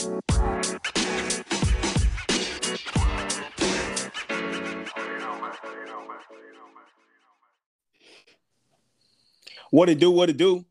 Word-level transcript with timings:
What 0.00 0.22
it 9.90 9.98
do? 9.98 10.10
What 10.10 10.30
it 10.30 10.38
do? 10.38 10.64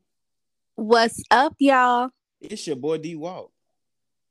What's 0.73 1.21
up, 1.29 1.53
y'all? 1.59 2.09
It's 2.41 2.65
your 2.65 2.75
boy 2.75 2.97
D 2.97 3.15
Walk. 3.15 3.51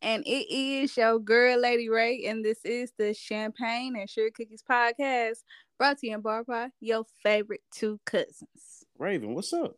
And 0.03 0.27
it 0.27 0.53
is 0.53 0.97
your 0.97 1.21
girl, 1.21 1.61
Lady 1.61 1.89
Rae, 1.89 2.25
and 2.27 2.45
this 2.45 2.65
is 2.65 2.93
the 2.99 3.15
Champagne 3.15 3.95
and 3.97 4.11
Sugar 4.11 4.31
Cookies 4.37 4.65
podcast 4.69 5.45
brought 5.79 5.99
to 5.99 6.09
you 6.09 6.15
in 6.15 6.23
bar 6.23 6.43
by 6.43 6.71
your 6.81 7.05
favorite 7.23 7.63
two 7.73 8.01
cousins. 8.05 8.85
Raven, 8.99 9.35
what's 9.35 9.53
up? 9.53 9.77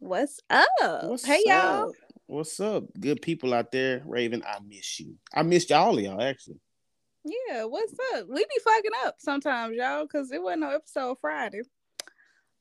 What's 0.00 0.40
up? 0.50 0.68
What's 1.04 1.24
hey, 1.24 1.40
y'all. 1.46 1.94
What's 2.26 2.58
up? 2.58 2.84
Good 2.98 3.20
people 3.20 3.52
out 3.52 3.70
there. 3.70 4.02
Raven, 4.06 4.42
I 4.46 4.58
miss 4.66 4.98
you. 4.98 5.16
I 5.34 5.42
missed 5.42 5.68
y'all, 5.68 6.00
y'all, 6.00 6.22
actually. 6.22 6.58
Yeah, 7.24 7.64
what's 7.64 7.92
up? 8.14 8.26
We 8.28 8.38
be 8.44 8.60
fucking 8.64 8.90
up 9.04 9.16
sometimes, 9.18 9.76
y'all, 9.76 10.04
because 10.04 10.32
it 10.32 10.42
wasn't 10.42 10.62
no 10.62 10.70
episode 10.70 11.18
Friday. 11.20 11.62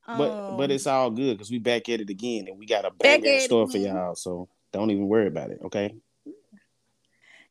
But 0.06 0.32
Um, 0.32 0.58
but 0.58 0.70
it's 0.70 0.86
all 0.86 1.12
good 1.12 1.38
because 1.38 1.50
we 1.50 1.60
back 1.60 1.88
at 1.88 2.02
it 2.02 2.10
again 2.10 2.46
and 2.50 2.58
we 2.58 2.66
got 2.66 2.84
a 2.84 2.92
Back 2.92 3.24
in 3.24 3.40
store 3.40 3.68
for 3.70 3.78
y'all. 3.78 4.16
So 4.16 4.50
don't 4.74 4.92
even 4.92 5.08
worry 5.08 5.28
about 5.28 5.50
it, 5.50 5.60
okay? 5.64 5.96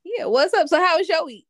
yeah, 0.05 0.27
what's 0.27 0.53
up? 0.53 0.69
So 0.69 0.77
how 0.77 0.98
was 0.98 1.09
your 1.09 1.25
week? 1.25 1.47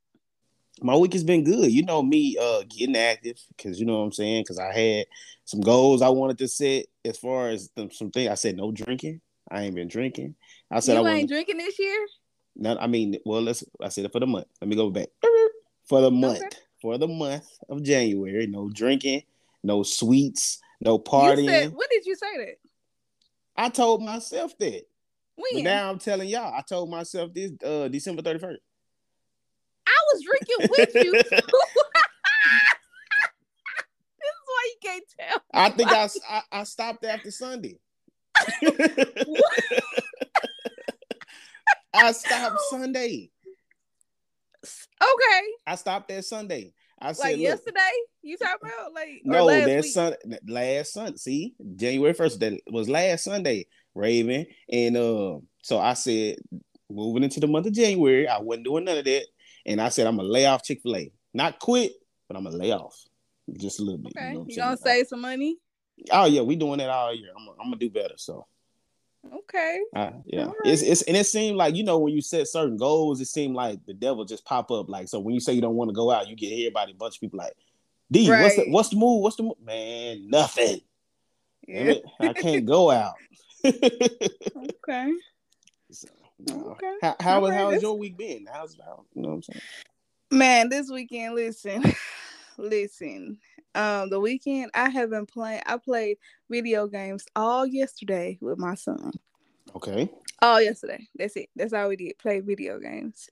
My 0.80 0.96
week 0.96 1.12
has 1.12 1.24
been 1.24 1.42
good. 1.42 1.72
You 1.72 1.84
know 1.84 2.02
me 2.02 2.36
uh 2.40 2.62
getting 2.68 2.96
active 2.96 3.36
because 3.56 3.80
you 3.80 3.86
know 3.86 3.98
what 3.98 4.04
I'm 4.04 4.12
saying? 4.12 4.44
Because 4.44 4.60
I 4.60 4.72
had 4.72 5.06
some 5.44 5.60
goals 5.60 6.02
I 6.02 6.08
wanted 6.08 6.38
to 6.38 6.48
set 6.48 6.86
as 7.04 7.18
far 7.18 7.48
as 7.48 7.68
the, 7.74 7.90
some 7.92 8.12
things. 8.12 8.30
I 8.30 8.34
said 8.34 8.56
no 8.56 8.70
drinking. 8.70 9.20
I 9.50 9.62
ain't 9.62 9.74
been 9.74 9.88
drinking. 9.88 10.36
I 10.72 10.80
said 10.80 10.98
you 10.98 11.06
I 11.06 11.16
ain't 11.16 11.28
drinking 11.28 11.58
this 11.58 11.78
year? 11.78 12.06
No, 12.56 12.76
I 12.78 12.86
mean, 12.86 13.18
well, 13.24 13.42
let's. 13.42 13.62
I 13.80 13.88
said 13.88 14.06
it 14.06 14.12
for 14.12 14.20
the 14.20 14.26
month. 14.26 14.46
Let 14.60 14.68
me 14.68 14.76
go 14.76 14.90
back 14.90 15.08
for 15.84 16.00
the 16.00 16.10
month. 16.10 16.42
Okay. 16.42 16.56
For 16.80 16.98
the 16.98 17.06
month 17.06 17.46
of 17.68 17.82
January, 17.84 18.46
no 18.48 18.68
drinking, 18.68 19.22
no 19.62 19.84
sweets, 19.84 20.58
no 20.80 20.98
partying. 20.98 21.46
said, 21.46 21.72
when 21.72 21.86
did 21.90 22.04
you 22.04 22.16
say 22.16 22.38
that? 22.38 22.56
I 23.56 23.68
told 23.68 24.02
myself 24.02 24.58
that, 24.58 24.82
but 25.36 25.62
now 25.62 25.90
I'm 25.90 25.98
telling 25.98 26.28
y'all. 26.28 26.52
I 26.52 26.62
told 26.62 26.90
myself 26.90 27.32
this 27.32 27.52
uh, 27.64 27.86
December 27.86 28.22
31st. 28.22 28.56
I 29.86 29.98
was 30.12 30.24
drinking 30.24 30.70
with 30.76 30.94
you. 31.04 31.12
this 31.22 31.32
is 31.32 31.50
why 34.46 34.70
you 34.70 34.76
can't 34.82 35.04
tell. 35.20 35.42
I 35.54 35.70
think 35.70 35.92
I, 35.92 36.08
I 36.28 36.42
I 36.50 36.64
stopped 36.64 37.04
after 37.04 37.30
Sunday. 37.30 37.78
I 41.94 42.12
stopped 42.12 42.58
Sunday. 42.70 43.30
Okay. 44.64 45.42
I 45.66 45.74
stopped 45.74 46.08
that 46.08 46.24
Sunday. 46.24 46.72
I 47.00 47.12
said, 47.12 47.24
Like 47.24 47.32
look, 47.32 47.42
yesterday? 47.42 47.90
You 48.22 48.36
talking 48.36 48.70
about 48.74 48.94
like 48.94 49.22
No, 49.24 49.44
last 49.44 49.66
that 49.66 49.84
sun 49.84 50.14
last 50.46 50.92
Sunday. 50.92 51.16
See, 51.16 51.54
January 51.76 52.14
first. 52.14 52.40
That 52.40 52.60
was 52.70 52.88
last 52.88 53.24
Sunday, 53.24 53.66
Raven. 53.94 54.46
And 54.70 54.96
uh, 54.96 55.38
so 55.62 55.78
I 55.78 55.94
said, 55.94 56.36
moving 56.88 57.24
into 57.24 57.40
the 57.40 57.48
month 57.48 57.66
of 57.66 57.72
January, 57.72 58.28
I 58.28 58.38
wasn't 58.38 58.66
doing 58.66 58.84
none 58.84 58.98
of 58.98 59.04
that. 59.04 59.26
And 59.66 59.80
I 59.80 59.88
said, 59.88 60.06
I'm 60.06 60.16
gonna 60.16 60.28
lay 60.28 60.46
off 60.46 60.62
Chick 60.62 60.80
Fil 60.82 60.96
A, 60.96 61.12
not 61.34 61.58
quit, 61.58 61.92
but 62.28 62.36
I'm 62.36 62.44
gonna 62.44 62.56
lay 62.56 62.72
off 62.72 62.96
just 63.58 63.80
a 63.80 63.82
little 63.82 63.98
bit. 63.98 64.12
Okay. 64.16 64.32
You, 64.32 64.38
know 64.38 64.46
You 64.48 64.56
gonna 64.56 64.76
save 64.76 65.08
some 65.08 65.20
money? 65.20 65.58
Oh 66.10 66.26
yeah, 66.26 66.42
we 66.42 66.56
doing 66.56 66.78
that 66.78 66.90
all 66.90 67.14
year. 67.14 67.30
I'm, 67.36 67.48
I'm 67.60 67.66
gonna 67.66 67.76
do 67.76 67.90
better. 67.90 68.14
So 68.16 68.46
Okay. 69.34 69.80
uh, 69.94 70.10
yeah, 70.26 70.46
right. 70.46 70.54
it's 70.64 70.82
it's 70.82 71.02
and 71.02 71.16
it 71.16 71.26
seemed 71.26 71.56
like 71.56 71.76
you 71.76 71.84
know 71.84 71.98
when 71.98 72.12
you 72.12 72.20
set 72.20 72.48
certain 72.48 72.76
goals, 72.76 73.20
it 73.20 73.26
seemed 73.26 73.54
like 73.54 73.84
the 73.86 73.94
devil 73.94 74.24
just 74.24 74.44
pop 74.44 74.70
up. 74.70 74.88
Like 74.88 75.08
so, 75.08 75.20
when 75.20 75.34
you 75.34 75.40
say 75.40 75.52
you 75.52 75.60
don't 75.60 75.76
want 75.76 75.90
to 75.90 75.94
go 75.94 76.10
out, 76.10 76.28
you 76.28 76.34
get 76.34 76.52
everybody, 76.52 76.92
a 76.92 76.96
bunch 76.96 77.16
of 77.16 77.20
people 77.20 77.38
like, 77.38 77.52
D, 78.10 78.28
what's 78.28 78.56
the 78.56 78.64
what's 78.68 78.88
the 78.88 78.96
move? 78.96 79.22
What's 79.22 79.36
the 79.36 79.44
move? 79.44 79.60
Man, 79.64 80.28
nothing. 80.28 80.80
Yeah. 81.66 81.94
I 82.20 82.32
can't 82.32 82.66
go 82.66 82.90
out. 82.90 83.14
Okay. 83.64 85.12
So, 85.92 86.08
no. 86.48 86.72
Okay. 86.72 86.94
How 87.00 87.14
how, 87.20 87.42
right, 87.42 87.54
how 87.54 87.70
has 87.70 87.80
your 87.80 87.96
week 87.96 88.16
been? 88.16 88.46
How's 88.52 88.76
how, 88.84 89.04
you 89.14 89.22
know 89.22 89.28
what 89.28 89.34
I'm 89.36 89.42
saying? 89.44 89.60
Man, 90.32 90.68
this 90.68 90.90
weekend, 90.90 91.36
listen. 91.36 91.84
listen. 92.58 93.38
Um, 93.74 94.10
the 94.10 94.20
weekend 94.20 94.70
I 94.74 94.88
have 94.90 95.10
been 95.10 95.26
playing 95.26 95.62
I 95.66 95.78
played 95.78 96.18
video 96.50 96.86
games 96.86 97.24
all 97.34 97.66
yesterday 97.66 98.38
with 98.40 98.58
my 98.58 98.74
son. 98.74 99.12
Okay. 99.74 100.10
all 100.42 100.60
yesterday. 100.60 101.08
That's 101.16 101.36
it. 101.36 101.48
That's 101.56 101.72
all 101.72 101.88
we 101.88 101.96
did. 101.96 102.18
Play 102.18 102.40
video 102.40 102.78
games. 102.78 103.28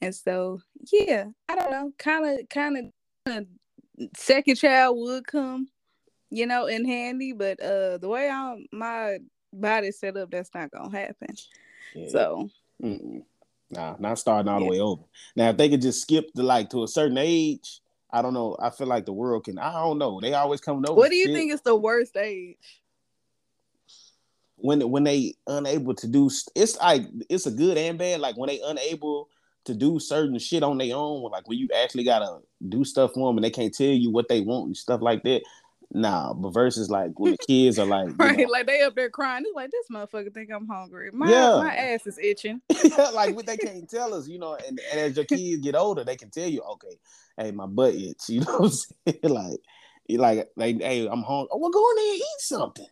And 0.00 0.14
so, 0.14 0.60
yeah, 0.92 1.26
I 1.48 1.54
don't 1.56 1.70
know. 1.70 1.92
Kind 1.98 2.40
of, 2.40 2.48
kind 2.48 2.92
of, 3.26 3.46
second 4.16 4.56
child 4.56 4.96
would 4.98 5.26
come, 5.26 5.68
you 6.30 6.46
know, 6.46 6.66
in 6.66 6.84
handy. 6.84 7.32
But 7.32 7.60
uh, 7.60 7.98
the 7.98 8.08
way 8.08 8.28
I'm 8.28 8.66
my 8.72 9.18
body's 9.52 9.98
set 9.98 10.16
up, 10.16 10.30
that's 10.30 10.50
not 10.54 10.70
gonna 10.70 10.96
happen. 10.96 11.34
Yeah. 11.94 12.08
So, 12.10 12.50
Mm-mm. 12.82 13.22
Nah, 13.70 13.96
not 13.98 14.18
starting 14.18 14.48
all 14.48 14.60
Yeah. 14.60 14.66
the 14.66 14.70
way 14.70 14.80
over. 14.80 15.02
Now, 15.34 15.48
if 15.50 15.56
they 15.56 15.68
could 15.68 15.82
just 15.82 16.02
skip 16.02 16.32
to 16.34 16.42
like 16.42 16.70
to 16.70 16.84
a 16.84 16.88
certain 16.88 17.18
age, 17.18 17.80
I 18.10 18.22
don't 18.22 18.34
know. 18.34 18.56
I 18.60 18.70
feel 18.70 18.86
like 18.86 19.04
the 19.06 19.12
world 19.12 19.44
can. 19.44 19.58
I 19.58 19.72
don't 19.72 19.98
know. 19.98 20.20
They 20.20 20.34
always 20.34 20.60
coming 20.60 20.88
over. 20.88 20.96
what 20.96 21.10
do 21.10 21.16
you 21.16 21.26
shit. 21.26 21.34
think 21.34 21.52
is 21.52 21.62
the 21.62 21.76
worst 21.76 22.16
age? 22.16 22.56
when 24.56 24.90
when 24.90 25.04
they 25.04 25.34
unable 25.46 25.94
to 25.94 26.08
do? 26.08 26.30
It's 26.54 26.76
like 26.78 27.02
it's 27.28 27.46
a 27.46 27.50
good 27.50 27.78
and 27.78 27.98
bad. 27.98 28.20
Like 28.20 28.36
when 28.36 28.48
they 28.48 28.60
unable 28.64 29.28
to 29.64 29.74
do 29.74 29.98
certain 29.98 30.38
shit 30.38 30.62
on 30.62 30.78
their 30.78 30.96
own, 30.96 31.30
like 31.30 31.48
when 31.48 31.58
you 31.58 31.68
actually 31.74 32.04
gotta 32.04 32.38
do 32.68 32.84
stuff 32.84 33.12
for 33.14 33.28
them 33.28 33.38
and 33.38 33.44
they 33.44 33.50
can't 33.50 33.74
tell 33.74 33.86
you 33.86 34.10
what 34.10 34.28
they 34.28 34.40
want 34.40 34.66
and 34.66 34.76
stuff 34.76 35.02
like 35.02 35.22
that. 35.24 35.42
Nah, 35.92 36.34
but 36.34 36.50
versus 36.50 36.90
like 36.90 37.18
when 37.18 37.32
the 37.32 37.38
kids 37.46 37.78
are 37.78 37.86
like, 37.86 38.08
Right, 38.16 38.38
know, 38.38 38.48
like 38.48 38.66
they 38.66 38.82
up 38.82 38.94
there 38.94 39.10
crying. 39.10 39.44
It's 39.46 39.54
like 39.54 39.70
this 39.70 39.86
motherfucker 39.90 40.32
think 40.32 40.50
I'm 40.52 40.66
hungry. 40.66 41.10
My 41.12 41.30
Yeah. 41.30 41.60
my 41.60 41.74
ass 41.74 42.06
is 42.06 42.18
itching. 42.18 42.60
like 43.12 43.34
what 43.34 43.46
they 43.46 43.56
can't 43.56 43.88
tell 43.88 44.14
us, 44.14 44.28
you 44.28 44.38
know, 44.38 44.54
and, 44.54 44.80
and 44.90 45.00
as 45.00 45.16
your 45.16 45.24
kids 45.24 45.62
get 45.62 45.74
older, 45.74 46.04
they 46.04 46.16
can 46.16 46.30
tell 46.30 46.48
you, 46.48 46.62
okay, 46.62 46.98
hey, 47.36 47.50
my 47.52 47.66
butt 47.66 47.94
itch, 47.94 48.22
you 48.28 48.40
know 48.40 48.58
what 48.58 48.64
I'm 48.64 49.12
saying? 49.12 49.20
like, 49.22 49.60
like, 50.08 50.48
like, 50.56 50.80
hey, 50.80 51.06
I'm 51.06 51.22
hungry. 51.22 51.48
Oh, 51.52 51.58
well, 51.58 51.70
go 51.70 51.90
in 51.90 51.96
there 51.96 52.12
and 52.12 52.20
eat 52.20 52.40
something. 52.40 52.86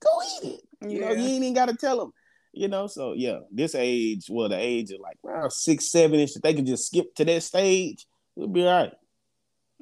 Go 0.00 0.22
eat 0.22 0.48
it. 0.54 0.90
You 0.90 1.00
know, 1.00 1.12
you 1.12 1.24
ain't 1.24 1.42
even 1.42 1.54
got 1.54 1.68
to 1.68 1.76
tell 1.76 1.98
them. 1.98 2.12
You 2.52 2.68
know, 2.68 2.86
so 2.86 3.12
yeah, 3.12 3.40
this 3.52 3.74
age, 3.74 4.26
well, 4.30 4.48
the 4.48 4.58
age 4.58 4.90
of 4.90 5.00
like 5.00 5.18
around 5.24 5.52
six, 5.52 5.90
seven 5.92 6.18
ish, 6.18 6.34
if 6.34 6.42
they 6.42 6.54
can 6.54 6.66
just 6.66 6.86
skip 6.86 7.14
to 7.16 7.24
that 7.24 7.42
stage, 7.42 8.06
we'll 8.36 8.48
be 8.48 8.66
all 8.66 8.84
right. 8.84 8.92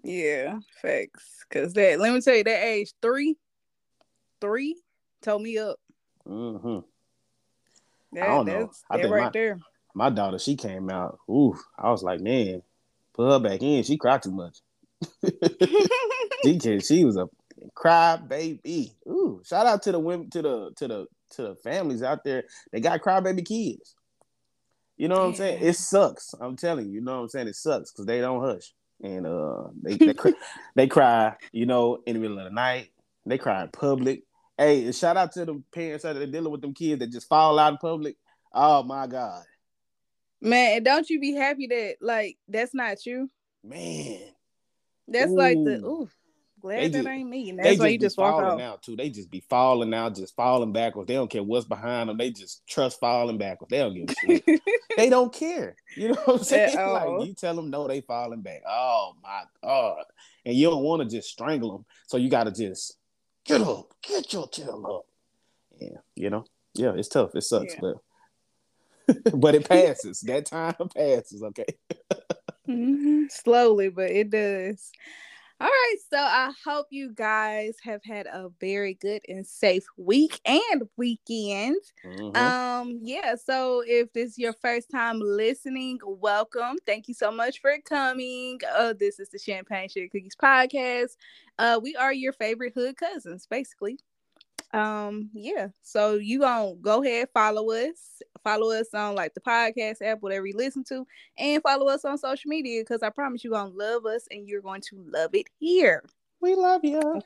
Yeah, 0.07 0.61
facts. 0.81 1.45
Cause 1.51 1.73
that 1.73 1.99
let 1.99 2.15
me 2.15 2.21
tell 2.21 2.37
you, 2.37 2.45
that 2.45 2.63
age 2.63 2.93
three, 3.03 3.37
three 4.41 4.77
told 5.21 5.43
me 5.43 5.59
up. 5.59 5.81
hmm 6.25 6.79
That, 8.13 8.27
don't 8.27 8.47
know. 8.47 8.67
That's 8.67 8.85
I 8.89 8.99
think 8.99 9.11
right 9.11 9.25
my- 9.25 9.31
there. 9.31 9.59
My 9.95 10.11
daughter, 10.11 10.39
she 10.39 10.55
came 10.55 10.91
out. 10.91 11.19
Ooh, 11.29 11.59
I 11.77 11.91
was 11.91 12.05
like, 12.05 12.21
man, 12.21 12.63
put 13.15 13.33
her 13.33 13.41
back 13.41 13.63
in. 13.63 13.83
She 13.83 13.97
cried 13.97 14.23
too 14.23 14.31
much. 14.31 14.59
she 16.45 16.59
can, 16.61 16.81
she 16.81 17.05
was 17.05 17.17
a 17.17 17.29
cry 17.75 18.17
baby. 18.17 18.93
Ooh, 19.09 19.43
shout 19.45 19.67
out 19.67 19.83
to 19.85 19.93
the 19.93 19.99
women, 19.99 20.31
to 20.31 20.43
the 20.43 20.71
to 20.77 20.87
the 20.87 21.07
to 21.31 21.43
the 21.43 21.55
families 21.57 22.05
out 22.05 22.23
there. 22.23 22.45
They 22.71 22.81
got 22.81 23.01
cry 23.01 23.19
baby 23.19 23.43
kids. 23.43 23.97
You 24.99 25.09
know 25.09 25.19
what 25.19 25.27
I'm 25.27 25.35
saying? 25.35 25.65
It 25.65 25.75
sucks. 25.75 26.33
I'm 26.41 26.55
telling 26.57 26.87
you. 26.87 26.93
You 26.93 27.01
know 27.01 27.17
what 27.17 27.23
I'm 27.23 27.29
saying? 27.29 27.49
It 27.49 27.57
sucks 27.57 27.91
because 27.91 28.07
they 28.07 28.21
don't 28.21 28.41
hush 28.45 28.73
and 29.03 29.27
uh 29.27 29.65
they 29.83 29.97
they, 29.97 30.15
cry, 30.15 30.33
they 30.75 30.87
cry. 30.87 31.37
You 31.53 31.67
know, 31.67 32.03
in 32.07 32.15
the 32.15 32.21
middle 32.21 32.39
of 32.39 32.45
the 32.45 32.51
night. 32.51 32.91
They 33.25 33.39
cry 33.39 33.63
in 33.65 33.69
public. 33.71 34.23
Hey, 34.57 34.85
and 34.85 34.95
shout 34.95 35.17
out 35.17 35.33
to 35.33 35.45
the 35.45 35.63
parents 35.75 36.05
that 36.05 36.17
are 36.17 36.27
dealing 36.27 36.53
with 36.53 36.61
them 36.63 36.73
kids 36.73 37.01
that 37.01 37.11
just 37.11 37.29
fall 37.29 37.59
out 37.59 37.73
in 37.73 37.79
public. 37.79 38.17
Oh 38.53 38.83
my 38.85 39.07
god, 39.07 39.43
Man, 40.41 40.77
and 40.77 40.85
don't 40.85 41.09
you 41.09 41.19
be 41.19 41.35
happy 41.35 41.67
that 41.67 41.97
like 42.01 42.39
that's 42.49 42.75
not 42.75 43.05
you? 43.05 43.31
man. 43.65 44.21
That's 45.09 45.33
like 45.33 45.57
the 45.57 45.85
Ooh. 45.85 46.09
Glad 46.67 46.79
They 46.81 46.89
that 46.89 46.99
just- 46.99 47.09
ain't 47.09 47.29
me. 47.29 47.51
And 47.51 47.59
that's 47.59 47.79
why 47.79 47.89
you 47.89 47.99
just 47.99 48.19
walk 48.19 48.41
falling 48.43 48.63
out. 48.63 48.83
too. 48.83 48.97
They 48.97 49.09
just 49.11 49.31
be 49.31 49.41
falling 49.49 49.95
out, 49.95 50.15
just 50.17 50.35
falling 50.37 50.73
backwards. 50.73 51.09
They 51.09 51.15
don't 51.15 51.31
care 51.31 51.43
what's 51.43 51.67
behind 51.67 52.09
them. 52.09 52.17
They 52.19 52.31
just 52.31 52.67
trust 52.67 52.99
falling 53.01 53.39
backwards. 53.39 53.71
They 53.71 53.79
don't 53.79 53.95
give 53.95 54.11
a 54.11 54.15
shit. 54.47 54.61
they 54.97 55.09
don't 55.09 55.33
care. 55.33 55.77
You 55.97 56.09
know 56.09 56.21
what 56.25 56.39
I'm 56.39 56.45
saying? 56.45 56.77
Like 56.87 57.27
you 57.27 57.35
tell 57.35 57.55
them 57.57 57.71
no, 57.71 57.87
they 57.89 58.01
falling 58.01 58.43
back. 58.43 58.63
Oh 58.69 59.13
my 59.23 59.43
god! 59.63 60.05
And 60.45 60.55
you 60.57 60.69
don't 60.71 60.83
want 60.83 61.03
to 61.03 61.17
just 61.17 61.29
strangle 61.31 61.73
them, 61.73 61.85
so 62.07 62.17
you 62.17 62.29
got 62.31 62.45
to 62.45 62.51
just 62.53 62.97
get 63.45 63.61
up, 63.61 63.93
get 64.03 64.33
your 64.33 64.47
tail 64.49 64.85
up. 64.87 65.07
Yeah, 65.81 65.99
you 66.15 66.31
know. 66.31 66.45
Yeah, 66.75 66.93
it's 66.97 67.09
tough. 67.09 67.35
It 67.35 67.43
sucks, 67.43 67.75
Yeah. 67.75 67.93
but 69.07 69.33
but 69.41 69.55
it 69.55 69.69
passes. 69.69 70.21
that 70.23 70.47
time 70.47 70.75
passes. 70.95 71.43
Okay. 71.43 71.67
Mhm. 72.69 73.31
Slowly, 73.31 73.89
but 73.89 74.11
it 74.11 74.31
does. 74.31 74.91
All 75.59 75.69
right, 75.69 75.97
so 76.11 76.19
I 76.19 76.53
hope 76.67 76.89
you 76.91 77.13
guys 77.15 77.77
have 77.83 78.03
had 78.05 78.27
a 78.27 78.51
very 78.61 78.95
good 78.95 79.23
and 79.27 79.47
safe 79.47 79.85
week 79.97 80.39
and 80.45 80.83
weekend. 80.99 81.81
Mhm. 82.05 82.37
Um, 82.37 82.99
yeah, 83.03 83.37
so 83.37 83.83
if 83.87 84.13
this 84.13 84.33
is 84.33 84.39
your 84.39 84.53
first 84.53 84.91
time 84.91 85.19
listening, 85.19 85.99
welcome. 86.05 86.77
Thank 86.85 87.09
you 87.09 87.15
so 87.15 87.31
much 87.31 87.61
for 87.63 87.75
coming. 87.89 88.59
Uh, 88.71 88.93
this 88.93 89.19
is 89.19 89.31
the 89.31 89.39
Champagne 89.39 89.89
Sugar 89.89 90.09
Cookies 90.13 90.37
podcast. 90.37 91.17
Uh, 91.59 91.81
we 91.83 91.97
are 91.97 92.13
your 92.13 92.35
favorite 92.35 92.75
hood 92.75 92.97
cousins, 92.99 93.47
basically. 93.49 93.99
Um, 94.73 95.31
yeah, 95.33 95.69
so 95.83 96.15
you 96.15 96.41
gonna 96.41 96.75
go 96.75 97.03
ahead, 97.03 97.29
follow 97.33 97.71
us, 97.71 98.21
follow 98.43 98.73
us 98.73 98.93
on 98.95 99.15
like 99.15 99.35
the 99.35 99.41
podcast 99.41 100.03
app, 100.03 100.19
whatever 100.21 100.47
you 100.47 100.57
listen 100.57 100.85
to, 100.85 101.07
and 101.39 101.63
follow 101.63 101.89
us 101.89 102.05
on 102.05 102.19
social 102.19 102.49
media 102.49 102.83
because 102.83 103.03
I 103.03 103.11
promise 103.11 103.45
you're 103.45 103.53
gonna 103.53 103.71
love 103.71 104.05
us 104.07 104.27
and 104.31 104.49
you're 104.49 104.63
going 104.63 104.83
to 104.83 105.05
love 105.09 105.35
it 105.35 105.47
here. 105.59 106.05
we 106.41 106.55
love 106.55 106.85
you. 106.85 107.21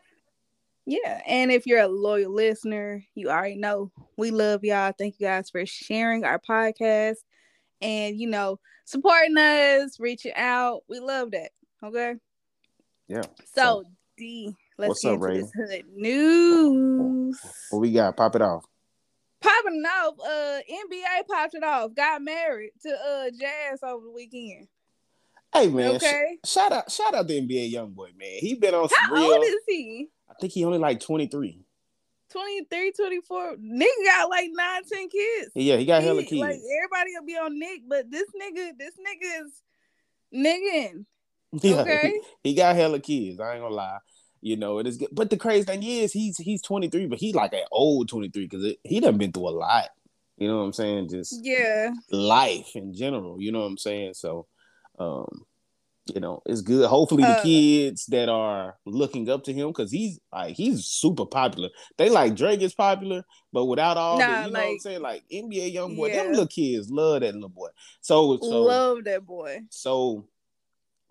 Yeah, 0.87 1.21
and 1.27 1.51
if 1.53 1.67
you're 1.67 1.81
a 1.81 1.89
loyal 1.89 2.33
listener, 2.33 3.05
you 3.15 3.31
already 3.31 3.57
know 3.57 3.91
we 4.17 4.31
love 4.31 4.65
y'all. 4.65 4.93
Thank 4.97 5.19
you 5.19 5.27
guys 5.27 5.51
for 5.51 5.65
sharing 5.67 6.25
our 6.25 6.39
podcast 6.39 7.17
and 7.81 8.19
you 8.19 8.29
know 8.29 8.59
supporting 8.85 9.39
us, 9.39 10.01
reaching 10.01 10.35
out. 10.35 10.83
We 10.89 11.01
love 11.01 11.31
that. 11.31 11.51
Okay. 11.83 12.15
Yeah. 13.09 13.23
So 13.55 13.85
D, 14.17 14.55
let's 14.81 14.89
What's 14.89 15.03
get 15.03 15.09
up, 15.11 15.15
into 15.15 15.27
Ray? 15.27 15.41
this 15.41 15.53
hood 15.55 15.85
news. 15.95 17.41
What 17.71 17.79
we 17.81 17.93
got? 17.93 18.17
Pop 18.17 18.35
it 18.37 18.43
off. 18.43 18.65
Popping 19.43 19.83
off, 19.87 20.15
uh, 20.21 20.59
NBA 20.71 21.27
popped 21.27 21.55
it 21.55 21.65
off. 21.65 21.95
Got 21.95 22.21
married 22.23 22.73
to 22.83 22.91
uh 22.91 23.31
Jazz 23.31 23.81
over 23.83 24.05
the 24.05 24.11
weekend. 24.13 24.69
Hey 25.53 25.69
man, 25.69 25.95
sh- 25.99 26.05
Okay. 26.05 26.39
shout 26.45 26.73
out, 26.73 26.91
shout 26.91 27.15
out 27.15 27.27
the 27.27 27.41
NBA 27.41 27.73
YoungBoy, 27.73 28.17
man. 28.19 28.39
He 28.41 28.55
been 28.55 28.75
on 28.75 28.89
some 28.89 28.99
How 29.09 29.15
real. 29.15 29.33
old 29.33 29.45
is 29.45 29.55
he? 29.67 30.09
I 30.31 30.35
think 30.35 30.53
he 30.53 30.65
only 30.65 30.79
like 30.79 31.01
twenty 31.01 31.27
three. 31.27 31.65
23, 32.33 32.93
24. 32.93 33.57
Nigga 33.57 33.87
got 34.07 34.31
like 34.31 34.51
nine, 34.53 34.83
10 34.85 35.09
kids. 35.09 35.51
Yeah, 35.57 35.77
he 35.79 35.85
got 35.85 36.01
hella 36.01 36.21
He- 36.23 36.29
kids. 36.29 36.41
Like 36.41 36.61
everybody 36.77 37.11
will 37.19 37.27
be 37.27 37.37
on 37.37 37.59
Nick, 37.59 37.81
but 37.89 38.09
this 38.09 38.29
nigga, 38.41 38.71
this 38.79 38.95
nigga 38.95 39.45
is 39.47 39.63
niggin. 40.33 41.07
Yeah, 41.61 41.81
Okay. 41.81 42.21
he, 42.45 42.51
he 42.51 42.55
got 42.55 42.77
hella 42.77 43.01
kids. 43.01 43.41
I 43.41 43.55
ain't 43.55 43.63
gonna 43.63 43.75
lie. 43.75 43.99
You 44.43 44.57
know, 44.57 44.79
it 44.79 44.87
is 44.87 44.97
good. 44.97 45.09
But 45.13 45.31
the 45.31 45.37
crazy 45.37 45.65
thing 45.65 45.83
is, 45.83 46.13
he's 46.13 46.39
he's 46.39 46.63
23, 46.63 47.07
but 47.07 47.19
he 47.19 47.33
like 47.33 47.53
an 47.53 47.65
old 47.71 48.09
23 48.09 48.47
because 48.47 48.75
he 48.85 49.01
done 49.01 49.19
been 49.19 49.33
through 49.33 49.49
a 49.49 49.51
lot. 49.51 49.91
You 50.39 50.49
know 50.49 50.59
what 50.59 50.65
I'm 50.65 50.73
saying? 50.73 51.09
Just 51.11 51.45
Yeah. 51.45 51.91
life 52.11 52.75
in 52.75 52.95
general. 52.95 53.41
You 53.41 53.53
know 53.53 53.61
what 53.61 53.67
I'm 53.67 53.79
saying? 53.79 54.15
So, 54.15 54.47
um, 54.99 55.45
you 56.15 56.21
know, 56.21 56.41
it's 56.47 56.63
good. 56.63 56.89
Hopefully, 56.89 57.25
the 57.25 57.33
Uh, 57.33 57.43
kids 57.43 58.07
that 58.07 58.29
are 58.31 58.79
looking 58.87 59.29
up 59.29 59.45
to 59.45 59.53
him 59.53 59.69
because 59.69 59.93
he's 59.93 60.19
like 60.33 60.57
he's 60.57 60.87
super 60.87 61.27
popular. 61.27 61.69
They 61.99 62.09
like 62.09 62.35
Drake 62.35 62.63
is 62.63 62.75
popular, 62.75 63.23
but 63.53 63.67
without 63.67 63.97
all 63.99 64.17
the, 64.17 64.25
Nah, 64.25 64.47
you 64.47 64.51
know 64.53 64.59
what 64.61 64.71
I'm 64.73 64.79
saying? 64.79 65.03
Like 65.03 65.23
NBA 65.31 65.75
YoungBoy, 65.75 66.09
Yeah. 66.09 66.23
them 66.23 66.31
little 66.31 66.47
kids 66.49 66.91
love 66.91 67.21
that 67.21 67.35
little 67.35 67.49
boy. 67.51 67.69
So, 68.01 68.39
so 68.39 68.63
Love 68.63 69.05
that 69.05 69.27
boy. 69.27 69.61
so 69.69 70.27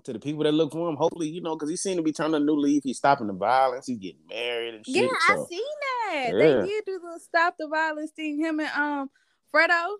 to 0.09 0.13
the 0.13 0.19
people 0.19 0.43
that 0.43 0.51
look 0.53 0.71
for 0.71 0.89
him, 0.89 0.95
hopefully, 0.95 1.29
you 1.29 1.41
know, 1.41 1.55
because 1.55 1.69
he 1.69 1.75
seemed 1.75 1.97
to 1.97 2.03
be 2.03 2.11
turning 2.11 2.35
a 2.35 2.39
new 2.39 2.55
leaf. 2.55 2.83
He's 2.83 2.97
stopping 2.97 3.27
the 3.27 3.33
violence. 3.33 3.85
He's 3.87 3.99
getting 3.99 4.21
married 4.27 4.75
and 4.75 4.85
shit. 4.85 4.95
Yeah, 4.95 5.09
I 5.29 5.35
seen 5.47 5.61
that. 6.09 6.25
Yeah. 6.25 6.31
They 6.61 6.67
did 6.67 6.85
do 6.85 6.99
the 6.99 7.19
stop 7.19 7.55
the 7.59 7.67
violence 7.67 8.11
thing. 8.11 8.39
Him 8.39 8.59
and 8.59 8.69
um 8.75 9.09
Fredo 9.53 9.95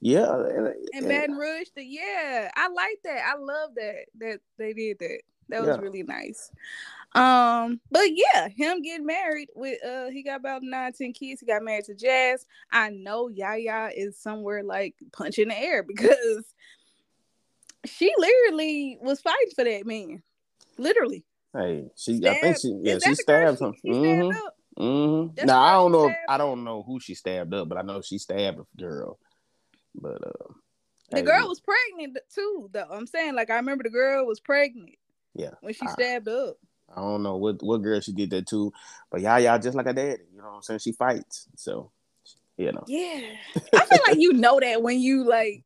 yeah, 0.00 0.34
and, 0.34 0.66
and 0.66 0.74
and- 0.94 1.08
Baton 1.08 1.36
Rouge. 1.36 1.68
The, 1.76 1.84
yeah, 1.84 2.50
I 2.56 2.68
like 2.68 2.98
that. 3.04 3.22
I 3.24 3.36
love 3.38 3.74
that 3.76 4.06
that 4.18 4.40
they 4.58 4.72
did 4.72 4.98
that. 4.98 5.20
That 5.48 5.60
was 5.60 5.76
Yeah. 5.76 5.82
really 5.82 6.02
nice. 6.02 6.50
Um, 7.14 7.78
but 7.90 8.06
yeah, 8.10 8.48
him 8.48 8.80
getting 8.82 9.06
married 9.06 9.48
with 9.54 9.84
uh 9.84 10.08
he 10.10 10.22
got 10.22 10.40
about 10.40 10.62
nine, 10.62 10.92
ten 10.92 11.12
kids. 11.12 11.40
He 11.40 11.46
got 11.46 11.62
married 11.62 11.84
to 11.84 11.94
Jazz. 11.94 12.46
I 12.70 12.90
know 12.90 13.28
Yaya 13.28 13.90
is 13.94 14.16
somewhere 14.18 14.62
like 14.62 14.94
punching 15.12 15.48
the 15.48 15.58
air 15.58 15.82
because 15.86 16.52
she 17.84 18.12
literally 18.16 18.98
was 19.00 19.20
fighting 19.20 19.52
for 19.54 19.64
that 19.64 19.86
man. 19.86 20.22
Literally. 20.78 21.24
hey, 21.54 21.86
she, 21.96 22.16
I 22.26 22.34
think 22.40 22.56
Stabbed- 22.56 22.60
she, 22.60 22.80
yeah, 22.82 22.98
she 23.04 23.14
stabbed 23.14 23.60
him. 23.60 23.72
She, 23.74 23.88
she 23.92 23.94
stabbed 23.94 24.22
Mhm. 24.22 24.36
up? 24.46 24.56
Mm-hmm. 24.78 25.46
Now 25.46 25.60
I 25.62 25.72
don't 25.72 25.92
know. 25.92 26.08
If, 26.08 26.16
I 26.28 26.38
don't 26.38 26.64
know 26.64 26.82
who 26.82 26.98
she 26.98 27.14
stabbed 27.14 27.52
up, 27.52 27.68
but 27.68 27.76
I 27.78 27.82
know 27.82 28.00
she 28.00 28.16
stabbed 28.18 28.58
a 28.60 28.64
girl. 28.80 29.18
But 29.94 30.26
uh, 30.26 30.52
The 31.10 31.18
hey, 31.18 31.22
girl 31.22 31.46
was 31.48 31.60
pregnant 31.60 32.16
too, 32.34 32.70
though. 32.72 32.86
I'm 32.90 33.06
saying, 33.06 33.34
like, 33.34 33.50
I 33.50 33.56
remember 33.56 33.82
the 33.84 33.90
girl 33.90 34.24
was 34.26 34.40
pregnant. 34.40 34.94
Yeah. 35.34 35.50
When 35.60 35.74
she 35.74 35.84
Ah. 35.86 35.92
stabbed 35.92 36.28
up. 36.28 36.56
I 36.94 37.00
don't 37.00 37.22
know 37.22 37.36
what 37.36 37.62
what 37.62 37.82
girl 37.82 38.00
she 38.00 38.12
did 38.12 38.30
that 38.30 38.46
to, 38.48 38.70
but 39.10 39.20
y'all 39.22 39.40
y'all 39.40 39.58
just 39.58 39.76
like 39.76 39.86
a 39.86 39.92
daddy. 39.94 40.22
You 40.34 40.38
know 40.38 40.44
what 40.48 40.56
I'm 40.56 40.62
saying? 40.62 40.80
She 40.80 40.92
fights, 40.92 41.48
so 41.56 41.90
you 42.58 42.70
know. 42.72 42.84
Yeah. 42.86 43.20
I 43.74 43.84
feel 43.86 44.00
like 44.08 44.18
you 44.18 44.32
know 44.34 44.58
that 44.60 44.82
when 44.82 45.00
you 45.00 45.24
like 45.24 45.64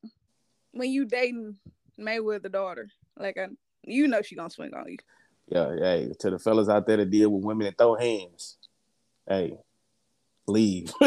when 0.73 0.91
you 0.91 1.05
dating 1.05 1.59
Mayweather 1.99 2.43
the 2.43 2.49
daughter. 2.49 2.89
Like 3.19 3.39
I 3.39 3.49
you 3.83 4.09
know 4.09 4.23
she 4.23 4.35
gonna 4.37 4.51
swing 4.51 4.75
on 4.75 4.89
you. 4.89 4.99
Yeah, 5.49 5.77
hey, 5.77 6.13
to 6.21 6.31
the 6.31 6.39
fellas 6.39 6.69
out 6.69 6.87
there 6.87 6.97
that 6.97 7.11
deal 7.11 7.31
with 7.31 7.45
women 7.45 7.67
that 7.67 7.79
throw 7.79 7.95
hands, 7.95 8.57
hey, 9.29 9.57
leave. 10.49 10.93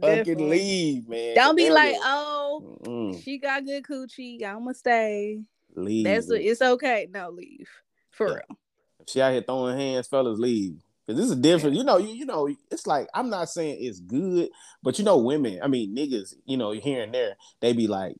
Fucking 0.00 0.48
leave, 0.48 1.08
man. 1.08 1.34
Don't 1.34 1.56
be 1.56 1.70
like, 1.70 1.96
oh, 2.00 2.78
Mm-mm. 2.86 3.22
she 3.22 3.38
got 3.38 3.64
good 3.64 3.84
coochie. 3.84 4.42
I'ma 4.42 4.72
stay. 4.72 5.42
leave. 5.74 6.04
That's 6.04 6.28
what 6.28 6.40
it's 6.40 6.62
okay. 6.62 7.08
No, 7.10 7.30
leave. 7.30 7.68
For 8.10 8.28
Yeah. 8.28 8.34
real. 8.34 8.58
If 9.00 9.08
she 9.10 9.20
out 9.20 9.32
here 9.32 9.42
throwing 9.42 9.78
hands, 9.78 10.06
fellas, 10.08 10.38
leave. 10.38 10.82
Cause 11.06 11.16
this 11.16 11.30
is 11.30 11.36
different. 11.36 11.76
You 11.76 11.82
know, 11.82 11.98
you, 11.98 12.14
you 12.14 12.24
know, 12.24 12.48
it's 12.70 12.86
like 12.86 13.08
I'm 13.12 13.28
not 13.28 13.48
saying 13.48 13.78
it's 13.80 13.98
good, 13.98 14.50
but 14.84 14.98
you 15.00 15.04
know, 15.04 15.18
women, 15.18 15.58
I 15.60 15.66
mean 15.66 15.96
niggas, 15.96 16.34
you 16.44 16.56
know, 16.56 16.70
here 16.70 17.02
and 17.02 17.12
there, 17.12 17.34
they 17.60 17.72
be 17.72 17.88
like 17.88 18.16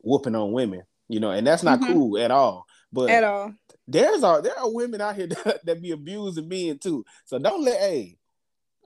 whooping 0.00 0.34
on 0.34 0.52
women, 0.52 0.82
you 1.08 1.20
know, 1.20 1.30
and 1.30 1.46
that's 1.46 1.62
not 1.62 1.80
Mhm. 1.80 1.92
cool 1.92 2.18
at 2.18 2.30
all. 2.30 2.66
But 2.92 3.10
At 3.10 3.24
all. 3.24 3.52
there's 3.86 4.22
are 4.22 4.40
there 4.40 4.58
are 4.58 4.72
women 4.72 5.00
out 5.00 5.16
here 5.16 5.26
that, 5.44 5.60
that 5.64 5.82
be 5.82 5.90
abusing 5.90 6.48
men 6.48 6.78
too. 6.78 7.04
So 7.24 7.38
don't 7.38 7.62
let 7.62 7.80
hey, 7.80 8.16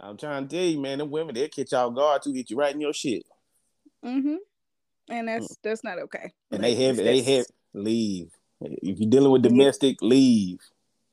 I'm 0.00 0.16
trying 0.16 0.48
to 0.48 0.56
tell 0.56 0.64
you, 0.64 0.80
man, 0.80 0.98
them 0.98 1.10
women 1.10 1.34
they'll 1.34 1.48
catch 1.48 1.72
y'all 1.72 1.90
guard 1.90 2.22
to 2.22 2.32
hit 2.32 2.50
you 2.50 2.56
right 2.56 2.74
in 2.74 2.80
your 2.80 2.92
shit. 2.92 3.24
Mm-hmm. 4.04 4.36
And 5.08 5.28
that's 5.28 5.56
that's 5.62 5.84
not 5.84 5.98
okay. 6.00 6.32
Mm. 6.52 6.56
And 6.56 6.64
they 6.64 6.74
have 6.74 6.96
they 6.96 7.22
have 7.22 7.46
leave. 7.74 8.32
If 8.60 9.00
you're 9.00 9.10
dealing 9.10 9.30
with 9.32 9.44
Yeah. 9.44 9.50
domestic, 9.50 10.02
leave. 10.02 10.58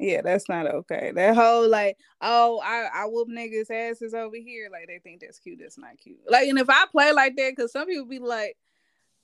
Yeah, 0.01 0.21
that's 0.21 0.47
not 0.47 0.65
okay. 0.67 1.11
That 1.13 1.35
whole 1.35 1.67
like, 1.67 1.97
oh, 2.21 2.61
I 2.63 2.87
I 2.93 3.05
whoop 3.05 3.27
niggas 3.27 3.69
asses 3.69 4.13
over 4.13 4.37
here. 4.37 4.69
Like 4.71 4.87
they 4.87 4.99
think 4.99 5.21
that's 5.21 5.39
cute. 5.39 5.59
That's 5.61 5.77
not 5.77 5.97
cute. 6.01 6.19
Like, 6.27 6.47
and 6.47 6.57
if 6.57 6.69
I 6.69 6.85
play 6.91 7.11
like 7.11 7.35
that, 7.35 7.53
because 7.55 7.71
some 7.73 7.85
people 7.85 8.05
be 8.05 8.19
like, 8.19 8.55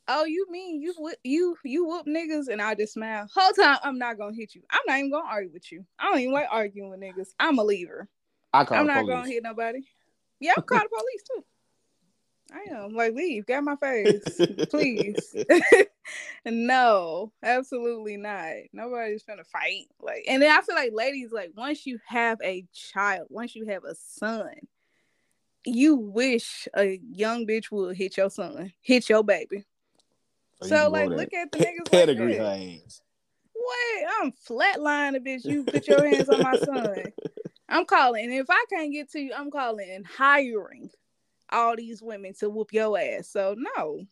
oh, 0.08 0.26
you 0.26 0.46
mean 0.50 0.82
you 0.82 0.94
whoop 0.98 1.16
you 1.24 1.56
you 1.64 1.86
whoop 1.86 2.06
niggas, 2.06 2.48
and 2.48 2.62
I 2.62 2.76
just 2.76 2.94
smile. 2.94 3.28
Whole 3.34 3.54
time 3.54 3.78
I'm 3.84 3.98
not 3.98 4.18
gonna 4.18 4.36
hit 4.36 4.56
you. 4.56 4.62
I'm 4.70 4.82
not 4.88 4.98
even 5.00 5.12
gonna 5.12 5.28
argue 5.28 5.52
with 5.52 5.72
you. 5.72 5.86
I 6.00 6.06
don't 6.06 6.20
even 6.20 6.34
like 6.34 6.48
arguing 6.52 6.90
with 6.90 7.00
niggas. 7.00 7.30
I'm 7.40 7.58
a 7.60 7.64
leaver. 7.64 8.08
I 8.54 8.64
call 8.66 8.78
I'm 8.78 8.88
not 8.88 9.06
police. 9.06 9.16
gonna 9.16 9.28
hit 9.28 9.44
nobody. 9.44 9.82
Yeah, 10.40 10.54
I'm 10.58 10.64
call 10.64 10.80
the 10.80 10.90
police 10.90 11.24
too. 11.24 11.46
I 12.54 12.76
am 12.76 12.94
like 12.94 13.14
leave, 13.14 13.46
get 13.48 13.64
my 13.64 13.76
face, 13.76 14.40
please. 14.70 15.36
no, 16.46 17.32
absolutely 17.42 18.18
not. 18.18 18.54
Nobody's 18.72 19.24
gonna 19.24 19.44
fight. 19.44 19.88
Like, 20.00 20.26
and 20.28 20.42
then 20.42 20.52
I 20.52 20.62
feel 20.62 20.76
like 20.76 20.92
ladies, 20.94 21.32
like 21.32 21.52
once 21.56 21.86
you 21.86 22.00
have 22.06 22.38
a 22.44 22.66
child, 22.74 23.28
once 23.30 23.56
you 23.56 23.66
have 23.68 23.84
a 23.84 23.96
son, 23.96 24.54
you 25.66 25.96
wish 25.96 26.68
a 26.76 27.00
young 27.12 27.48
bitch 27.48 27.72
would 27.72 27.98
hit 27.98 28.18
your 28.18 28.30
son, 28.30 28.72
hit 28.82 29.10
your 29.10 29.24
baby. 29.24 29.66
So 30.64 30.90
like, 30.90 31.10
look 31.10 31.34
at 31.34 31.52
the 31.52 31.60
niggas 31.60 31.92
pedigree 31.92 32.40
like 32.40 32.72
her 32.72 32.78
What? 33.54 34.08
I'm 34.22 34.32
flatlining 34.32 35.26
bitch. 35.26 35.46
You 35.46 35.64
put 35.64 35.88
your 35.88 36.08
hands 36.08 36.30
on 36.30 36.42
my 36.42 36.56
son. 36.58 37.04
I'm 37.70 37.86
calling. 37.86 38.26
And 38.26 38.34
if 38.34 38.48
I 38.50 38.66
can't 38.70 38.94
get 38.94 39.12
to 39.12 39.20
you, 39.20 39.34
I'm 39.36 39.52
calling 39.52 39.90
and 39.90 40.06
hiring 40.06 40.90
all 41.52 41.76
these 41.76 42.02
women 42.02 42.34
to 42.40 42.50
whoop 42.50 42.74
your 42.74 42.98
ass. 42.98 43.28
So 43.28 43.56
no. 43.58 44.06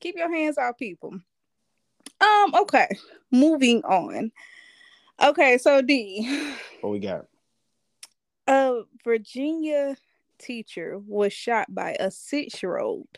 Keep 0.00 0.16
your 0.16 0.32
hands 0.32 0.58
off 0.58 0.76
people. 0.76 1.18
Um, 2.20 2.54
okay. 2.54 2.88
Moving 3.30 3.82
on. 3.84 4.30
Okay, 5.22 5.56
so 5.56 5.80
D, 5.80 6.28
What 6.82 6.90
we 6.90 6.98
got? 6.98 7.24
a 8.46 8.82
Virginia 9.02 9.96
teacher 10.38 10.98
was 10.98 11.32
shot 11.32 11.74
by 11.74 11.96
a 11.98 12.10
six-year-old 12.10 13.08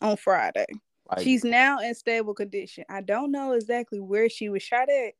on 0.00 0.16
Friday. 0.16 0.66
Like, 1.10 1.22
She's 1.22 1.44
now 1.44 1.78
in 1.78 1.94
stable 1.94 2.34
condition. 2.34 2.84
I 2.88 3.00
don't 3.00 3.30
know 3.30 3.52
exactly 3.52 4.00
where 4.00 4.28
she 4.28 4.48
was 4.48 4.62
shot 4.62 4.88
at, 4.88 5.14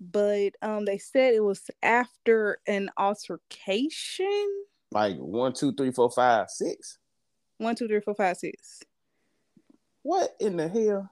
but 0.00 0.50
um, 0.62 0.84
they 0.84 0.98
said 0.98 1.34
it 1.34 1.44
was 1.44 1.62
after 1.82 2.58
an 2.66 2.90
altercation. 2.96 4.48
like 4.90 5.16
one, 5.16 5.52
two, 5.52 5.72
three, 5.72 5.92
four, 5.92 6.10
five, 6.10 6.50
six. 6.50 6.98
One, 7.58 7.74
two, 7.74 7.88
three, 7.88 8.00
four, 8.00 8.14
five, 8.14 8.36
six. 8.36 8.82
What 10.02 10.34
in 10.40 10.56
the 10.56 10.68
hell? 10.68 11.10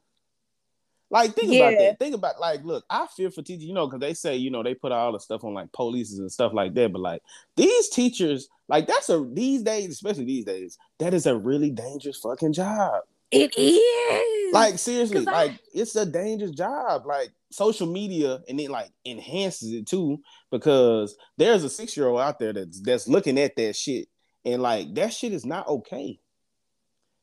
Like 1.11 1.35
think 1.35 1.53
yeah. 1.53 1.69
about 1.69 1.79
that. 1.79 1.99
Think 1.99 2.15
about 2.17 2.41
like, 2.41 2.65
look, 2.65 2.85
I 2.91 3.07
fear 3.17 3.31
for 3.31 3.43
teachers, 3.43 3.65
you 3.65 3.75
know, 3.75 3.87
because 3.87 4.01
they 4.01 4.15
say, 4.15 4.37
you 4.37 4.51
know, 4.51 4.63
they 4.63 4.75
put 4.75 4.91
all 4.91 5.13
the 5.13 5.21
stuff 5.21 5.45
on 5.45 5.55
like 5.55 5.71
polices 5.71 6.19
and 6.19 6.33
stuff 6.33 6.53
like 6.53 6.75
that. 6.75 6.93
But 6.93 7.03
like 7.03 7.23
these 7.57 7.89
teachers, 7.89 8.49
like 8.69 8.87
that's 8.87 9.09
a 9.11 9.25
these 9.33 9.63
days, 9.63 9.91
especially 9.91 10.25
these 10.25 10.45
days, 10.45 10.77
that 10.99 11.15
is 11.15 11.27
a 11.27 11.37
really 11.37 11.71
dangerous 11.71 12.19
fucking 12.19 12.53
job. 12.53 13.03
It 13.35 13.59
is. 13.59 14.53
Like 14.53 14.79
seriously, 14.79 15.21
like 15.21 15.53
I... 15.53 15.59
it's 15.73 15.97
a 15.97 16.07
dangerous 16.07 16.53
job. 16.53 17.07
Like 17.07 17.31
social 17.51 17.87
media 17.87 18.41
and 18.49 18.61
it 18.61 18.71
like 18.71 18.91
enhances 19.05 19.73
it 19.73 19.87
too 19.87 20.19
because 20.51 21.17
there's 21.37 21.63
a 21.63 21.71
six 21.71 21.97
year 21.97 22.09
old 22.09 22.21
out 22.21 22.39
there 22.41 22.53
that's 22.53 22.81
that's 22.81 23.07
looking 23.07 23.39
at 23.39 23.55
that 23.55 23.77
shit 23.77 24.09
and 24.45 24.61
like 24.61 24.93
that 24.95 25.13
shit 25.13 25.33
is 25.33 25.47
not 25.47 25.69
okay. 25.69 26.19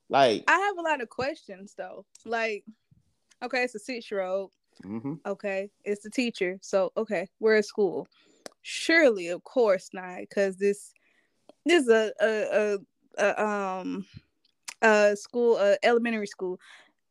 Like 0.09 0.43
I 0.47 0.57
have 0.57 0.77
a 0.77 0.81
lot 0.81 1.01
of 1.01 1.09
questions 1.09 1.73
though. 1.77 2.05
Like, 2.25 2.63
okay, 3.43 3.63
it's 3.63 3.75
a 3.75 3.79
six 3.79 4.09
year 4.09 4.21
old. 4.21 4.51
Mm-hmm. 4.83 5.15
Okay, 5.25 5.69
it's 5.83 6.03
the 6.03 6.09
teacher. 6.09 6.59
So 6.61 6.91
okay, 6.97 7.29
we're 7.39 7.55
at 7.55 7.65
school. 7.65 8.07
Surely, 8.61 9.29
of 9.29 9.43
course 9.43 9.89
not, 9.93 10.19
because 10.19 10.57
this 10.57 10.93
this 11.65 11.83
is 11.83 11.89
a 11.89 12.11
a, 12.21 12.77
a, 13.17 13.25
a 13.25 13.41
um 13.45 14.05
a 14.81 15.15
school, 15.15 15.57
a 15.57 15.77
elementary 15.83 16.27
school 16.27 16.59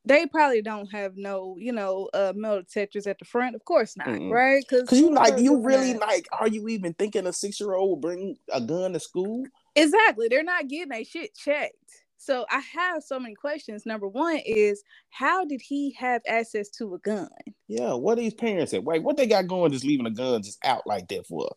they 0.04 0.26
probably 0.26 0.62
don't 0.62 0.90
have 0.90 1.16
no, 1.16 1.56
you 1.58 1.72
know, 1.72 2.08
uh 2.14 2.32
metal 2.34 2.62
detectors 2.62 3.06
at 3.06 3.18
the 3.18 3.24
front. 3.24 3.54
Of 3.54 3.64
course 3.64 3.96
not, 3.96 4.08
mm 4.08 4.30
right? 4.30 4.64
Because 4.68 4.98
you 4.98 5.12
like 5.12 5.38
you 5.38 5.60
really 5.60 5.92
that. 5.92 6.00
like, 6.00 6.28
are 6.32 6.48
you 6.48 6.68
even 6.68 6.94
thinking 6.94 7.26
a 7.26 7.32
six 7.32 7.60
year 7.60 7.74
old 7.74 7.90
will 7.90 7.96
bring 7.96 8.36
a 8.52 8.60
gun 8.60 8.92
to 8.94 9.00
school? 9.00 9.44
Exactly. 9.76 10.28
They're 10.28 10.42
not 10.42 10.68
getting 10.68 10.92
a 10.92 11.04
shit 11.04 11.34
checked. 11.34 11.74
So 12.16 12.44
I 12.50 12.60
have 12.74 13.02
so 13.02 13.18
many 13.18 13.34
questions. 13.34 13.86
Number 13.86 14.06
one 14.06 14.40
is 14.44 14.82
how 15.08 15.44
did 15.44 15.60
he 15.62 15.92
have 15.98 16.22
access 16.26 16.68
to 16.70 16.94
a 16.94 16.98
gun? 16.98 17.28
Yeah, 17.66 17.94
what 17.94 18.18
are 18.18 18.20
these 18.20 18.34
parents 18.34 18.74
at? 18.74 18.84
Wait, 18.84 19.02
what 19.02 19.16
they 19.16 19.26
got 19.26 19.46
going 19.46 19.72
just 19.72 19.84
leaving 19.84 20.06
a 20.06 20.10
gun 20.10 20.42
just 20.42 20.58
out 20.64 20.86
like 20.86 21.08
that 21.08 21.26
for? 21.26 21.50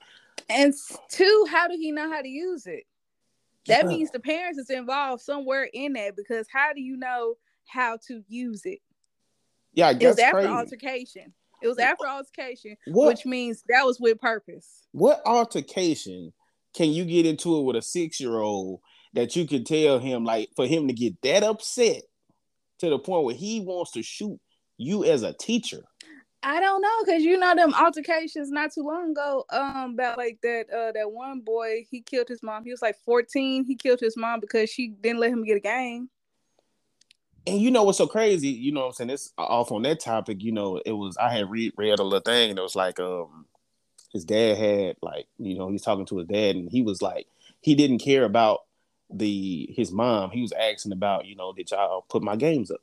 And 0.50 0.74
two, 1.10 1.48
how 1.50 1.67
do 1.67 1.75
he 1.77 1.91
know 1.91 2.10
how 2.10 2.22
to 2.22 2.29
use 2.29 2.65
it? 2.65 2.86
That 3.67 3.88
means 3.88 4.12
the 4.12 4.20
parents 4.20 4.60
is 4.60 4.70
involved 4.70 5.22
somewhere 5.22 5.70
in 5.74 5.93
that 5.93 6.15
because 6.15 6.48
how 6.51 6.74
do 6.74 6.82
you 6.82 6.98
know 6.98 7.36
how 7.67 7.98
to 8.08 8.24
use 8.27 8.62
it. 8.65 8.79
Yeah, 9.74 9.91
it 9.91 10.05
was 10.05 10.20
after 10.20 10.38
crazy. 10.38 10.50
altercation. 10.50 11.34
It 11.62 11.67
was 11.67 11.79
after 11.79 12.08
altercation, 12.08 12.75
what, 12.88 13.08
which 13.08 13.25
means 13.25 13.63
that 13.70 13.86
was 13.86 13.98
with 14.00 14.20
purpose. 14.20 14.82
What 14.91 15.22
altercation 15.25 16.34
can 16.75 16.89
you 16.91 17.05
get 17.05 17.25
into 17.25 17.58
it 17.58 17.63
with 17.63 17.77
a 17.77 17.82
six 17.82 18.20
year 18.20 18.38
old 18.38 18.82
that 19.13 19.36
you 19.36 19.48
can 19.48 19.63
tell 19.63 19.98
him, 19.98 20.25
like, 20.25 20.50
for 20.58 20.67
him 20.67 20.88
to 20.88 20.93
get 20.93 21.13
that 21.24 21.43
upset 21.43 22.01
to 22.79 22.89
the 22.89 23.00
point 23.00 23.24
where 23.24 23.36
he 23.36 23.62
wants 23.62 23.91
to 23.91 24.03
shoot 24.03 24.38
you 24.77 25.05
as 25.05 25.24
a 25.24 25.34
teacher? 25.34 25.84
I 26.44 26.60
don't 26.60 26.82
know, 26.82 27.04
cause 27.06 27.22
you 27.22 27.38
know 27.38 27.56
them 27.56 27.74
altercations 27.74 28.52
not 28.52 28.74
too 28.74 28.84
long 28.84 29.12
ago. 29.12 29.46
Um, 29.50 29.94
about 29.94 30.18
like 30.18 30.40
that 30.44 30.66
uh 30.70 30.92
that 30.92 31.12
one 31.12 31.40
boy 31.40 31.86
he 31.90 32.02
killed 32.02 32.28
his 32.28 32.44
mom. 32.44 32.64
He 32.66 32.72
was 32.72 32.82
like 32.82 32.98
14. 33.06 33.66
He 33.66 33.76
killed 33.76 34.00
his 34.00 34.18
mom 34.18 34.40
because 34.40 34.70
she 34.70 34.90
didn't 34.90 35.20
let 35.20 35.32
him 35.32 35.44
get 35.44 35.58
a 35.58 35.62
game 35.62 36.10
and 37.46 37.60
you 37.60 37.72
know 37.72 37.84
what's 37.84 37.98
so 37.98 38.08
crazy? 38.08 38.50
You 38.50 38.72
know 38.72 38.82
what 38.82 38.88
I'm 38.88 38.94
saying? 38.94 39.10
It's 39.10 39.34
off 39.38 39.72
on 39.72 39.82
that 39.84 40.00
topic. 40.00 40.42
You 40.42 40.52
know, 40.52 40.82
it 40.86 40.92
was 40.92 41.18
I 41.18 41.30
had 41.30 41.50
read 41.50 41.74
read 41.78 42.00
a 42.00 42.04
little 42.04 42.20
thing 42.20 42.52
and 42.52 42.60
it 42.60 42.62
was 42.62 42.76
like 42.76 43.00
um 43.00 43.46
his 44.12 44.26
dad 44.26 44.58
had 44.58 44.98
like, 45.02 45.28
you 45.38 45.58
know, 45.58 45.70
he's 45.70 45.82
talking 45.82 46.06
to 46.06 46.18
his 46.18 46.28
dad 46.28 46.56
and 46.56 46.70
he 46.70 46.82
was 46.82 47.02
like, 47.02 47.28
he 47.62 47.76
didn't 47.76 48.00
care 48.00 48.24
about 48.24 48.62
the 49.10 49.70
his 49.76 49.92
mom. 49.92 50.32
He 50.32 50.42
was 50.42 50.54
asking 50.54 50.92
about, 50.92 51.26
you 51.26 51.36
know, 51.36 51.54
did 51.54 51.72
y'all 51.72 52.06
put 52.10 52.24
my 52.24 52.36
games 52.36 52.72
up? 52.72 52.82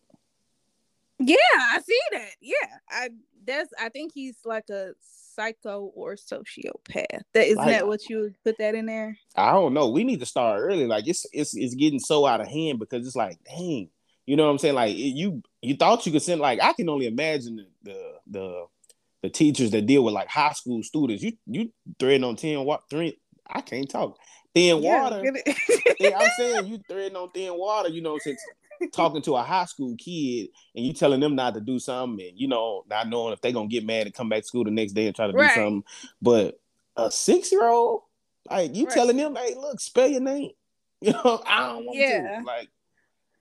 Yeah, 1.18 1.36
I 1.54 1.80
see 1.86 2.00
that. 2.12 2.30
Yeah. 2.40 2.54
I 2.88 3.10
that's 3.50 3.72
I 3.78 3.88
think 3.88 4.12
he's 4.14 4.36
like 4.44 4.68
a 4.70 4.92
psycho 5.00 5.90
or 5.94 6.16
sociopath. 6.16 7.22
That 7.34 7.46
isn't 7.46 7.56
like, 7.56 7.68
that 7.68 7.86
what 7.86 8.08
you 8.08 8.20
would 8.20 8.36
put 8.44 8.58
that 8.58 8.74
in 8.74 8.86
there? 8.86 9.16
I 9.36 9.52
don't 9.52 9.74
know. 9.74 9.90
We 9.90 10.04
need 10.04 10.20
to 10.20 10.26
start 10.26 10.60
early. 10.60 10.86
Like 10.86 11.06
it's 11.06 11.26
it's 11.32 11.56
it's 11.56 11.74
getting 11.74 12.00
so 12.00 12.26
out 12.26 12.40
of 12.40 12.48
hand 12.48 12.78
because 12.78 13.06
it's 13.06 13.16
like, 13.16 13.38
dang, 13.44 13.88
you 14.26 14.36
know 14.36 14.44
what 14.44 14.52
I'm 14.52 14.58
saying? 14.58 14.74
Like 14.74 14.96
you 14.96 15.42
you 15.62 15.76
thought 15.76 16.06
you 16.06 16.12
could 16.12 16.22
send 16.22 16.40
like 16.40 16.60
I 16.62 16.72
can 16.72 16.88
only 16.88 17.06
imagine 17.06 17.56
the 17.56 17.66
the 17.82 18.12
the, 18.26 18.66
the 19.22 19.28
teachers 19.28 19.70
that 19.72 19.86
deal 19.86 20.04
with 20.04 20.14
like 20.14 20.28
high 20.28 20.52
school 20.52 20.82
students. 20.82 21.22
You 21.22 21.32
you 21.46 21.72
threading 21.98 22.24
on 22.24 22.36
thin 22.36 22.64
water 22.64 22.82
three 22.88 23.18
I 23.48 23.60
can't 23.60 23.88
talk. 23.88 24.16
Thin 24.54 24.82
yeah, 24.82 25.02
water. 25.02 25.22
yeah, 26.00 26.18
I'm 26.18 26.30
saying 26.36 26.66
you 26.66 26.80
threading 26.88 27.16
on 27.16 27.30
thin 27.30 27.56
water, 27.56 27.88
you 27.88 28.02
know, 28.02 28.18
since 28.18 28.40
talking 28.92 29.22
to 29.22 29.36
a 29.36 29.42
high 29.42 29.64
school 29.64 29.94
kid 29.96 30.48
and 30.74 30.84
you 30.84 30.92
telling 30.92 31.20
them 31.20 31.34
not 31.34 31.54
to 31.54 31.60
do 31.60 31.78
something 31.78 32.26
and 32.26 32.38
you 32.38 32.48
know, 32.48 32.84
not 32.88 33.08
knowing 33.08 33.32
if 33.32 33.40
they're 33.40 33.52
gonna 33.52 33.68
get 33.68 33.84
mad 33.84 34.06
and 34.06 34.14
come 34.14 34.28
back 34.28 34.42
to 34.42 34.46
school 34.46 34.64
the 34.64 34.70
next 34.70 34.92
day 34.92 35.06
and 35.06 35.16
try 35.16 35.26
to 35.26 35.32
right. 35.32 35.54
do 35.54 35.60
something. 35.60 35.84
But 36.20 36.60
a 36.96 37.10
six 37.10 37.52
year 37.52 37.68
old, 37.68 38.02
like 38.50 38.74
you 38.74 38.84
right. 38.84 38.94
telling 38.94 39.16
them, 39.16 39.36
hey, 39.36 39.54
look, 39.54 39.80
spell 39.80 40.08
your 40.08 40.20
name. 40.20 40.50
You 41.02 41.12
know, 41.12 41.42
I 41.46 41.68
don't 41.68 41.86
want 41.86 41.96
yeah. 41.96 42.40
to. 42.40 42.44
Like 42.44 42.68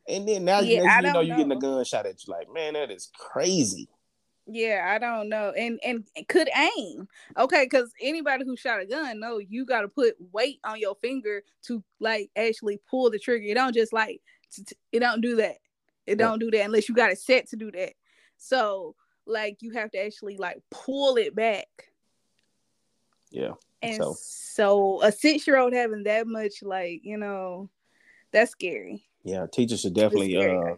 and 0.10 0.27
then 0.27 0.46
now 0.46 0.60
yeah, 0.60 0.84
next 0.84 1.08
you 1.08 1.13
know 1.13 1.22
you're 1.22 1.38
getting 1.38 1.51
a 1.51 1.60
gunshot 1.60 2.05
at 2.05 2.25
you. 2.25 2.34
Like, 2.34 2.51
man, 2.51 2.74
that 2.74 2.91
is 2.91 3.10
crazy. 3.13 3.88
Yeah, 4.48 4.89
I 4.89 4.98
don't 4.98 5.29
know. 5.29 5.53
And 5.55 5.79
and 5.84 6.03
could 6.27 6.50
aim. 6.58 7.08
Okay, 7.38 7.65
because 7.65 7.91
anybody 8.01 8.43
who 8.46 8.58
shot 8.58 8.81
a 8.81 8.86
gun 8.86 9.19
know 9.19 9.38
you 9.38 9.65
gotta 9.65 9.88
put 9.88 10.15
weight 10.31 10.60
on 10.63 10.79
your 10.79 10.96
finger 10.96 11.43
to 11.67 11.84
like 12.00 12.31
actually 12.36 12.81
pull 12.89 13.12
the 13.12 13.19
trigger. 13.19 13.46
You 13.46 13.53
don't 13.53 13.75
just 13.75 13.93
like 13.93 14.22
it 14.91 15.00
don't 15.00 15.22
do 15.22 15.38
that. 15.38 15.58
It 16.06 16.18
don't 16.18 16.39
do 16.39 16.50
that 16.51 16.65
unless 16.65 16.89
you 16.89 16.96
got 16.96 17.12
it 17.12 17.20
set 17.20 17.50
to 17.50 17.56
do 17.56 17.72
that. 17.72 17.94
So 18.38 18.96
like 19.27 19.58
you 19.62 19.72
have 19.74 19.91
to 19.91 20.03
actually 20.03 20.38
like 20.38 20.62
pull 20.72 21.18
it 21.18 21.36
back. 21.36 21.68
Yeah. 23.29 23.53
And 23.82 23.96
so, 23.96 24.15
so 24.20 25.01
a 25.03 25.12
six 25.12 25.46
year 25.48 25.58
old 25.58 25.74
having 25.74 26.03
that 26.03 26.27
much 26.27 26.63
like, 26.63 27.01
you 27.03 27.18
know, 27.18 27.70
that's 28.32 28.51
scary. 28.51 29.03
Yeah, 29.24 29.46
teachers 29.51 29.82
should 29.82 29.94
definitely 29.94 30.38
uh, 30.38 30.75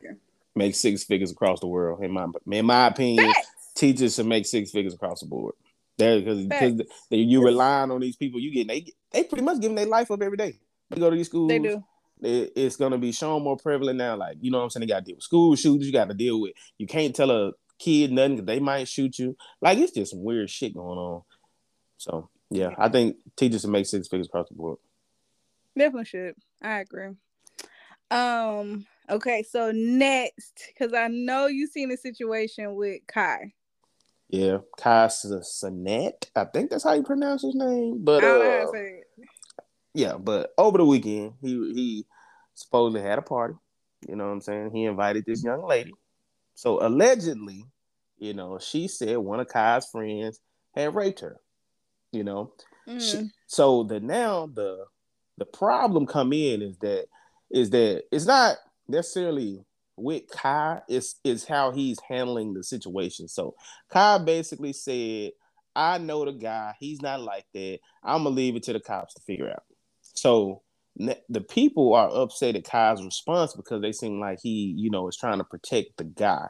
make 0.56 0.76
six 0.76 1.04
figures 1.04 1.32
across 1.32 1.60
the 1.60 1.68
world. 1.68 2.04
In 2.04 2.12
my 2.12 2.28
in 2.52 2.66
my 2.66 2.88
opinion, 2.88 3.32
Facts. 3.32 3.48
teachers 3.76 4.16
should 4.16 4.26
make 4.26 4.46
six 4.46 4.72
figures 4.72 4.94
across 4.94 5.22
the 5.22 5.28
board. 5.28 5.56
There, 5.98 6.20
because 6.20 6.46
because 6.46 6.88
you 7.10 7.44
relying 7.44 7.92
on 7.92 8.02
these 8.02 8.16
people, 8.16 8.40
you 8.40 8.52
get 8.52 8.68
they 8.68 8.86
they 9.12 9.24
pretty 9.24 9.44
much 9.44 9.62
giving 9.62 9.76
their 9.76 9.86
life 9.86 10.10
up 10.10 10.22
every 10.22 10.38
day. 10.38 10.60
They 10.90 11.00
go 11.00 11.10
to 11.10 11.16
these 11.16 11.28
schools. 11.28 11.50
They 11.50 11.60
do. 11.60 11.84
It, 12.22 12.54
it's 12.56 12.76
gonna 12.76 12.98
be 12.98 13.12
shown 13.12 13.44
more 13.44 13.58
prevalent 13.58 13.98
now. 13.98 14.16
Like 14.16 14.38
you 14.42 14.52
know 14.52 14.60
what 14.60 14.66
I'm 14.66 14.70
saying. 14.70 14.82
They 14.82 14.94
got 14.94 15.00
to 15.00 15.06
deal 15.06 15.16
with 15.16 15.24
school 15.24 15.56
shooters. 15.56 15.88
You 15.88 15.94
got 15.94 16.10
to 16.10 16.14
deal 16.14 16.40
with. 16.40 16.54
You 16.78 16.88
can't 16.88 17.16
tell 17.16 17.32
a 17.32 17.52
kid 17.80 18.12
nothing 18.12 18.36
because 18.36 18.46
they 18.46 18.60
might 18.60 18.88
shoot 18.88 19.18
you. 19.18 19.36
Like 19.62 19.78
it's 19.78 19.94
just 19.94 20.12
some 20.12 20.24
weird 20.24 20.50
shit 20.50 20.76
going 20.76 20.98
on. 20.98 21.24
So 21.98 22.30
yeah, 22.50 22.72
I 22.78 22.90
think 22.90 23.18
teachers 23.36 23.62
should 23.62 23.70
make 23.70 23.86
six 23.86 24.08
figures 24.08 24.28
across 24.28 24.50
the 24.50 24.56
board. 24.56 24.78
Definitely 25.78 26.06
should. 26.06 26.36
I 26.62 26.80
agree. 26.80 27.10
Um. 28.10 28.86
Okay. 29.10 29.44
So 29.44 29.72
next, 29.74 30.66
because 30.68 30.94
I 30.94 31.08
know 31.08 31.48
you 31.48 31.68
seen 31.68 31.90
the 31.90 31.98
situation 31.98 32.76
with 32.76 33.02
Kai. 33.08 33.54
Yeah, 34.32 34.60
Kai 34.78 35.08
Cenat. 35.08 36.30
I 36.36 36.46
think 36.46 36.70
that's 36.70 36.86
how 36.86 36.94
you 36.94 37.04
pronounce 37.04 37.42
his 37.42 37.54
name. 37.54 37.98
But 38.02 38.24
uh, 38.24 38.66
yeah, 39.94 40.14
but 40.18 40.54
over 40.58 40.78
the 40.78 40.86
weekend, 40.86 41.34
he 41.42 41.50
he 41.74 42.06
supposedly 42.56 43.02
had 43.02 43.20
a 43.20 43.24
party. 43.24 43.56
You 44.08 44.16
know 44.16 44.26
what 44.26 44.32
I'm 44.32 44.42
saying? 44.42 44.72
He 44.74 44.86
invited 44.86 45.26
this 45.26 45.44
young 45.44 45.64
lady. 45.64 45.94
So 46.56 46.86
allegedly, 46.86 47.66
you 48.18 48.34
know, 48.34 48.60
she 48.60 48.88
said 48.88 49.18
one 49.18 49.40
of 49.40 49.48
Kai's 49.48 49.86
friends 49.86 50.40
had 50.76 50.96
raped 50.96 51.20
her. 51.20 51.40
You 52.12 52.24
know, 52.24 52.54
mm. 52.88 53.02
she, 53.02 53.30
so 53.48 53.84
the 53.84 54.00
now 54.00 54.48
the 54.54 54.86
the 55.38 55.46
problem 55.46 56.06
come 56.06 56.34
in 56.34 56.62
is 56.62 56.78
that 56.78 57.06
is 57.50 57.70
that 57.72 58.04
it's 58.12 58.26
not 58.26 58.58
necessarily 58.88 59.66
with 59.98 60.30
Kai, 60.30 60.82
it's 60.88 61.16
it's 61.24 61.46
how 61.46 61.72
he's 61.72 62.00
handling 62.08 62.54
the 62.54 62.64
situation. 62.64 63.28
So 63.28 63.56
Kai 63.90 64.18
basically 64.20 64.74
said, 64.74 65.32
I 65.76 65.98
know 66.00 66.26
the 66.26 66.34
guy, 66.34 66.74
he's 66.80 67.02
not 67.02 67.22
like 67.22 67.46
that. 67.54 67.80
I'm 68.04 68.24
gonna 68.24 68.36
leave 68.36 68.56
it 68.56 68.64
to 68.64 68.74
the 68.74 68.80
cops 68.80 69.14
to 69.14 69.22
figure 69.22 69.50
out. 69.50 69.64
So 70.22 70.62
the 70.98 71.42
people 71.42 71.96
are 71.96 72.08
upset 72.14 72.56
at 72.56 72.64
Kai's 72.64 73.04
response 73.04 73.56
because 73.56 73.82
they 73.82 73.92
seem 73.92 74.20
like 74.20 74.40
he, 74.40 74.76
you 74.78 74.92
know, 74.92 75.08
is 75.08 75.18
trying 75.18 75.40
to 75.40 75.44
protect 75.44 75.98
the 75.98 76.04
guy 76.04 76.48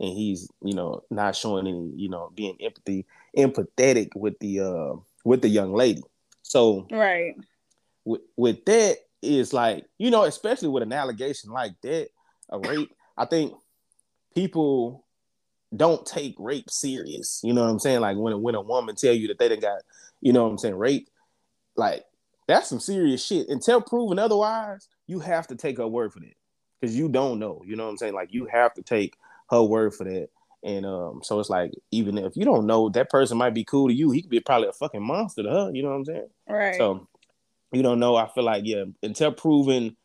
and 0.00 0.08
he's, 0.08 0.48
you 0.60 0.74
know, 0.74 1.04
not 1.08 1.36
showing 1.36 1.68
any, 1.68 1.92
you 1.94 2.08
know, 2.08 2.32
being 2.34 2.56
empathy, 2.60 3.06
empathetic 3.38 4.08
with 4.16 4.36
the 4.40 4.58
uh 4.58 4.96
with 5.24 5.40
the 5.40 5.48
young 5.48 5.72
lady. 5.72 6.02
So 6.42 6.88
right 6.90 7.36
with, 8.04 8.22
with 8.36 8.64
that, 8.64 8.96
is 9.22 9.52
like, 9.52 9.86
you 9.98 10.10
know, 10.10 10.24
especially 10.24 10.66
with 10.66 10.82
an 10.82 10.92
allegation 10.92 11.52
like 11.52 11.80
that, 11.82 12.08
a 12.50 12.58
rape, 12.58 12.92
I 13.16 13.24
think 13.26 13.54
people 14.34 15.04
don't 15.76 16.04
take 16.04 16.34
rape 16.40 16.70
serious. 16.70 17.40
You 17.44 17.52
know 17.52 17.62
what 17.62 17.70
I'm 17.70 17.78
saying? 17.78 18.00
Like 18.00 18.16
when 18.16 18.42
when 18.42 18.56
a 18.56 18.60
woman 18.60 18.96
tell 18.96 19.14
you 19.14 19.28
that 19.28 19.38
they 19.38 19.48
done 19.48 19.60
got, 19.60 19.82
you 20.20 20.32
know 20.32 20.42
what 20.42 20.50
I'm 20.50 20.58
saying, 20.58 20.74
rape, 20.74 21.08
like 21.76 22.04
that's 22.48 22.68
some 22.68 22.80
serious 22.80 23.24
shit. 23.24 23.48
Until 23.48 23.80
proven 23.80 24.18
otherwise, 24.18 24.88
you 25.06 25.20
have 25.20 25.46
to 25.48 25.56
take 25.56 25.78
her 25.78 25.86
word 25.88 26.12
for 26.12 26.20
that. 26.20 26.34
Because 26.80 26.96
you 26.96 27.08
don't 27.08 27.38
know. 27.38 27.62
You 27.64 27.76
know 27.76 27.84
what 27.84 27.90
I'm 27.90 27.96
saying? 27.98 28.14
Like 28.14 28.32
you 28.32 28.46
have 28.46 28.74
to 28.74 28.82
take 28.82 29.14
her 29.50 29.62
word 29.62 29.94
for 29.94 30.04
that. 30.04 30.28
And 30.64 30.86
um, 30.86 31.20
so 31.24 31.38
it's 31.40 31.50
like 31.50 31.72
even 31.90 32.18
if 32.18 32.36
you 32.36 32.44
don't 32.44 32.66
know 32.66 32.88
that 32.90 33.10
person 33.10 33.36
might 33.38 33.54
be 33.54 33.64
cool 33.64 33.88
to 33.88 33.94
you, 33.94 34.10
he 34.10 34.22
could 34.22 34.30
be 34.30 34.40
probably 34.40 34.68
a 34.68 34.72
fucking 34.72 35.02
monster 35.04 35.42
to 35.42 35.50
her. 35.50 35.70
You 35.72 35.82
know 35.82 35.90
what 35.90 35.96
I'm 35.96 36.04
saying? 36.04 36.28
Right. 36.48 36.74
So 36.76 37.08
you 37.72 37.82
don't 37.82 37.98
know. 38.00 38.16
I 38.16 38.28
feel 38.28 38.44
like 38.44 38.62
yeah, 38.64 38.84
until 39.02 39.32
proven 39.32 39.96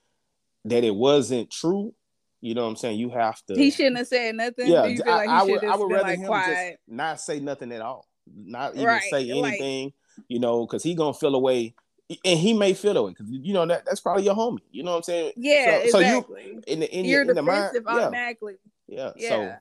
that 0.66 0.84
it 0.84 0.96
wasn't 0.96 1.52
true, 1.52 1.94
you 2.42 2.54
know 2.56 2.64
what 2.64 2.70
I'm 2.70 2.76
saying. 2.76 3.00
You 3.00 3.10
have 3.12 3.40
to. 3.48 3.56
he 3.56 3.72
shouldn't 3.72 3.98
have 3.98 4.08
said 4.08 4.36
nothing. 4.36 4.68
Yeah, 4.68 4.84
Do 4.84 4.90
you 4.92 4.98
feel 4.98 5.14
I, 5.14 5.16
like 5.16 5.28
he 5.30 5.34
I 5.34 5.40
should 5.42 5.52
would. 5.52 5.64
I 5.64 5.76
would 5.76 5.92
rather 5.92 6.04
like 6.04 6.20
him 6.20 6.26
quiet. 6.28 6.70
just 6.72 6.80
not 6.88 7.22
say 7.22 7.40
nothing 7.40 7.72
at 7.72 7.82
all, 7.82 8.08
not 8.36 8.74
even 8.76 8.86
Right, 8.86 9.02
say 9.12 9.34
like- 9.34 9.54
anything. 9.54 9.94
you 10.28 10.40
know, 10.40 10.66
because 10.66 10.82
he 10.84 10.96
gonna 10.96 11.14
feel 11.14 11.36
away, 11.36 11.76
and 12.24 12.40
he 12.40 12.54
may 12.54 12.74
feel 12.74 12.96
away 12.98 13.12
because 13.12 13.28
you 13.30 13.54
know 13.54 13.66
that 13.66 13.86
that's 13.86 14.00
probably 14.00 14.24
your 14.24 14.36
homie. 14.36 14.60
You 14.72 14.84
know 14.84 14.92
what 14.92 14.98
I'm 14.98 15.04
saying? 15.04 15.34
Yeah, 15.36 15.84
So- 15.86 15.90
so 15.90 16.00
you- 16.00 16.62
In 16.68 16.80
the 16.80 16.90
in, 16.92 17.06
You're 17.06 17.24
your, 17.24 17.32
in 17.32 17.36
the 17.36 17.42
mind, 17.42 17.72
yeah, 17.74 17.82
automatically. 17.86 18.56
yeah. 18.88 19.12
Yeah. 19.16 19.30
So 19.30 19.56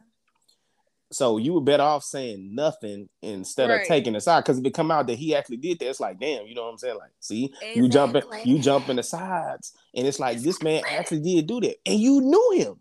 so 1.12 1.38
you 1.38 1.52
were 1.52 1.60
better 1.60 1.84
off 1.84 2.02
saying 2.02 2.52
nothing 2.54 3.08
instead 3.22 3.70
of 3.70 3.86
taking 3.86 4.16
a 4.16 4.20
side 4.20 4.40
because 4.42 4.58
if 4.58 4.64
it 4.64 4.74
come 4.74 4.90
out 4.90 5.06
that 5.06 5.14
he 5.18 5.36
actually 5.36 5.56
did 5.58 5.78
that, 5.78 5.88
it's 5.88 6.00
like 6.00 6.18
damn, 6.18 6.46
you 6.46 6.54
know 6.54 6.64
what 6.64 6.70
I'm 6.72 6.78
saying? 6.78 6.98
Like, 6.98 7.12
see, 7.20 7.52
you 7.74 7.88
jumping, 7.88 8.22
Exactly. 8.22 8.50
you 8.52 8.58
jumping 8.58 8.96
the 8.96 9.02
sides, 9.04 9.72
and 9.94 10.06
it's 10.06 10.18
like 10.18 10.38
this 10.38 10.60
man 10.62 10.82
actually 10.88 11.20
did 11.20 11.46
do 11.46 11.60
that, 11.60 11.76
and 11.86 11.98
you 12.00 12.20
knew 12.20 12.50
him. 12.56 12.80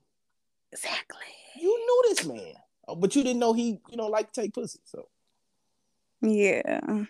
Exactly. 0.72 1.20
You 1.60 1.70
knew 1.78 2.04
this 2.10 2.26
man, 2.26 2.54
but 2.98 3.16
you 3.16 3.24
didn't 3.24 3.40
know 3.40 3.54
he, 3.54 3.80
you 3.90 3.96
know, 3.98 4.08
like 4.08 4.32
to 4.34 4.42
take 4.42 4.54
pussy. 4.54 4.80
So, 4.86 5.08
Yeah. 6.22 7.06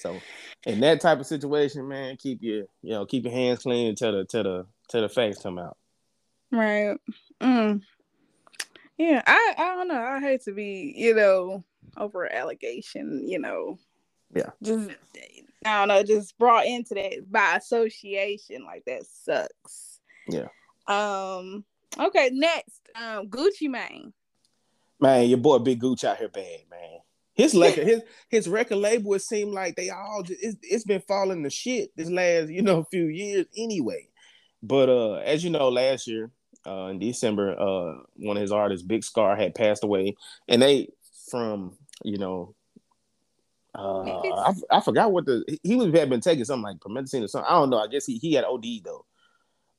So 0.00 0.18
in 0.64 0.80
that 0.80 1.00
type 1.00 1.20
of 1.20 1.26
situation, 1.26 1.86
man, 1.86 2.16
keep 2.16 2.42
your, 2.42 2.64
you 2.82 2.90
know, 2.90 3.06
keep 3.06 3.24
your 3.24 3.32
hands 3.32 3.60
clean 3.60 3.88
until 3.88 4.12
the, 4.12 4.24
till 4.24 4.42
the, 4.42 4.66
till 4.88 5.02
the 5.02 5.08
facts 5.08 5.42
come 5.42 5.58
out. 5.58 5.76
Right. 6.50 6.96
Mm. 7.40 7.82
Yeah, 9.00 9.22
I 9.26 9.54
I 9.56 9.74
don't 9.76 9.88
know. 9.88 10.02
I 10.02 10.20
hate 10.20 10.42
to 10.42 10.52
be, 10.52 10.92
you 10.94 11.14
know, 11.14 11.64
over 11.96 12.30
allegation, 12.30 13.26
you 13.26 13.38
know. 13.38 13.78
Yeah. 14.34 14.50
Just 14.62 14.90
I 15.64 15.78
don't 15.78 15.88
know, 15.88 16.02
just 16.02 16.36
brought 16.38 16.66
into 16.66 16.94
that 16.94 17.30
by 17.30 17.56
association. 17.56 18.64
Like 18.64 18.84
that 18.86 19.06
sucks. 19.06 20.00
Yeah. 20.28 20.48
Um 20.86 21.64
okay, 21.98 22.30
next. 22.32 22.90
Um 22.94 23.28
Gucci 23.28 23.70
Mane. 23.70 24.12
Man, 25.00 25.28
your 25.30 25.38
boy 25.38 25.58
Big 25.60 25.80
Gooch 25.80 26.04
out 26.04 26.18
here 26.18 26.28
bad, 26.28 26.60
man. 26.70 26.98
His 27.40 27.54
record, 27.54 27.86
his 27.86 28.02
his 28.28 28.48
record 28.48 28.76
label, 28.76 29.14
it 29.14 29.22
seemed 29.22 29.52
like 29.52 29.74
they 29.74 29.88
all 29.88 30.22
just 30.22 30.42
it's, 30.42 30.56
it's 30.62 30.84
been 30.84 31.00
falling 31.00 31.42
to 31.42 31.50
shit 31.50 31.90
this 31.96 32.10
last 32.10 32.50
you 32.50 32.60
know 32.60 32.84
few 32.90 33.06
years 33.06 33.46
anyway. 33.56 34.08
But 34.62 34.90
uh, 34.90 35.14
as 35.14 35.42
you 35.42 35.48
know, 35.48 35.70
last 35.70 36.06
year 36.06 36.30
uh, 36.66 36.88
in 36.88 36.98
December, 36.98 37.58
uh, 37.58 38.02
one 38.16 38.36
of 38.36 38.42
his 38.42 38.52
artists, 38.52 38.86
Big 38.86 39.02
Scarr, 39.04 39.36
had 39.36 39.54
passed 39.54 39.84
away, 39.84 40.16
and 40.48 40.60
they 40.60 40.88
from 41.30 41.76
you 42.04 42.18
know. 42.18 42.54
Uh, 43.72 44.02
I, 44.02 44.52
I 44.72 44.80
forgot 44.80 45.12
what 45.12 45.26
the 45.26 45.44
he 45.62 45.76
was 45.76 45.94
had 45.94 46.10
been 46.10 46.20
taking 46.20 46.44
something 46.44 46.64
like 46.64 46.80
promethazine 46.80 47.22
or 47.24 47.28
something. 47.28 47.48
I 47.48 47.54
don't 47.54 47.70
know. 47.70 47.78
I 47.78 47.86
guess 47.86 48.04
he, 48.04 48.18
he 48.18 48.34
had 48.34 48.44
OD 48.44 48.64
though, 48.84 49.06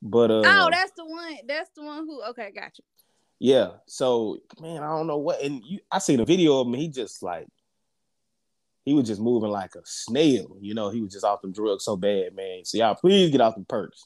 but 0.02 0.32
uh, 0.32 0.44
oh, 0.46 0.70
that's 0.72 0.94
the 0.96 1.06
one. 1.06 1.38
That's 1.46 1.70
the 1.76 1.84
one 1.84 2.06
who 2.06 2.24
okay, 2.30 2.52
got 2.56 2.72
you. 2.78 2.86
Yeah. 3.42 3.70
So 3.88 4.38
man, 4.62 4.84
I 4.84 4.96
don't 4.96 5.08
know 5.08 5.18
what. 5.18 5.42
And 5.42 5.64
you, 5.66 5.80
I 5.92 5.98
seen 5.98 6.20
a 6.20 6.26
video 6.26 6.60
of 6.60 6.68
him. 6.68 6.76
He 6.76 6.90
just 6.90 7.24
like 7.24 7.48
he 8.86 8.94
was 8.94 9.08
just 9.08 9.20
moving 9.20 9.50
like 9.50 9.74
a 9.74 9.82
snail. 9.84 10.56
You 10.62 10.76
know, 10.76 10.92
he 10.92 11.02
was 11.02 11.12
just 11.12 11.26
off 11.26 11.42
them 11.42 11.52
drugs 11.52 11.86
so 11.86 11.98
bad, 11.98 12.36
man. 12.36 12.64
So 12.66 12.78
y'all 12.78 12.94
please 12.94 13.32
get 13.32 13.42
off 13.42 13.56
the 13.56 13.64
perks. 13.64 14.06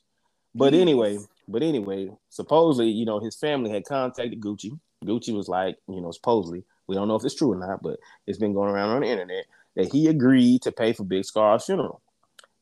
But 0.55 0.71
Yes. 0.71 0.81
anyway, 0.81 1.17
but 1.49 1.63
anyway, 1.63 2.11
supposedly, 2.29 2.89
you 2.89 3.03
know, 3.03 3.19
his 3.19 3.35
family 3.35 3.71
had 3.71 3.83
contacted 3.83 4.39
Gucci. 4.39 4.79
Gucci 5.03 5.35
was 5.35 5.49
like, 5.49 5.75
you 5.89 5.99
know, 5.99 6.11
supposedly, 6.11 6.63
we 6.87 6.95
don't 6.95 7.09
know 7.09 7.15
if 7.15 7.25
it's 7.25 7.35
true 7.35 7.51
or 7.51 7.57
not, 7.57 7.83
but 7.83 7.99
it's 8.25 8.37
been 8.37 8.53
going 8.53 8.69
around 8.71 8.91
on 8.91 9.01
the 9.01 9.09
internet 9.09 9.47
that 9.75 9.91
he 9.91 10.07
agreed 10.07 10.61
to 10.61 10.71
pay 10.71 10.93
for 10.93 11.03
Big 11.03 11.25
Scarr's 11.25 11.65
funeral. 11.65 11.99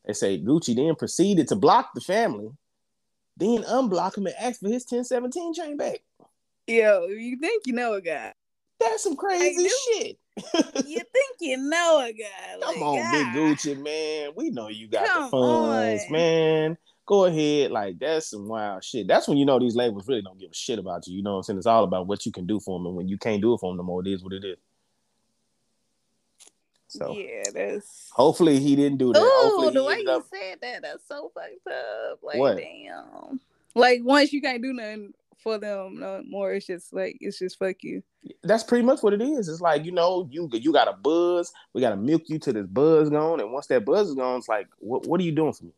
They 0.04 0.12
say 0.12 0.42
Gucci 0.42 0.74
then 0.74 0.96
proceeded 0.96 1.46
to 1.48 1.56
block 1.56 1.94
the 1.94 2.00
family, 2.00 2.50
then 3.36 3.62
unblock 3.62 4.18
him 4.18 4.26
and 4.26 4.34
ask 4.40 4.58
for 4.58 4.66
his 4.66 4.82
1017 4.82 5.54
chain 5.54 5.76
back. 5.76 6.00
Yo, 6.66 7.06
you 7.06 7.36
think 7.38 7.62
you 7.66 7.74
know 7.74 7.94
a 7.94 8.00
guy. 8.00 8.32
That's 8.80 9.02
some 9.02 9.16
crazy 9.16 9.68
shit. 9.68 10.18
You 10.36 10.42
think 11.12 11.36
you 11.40 11.56
know 11.58 12.00
a 12.04 12.12
guy. 12.12 12.58
Come 12.60 12.74
like, 12.74 12.82
on, 12.82 13.12
Big 13.12 13.26
Gucci, 13.28 13.82
man. 13.82 14.32
We 14.36 14.50
know 14.50 14.68
you 14.68 14.88
got 14.88 15.06
Come 15.06 15.24
the 15.24 15.30
funds, 15.30 16.04
on. 16.06 16.12
man. 16.12 16.78
Go 17.06 17.26
ahead. 17.26 17.70
Like, 17.70 17.98
that's 17.98 18.30
some 18.30 18.48
wild 18.48 18.82
shit. 18.82 19.06
That's 19.06 19.28
when 19.28 19.36
you 19.36 19.44
know 19.44 19.58
these 19.58 19.76
labels 19.76 20.08
really 20.08 20.22
don't 20.22 20.38
give 20.40 20.50
a 20.50 20.54
shit 20.54 20.78
about 20.78 21.06
you. 21.06 21.16
You 21.16 21.22
know 21.22 21.32
what 21.32 21.36
I'm 21.38 21.42
saying? 21.44 21.58
It's 21.58 21.66
all 21.66 21.84
about 21.84 22.06
what 22.06 22.24
you 22.24 22.32
can 22.32 22.46
do 22.46 22.58
for 22.60 22.78
them. 22.78 22.86
And 22.86 22.96
when 22.96 23.08
you 23.08 23.18
can't 23.18 23.42
do 23.42 23.52
it 23.54 23.58
for 23.58 23.70
them 23.70 23.76
no 23.76 23.82
more, 23.82 24.00
it 24.00 24.08
is 24.10 24.22
what 24.24 24.32
it 24.32 24.42
is. 24.44 24.56
So 26.88 27.12
Yeah, 27.16 27.42
that's 27.52 28.08
hopefully 28.12 28.58
he 28.60 28.74
didn't 28.76 28.98
do 28.98 29.12
that. 29.12 29.20
Hopefully 29.22 29.74
the 29.74 29.84
way 29.84 30.00
you 30.00 30.10
up- 30.10 30.26
said 30.32 30.58
that, 30.62 30.82
that's 30.82 31.06
so 31.08 31.30
fucked 31.34 31.66
up. 31.66 32.20
Like, 32.22 32.38
What? 32.38 32.56
damn. 32.56 33.40
Like, 33.74 34.00
once 34.04 34.32
you 34.32 34.40
can't 34.40 34.62
do 34.62 34.72
nothing 34.72 35.12
for 35.44 35.58
them 35.58 36.00
no 36.00 36.22
more, 36.28 36.52
it's 36.54 36.66
just 36.66 36.92
like, 36.92 37.18
it's 37.20 37.38
just 37.38 37.58
fuck 37.58 37.76
you. 37.82 38.02
that's 38.42 38.64
pretty 38.64 38.84
much 38.84 39.02
what 39.02 39.12
it 39.12 39.22
is. 39.22 39.48
It's 39.48 39.60
like, 39.60 39.84
you 39.84 39.92
know, 39.92 40.28
you 40.32 40.48
you 40.52 40.72
got 40.72 40.88
a 40.88 40.94
buzz. 40.94 41.52
We 41.72 41.80
gotta 41.80 41.96
milk 41.96 42.22
you 42.26 42.40
to 42.40 42.52
this 42.52 42.66
buzz 42.66 43.10
gone. 43.10 43.40
And 43.40 43.52
once 43.52 43.68
that 43.68 43.84
buzz 43.84 44.08
is 44.08 44.16
gone, 44.16 44.38
it's 44.38 44.48
like, 44.48 44.66
what 44.78 45.06
what 45.06 45.20
are 45.20 45.24
you 45.24 45.32
doing 45.32 45.52
for 45.52 45.66
me? 45.66 45.72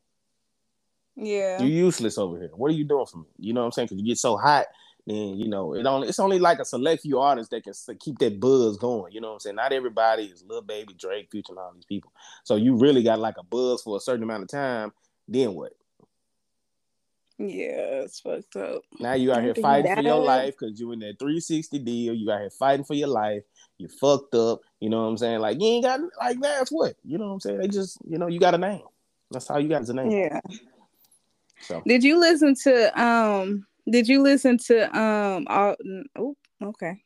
Yeah. 1.17 1.61
You're 1.61 1.87
useless 1.87 2.17
over 2.17 2.39
here. 2.39 2.51
What 2.55 2.71
are 2.71 2.75
you 2.75 2.85
doing 2.85 3.07
for 3.07 3.19
me? 3.19 3.27
You 3.39 3.53
know 3.53 3.61
what 3.61 3.67
I'm 3.67 3.73
saying? 3.73 3.87
Because 3.87 3.99
you 3.99 4.07
get 4.07 4.19
so 4.19 4.37
hot, 4.37 4.67
then 5.07 5.37
you 5.37 5.49
know 5.49 5.75
it 5.75 5.85
only 5.87 6.09
it's 6.09 6.19
only 6.19 6.39
like 6.39 6.59
a 6.59 6.65
select 6.65 7.03
few 7.03 7.19
artists 7.19 7.51
that 7.51 7.65
can 7.65 7.75
keep 7.99 8.19
that 8.19 8.39
buzz 8.39 8.77
going. 8.77 9.13
You 9.13 9.21
know 9.21 9.29
what 9.29 9.35
I'm 9.35 9.41
saying? 9.41 9.57
Not 9.57 9.73
everybody 9.73 10.25
is 10.25 10.45
Lil 10.47 10.63
Baby, 10.63 10.95
Drake, 10.95 11.31
Future, 11.31 11.53
and 11.53 11.59
all 11.59 11.73
these 11.75 11.85
people. 11.85 12.13
So 12.45 12.57
you 12.57 12.77
really 12.77 13.03
got 13.03 13.19
like 13.19 13.37
a 13.39 13.45
buzz 13.45 13.83
for 13.83 13.97
a 13.97 14.01
certain 14.01 14.23
amount 14.23 14.45
of 14.45 14.49
time. 14.49 14.93
Then 15.29 15.55
what? 15.55 15.73
Yeah, 17.39 18.03
it's 18.05 18.21
fucked 18.21 18.57
up. 18.57 18.83
Now 18.99 19.15
you 19.15 19.33
out 19.33 19.43
here 19.43 19.55
fighting 19.55 19.95
for 19.95 20.03
your 20.03 20.23
life 20.23 20.55
because 20.59 20.79
you 20.81 20.93
in 20.93 21.01
that 21.01 21.19
360 21.19 21.79
deal. 21.81 22.15
You 22.15 22.31
out 22.31 22.41
here 22.41 22.51
fighting 22.51 22.85
for 22.85 22.95
your 22.95 23.09
life. 23.09 23.43
You 23.79 23.89
fucked 23.89 24.35
up. 24.35 24.61
You 24.81 24.91
know 24.91 25.03
what 25.03 25.09
I'm 25.09 25.17
saying? 25.19 25.41
Like 25.41 25.61
you 25.61 25.67
ain't 25.67 25.85
got 25.85 26.01
like 26.19 26.41
that's 26.41 26.71
what. 26.71 26.95
You 27.05 27.19
know 27.19 27.27
what 27.27 27.35
I'm 27.35 27.41
saying? 27.41 27.59
They 27.59 27.69
just 27.69 27.99
you 28.07 28.19
know 28.19 28.27
you 28.27 28.41
got 28.41 28.55
a 28.55 28.59
name. 28.59 28.83
That's 29.31 29.49
how 29.49 29.59
you 29.59 29.69
got 29.69 29.85
the 29.87 29.95
name. 29.95 30.11
Yeah. 30.11 30.41
So 31.61 31.83
Did 31.87 32.05
you 32.05 32.19
listen 32.21 32.55
to, 32.63 33.01
um, 33.03 33.67
did 33.91 34.09
you 34.09 34.23
listen 34.23 34.59
to, 34.67 34.99
um, 34.99 35.47
all, 35.49 35.75
oh, 36.17 36.37
okay. 36.63 37.03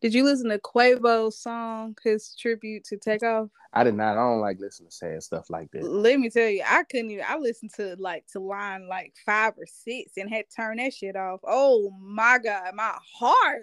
Did 0.00 0.14
you 0.14 0.24
listen 0.24 0.48
to 0.48 0.58
Quavo's 0.58 1.38
song, 1.38 1.96
his 2.02 2.34
tribute 2.34 2.84
to 2.84 2.96
Takeoff? 2.96 3.50
I 3.72 3.84
did 3.84 3.94
not. 3.94 4.12
I 4.12 4.14
don't 4.14 4.40
like 4.40 4.58
listening 4.58 4.88
to 4.88 4.94
sad 4.94 5.22
stuff 5.22 5.50
like 5.50 5.70
that. 5.72 5.84
Let 5.84 6.18
me 6.18 6.30
tell 6.30 6.48
you, 6.48 6.64
I 6.66 6.84
couldn't 6.84 7.10
even. 7.10 7.24
I 7.28 7.36
listened 7.36 7.72
to 7.76 7.96
like 7.98 8.26
to 8.28 8.40
line 8.40 8.88
like 8.88 9.14
five 9.26 9.52
or 9.58 9.66
six 9.66 10.12
and 10.16 10.30
had 10.30 10.46
to 10.48 10.56
turn 10.56 10.78
that 10.78 10.94
shit 10.94 11.16
off. 11.16 11.40
Oh 11.44 11.90
my 12.00 12.38
god, 12.42 12.74
my 12.74 12.96
heart, 13.14 13.62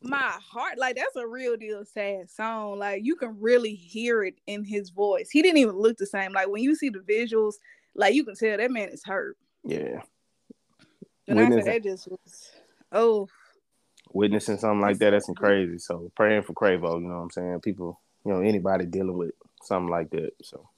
my 0.00 0.32
heart, 0.40 0.78
like 0.78 0.96
that's 0.96 1.16
a 1.16 1.26
real 1.26 1.56
deal 1.56 1.84
sad 1.84 2.30
song. 2.30 2.78
Like 2.78 3.04
you 3.04 3.16
can 3.16 3.36
really 3.40 3.74
hear 3.74 4.22
it 4.22 4.36
in 4.46 4.64
his 4.64 4.90
voice. 4.90 5.30
He 5.30 5.42
didn't 5.42 5.58
even 5.58 5.76
look 5.76 5.98
the 5.98 6.06
same. 6.06 6.32
Like 6.32 6.48
when 6.48 6.62
you 6.62 6.76
see 6.76 6.90
the 6.90 7.00
visuals, 7.00 7.54
like 7.96 8.14
you 8.14 8.24
can 8.24 8.36
tell 8.36 8.56
that 8.56 8.70
man 8.70 8.88
is 8.88 9.04
hurt. 9.04 9.36
Yeah. 9.64 10.02
And 11.28 11.40
I 11.40 11.50
said 11.50 11.64
that 11.64 11.82
just 11.82 12.08
was, 12.08 12.52
oh 12.92 13.28
witnessing 14.16 14.56
something 14.56 14.80
like 14.80 14.98
that, 14.98 15.10
that's 15.10 15.30
crazy. 15.36 15.78
So 15.78 16.10
praying 16.16 16.42
for 16.42 16.54
Quavo, 16.54 17.00
you 17.00 17.08
know 17.08 17.16
what 17.16 17.22
I'm 17.22 17.30
saying? 17.30 17.60
People, 17.60 18.00
you 18.24 18.32
know, 18.32 18.40
anybody 18.40 18.86
dealing 18.86 19.16
with 19.16 19.32
something 19.62 19.90
like 19.90 20.10
that. 20.10 20.30
So 20.42 20.68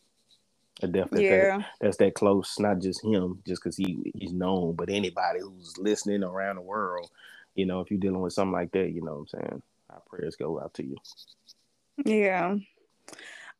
I 0.82 0.86
definitely 0.86 1.28
that, 1.28 1.64
that's 1.80 1.96
that 1.98 2.14
close, 2.14 2.58
not 2.58 2.80
just 2.80 3.04
him, 3.04 3.40
just 3.46 3.62
because 3.62 3.76
he 3.76 4.12
he's 4.14 4.32
known, 4.32 4.74
but 4.74 4.90
anybody 4.90 5.40
who's 5.40 5.74
listening 5.78 6.24
around 6.24 6.56
the 6.56 6.62
world, 6.62 7.10
you 7.54 7.64
know, 7.64 7.80
if 7.80 7.90
you're 7.90 8.00
dealing 8.00 8.20
with 8.20 8.32
something 8.32 8.52
like 8.52 8.72
that, 8.72 8.90
you 8.90 9.02
know 9.02 9.12
what 9.12 9.18
I'm 9.34 9.40
saying? 9.40 9.62
Our 9.90 10.02
prayers 10.08 10.36
go 10.36 10.60
out 10.60 10.74
to 10.74 10.84
you. 10.84 10.96
yeah. 12.04 12.56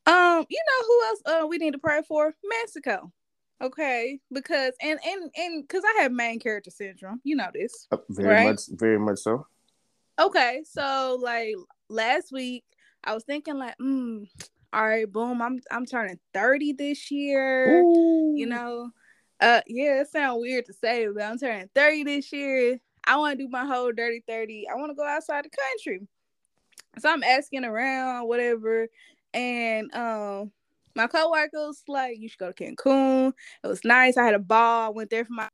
Um, 0.07 0.47
you 0.49 0.61
know 0.67 0.87
who 0.87 1.05
else? 1.07 1.23
Uh, 1.25 1.47
we 1.47 1.59
need 1.59 1.73
to 1.73 1.79
pray 1.79 2.03
for 2.07 2.35
Mexico. 2.45 3.13
Okay, 3.61 4.21
because 4.33 4.75
and 4.81 5.01
and 5.05 5.31
and 5.37 5.63
because 5.67 5.83
I 5.85 6.03
have 6.03 6.13
main 6.13 6.39
character 6.39 6.71
syndrome. 6.71 7.21
You 7.25 7.37
know 7.37 7.49
this. 7.53 7.89
Uh, 7.91 7.97
very 8.09 8.37
Right. 8.37 8.45
much, 8.45 8.61
very 8.71 8.99
much 8.99 9.19
so. 9.19 9.47
Okay, 10.19 10.63
so 10.69 11.19
like 11.23 11.55
last 11.89 12.33
week, 12.33 12.65
I 13.05 13.15
was 13.15 13.25
thinking 13.25 13.57
like, 13.57 13.77
mm, 13.79 14.27
all 14.73 14.87
right, 14.87 15.11
boom, 15.11 15.41
I'm 15.41 15.61
I'm 15.71 15.87
turning 15.87 16.19
30 16.35 16.73
this 16.73 17.11
year. 17.11 17.85
You 18.35 18.47
know, 18.47 18.91
uh, 19.41 19.61
yeah, 19.67 20.01
it 20.01 20.09
sounds 20.09 20.41
weird 20.41 20.67
to 20.67 20.73
say, 20.73 21.07
but 21.07 21.23
I'm 21.23 21.39
turning 21.39 21.69
30 21.75 22.05
this 22.05 22.33
year. 22.33 22.79
I 23.07 23.17
want 23.17 23.39
to 23.39 23.45
do 23.45 23.49
my 23.49 23.65
whole 23.65 23.93
dirty 23.93 24.23
30. 24.29 24.67
I 24.71 24.75
want 24.77 24.91
to 24.91 24.95
go 24.95 25.05
outside 25.07 25.45
the 25.45 25.51
country. 25.51 26.07
So 26.99 27.11
I'm 27.11 27.23
asking 27.23 27.65
around, 27.65 28.27
whatever, 28.27 28.89
and 29.33 29.95
um, 29.95 30.51
my 30.97 31.07
coworker 31.07 31.51
was 31.55 31.83
like, 31.87 32.19
"You 32.19 32.29
should 32.29 32.39
go 32.39 32.53
to 32.53 32.65
Cancun. 32.65 33.33
It 33.63 33.67
was 33.69 33.85
nice. 33.85 34.17
I 34.17 34.25
had 34.25 34.35
a 34.35 34.41
ball. 34.41 34.87
I 34.87 34.89
went 34.89 35.11
there 35.11 35.25
for 35.25 35.33
my 35.35 35.49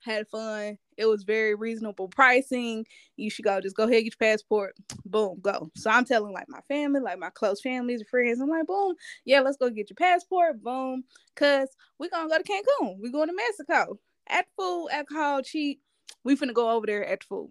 had 0.00 0.28
fun. 0.28 0.78
It 0.96 1.06
was 1.06 1.24
very 1.24 1.54
reasonable 1.54 2.08
pricing. 2.08 2.86
You 3.16 3.30
should 3.30 3.44
go. 3.44 3.60
Just 3.60 3.76
go 3.76 3.84
ahead, 3.84 4.04
get 4.04 4.14
your 4.20 4.30
passport. 4.30 4.74
Boom, 5.04 5.38
go. 5.40 5.70
So 5.76 5.90
I'm 5.90 6.04
telling 6.04 6.32
like 6.32 6.48
my 6.48 6.60
family, 6.68 7.00
like 7.00 7.18
my 7.18 7.30
close 7.30 7.60
families, 7.60 8.02
friends. 8.10 8.40
I'm 8.40 8.48
like, 8.48 8.66
boom, 8.66 8.94
yeah, 9.24 9.40
let's 9.40 9.56
go 9.56 9.70
get 9.70 9.90
your 9.90 9.96
passport. 9.96 10.62
Boom, 10.62 11.04
cause 11.36 11.68
we're 11.98 12.10
gonna 12.10 12.28
go 12.28 12.38
to 12.38 12.44
Cancun. 12.44 12.96
We're 12.98 13.12
going 13.12 13.28
to 13.28 13.34
Mexico. 13.34 13.98
At 14.28 14.46
food, 14.58 14.88
alcohol, 14.92 15.42
cheap. 15.42 15.80
We 16.24 16.36
finna 16.36 16.52
go 16.52 16.70
over 16.70 16.86
there 16.86 17.06
at 17.06 17.24
food. 17.24 17.50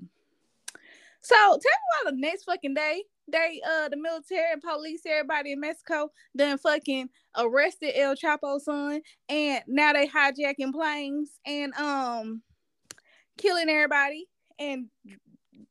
So 1.27 1.35
tell 1.35 1.55
me 1.55 1.59
why 1.59 2.11
the 2.11 2.17
next 2.17 2.45
fucking 2.45 2.73
day 2.73 3.03
they 3.29 3.61
uh 3.67 3.89
the 3.89 3.97
military 3.97 4.53
and 4.53 4.61
police, 4.61 5.01
everybody 5.05 5.51
in 5.51 5.59
Mexico 5.59 6.09
done 6.35 6.57
fucking 6.57 7.09
arrested 7.37 7.91
El 7.95 8.15
Chapo's 8.15 8.63
son, 8.63 9.01
and 9.27 9.61
now 9.67 9.91
they 9.91 10.07
hijacking 10.07 10.71
planes 10.71 11.31
and 11.45 11.73
um 11.73 12.41
killing 13.37 13.69
everybody 13.69 14.27
and 14.57 14.87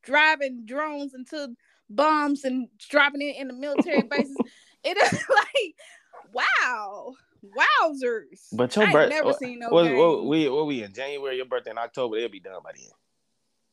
driving 0.02 0.66
drones 0.66 1.14
into 1.14 1.54
bombs 1.88 2.44
and 2.44 2.68
dropping 2.90 3.22
it 3.22 3.36
in 3.36 3.48
the 3.48 3.54
military 3.54 4.02
bases. 4.10 4.36
it 4.84 4.98
is 4.98 5.12
like 5.30 5.74
wow. 6.32 7.14
Wowzers! 7.56 8.48
But 8.52 8.74
your 8.74 8.90
birthday, 8.90 9.14
never 9.14 9.32
seen 9.32 9.60
no. 9.60 9.68
We 9.70 10.48
what 10.48 10.66
we 10.66 10.82
in 10.82 10.92
January? 10.92 11.36
Your 11.36 11.46
birthday 11.46 11.70
in 11.70 11.78
October? 11.78 12.18
They'll 12.18 12.28
be 12.28 12.40
done 12.40 12.60
by 12.64 12.72
then. 12.74 12.90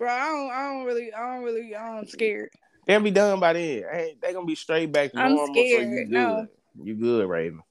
Bro, 0.04 0.12
I 0.12 0.26
don't, 0.26 0.52
I 0.52 0.74
don't 0.74 0.84
really, 0.84 1.14
I 1.14 1.34
don't 1.34 1.44
really, 1.46 1.74
I'm 1.74 2.06
scared. 2.06 2.50
They'll 2.86 3.00
be 3.00 3.10
done 3.10 3.40
by 3.40 3.54
then. 3.54 3.84
Hey, 3.90 4.18
they 4.22 4.34
gonna 4.34 4.46
be 4.46 4.54
straight 4.54 4.92
back 4.92 5.14
to 5.14 5.20
I'm 5.20 5.34
normal. 5.34 5.56
Scared. 5.56 5.82
So 5.82 5.90
you 5.90 5.96
good. 5.96 6.10
No. 6.10 6.48
You 6.84 6.96
good, 6.96 7.30
Raven. 7.30 7.62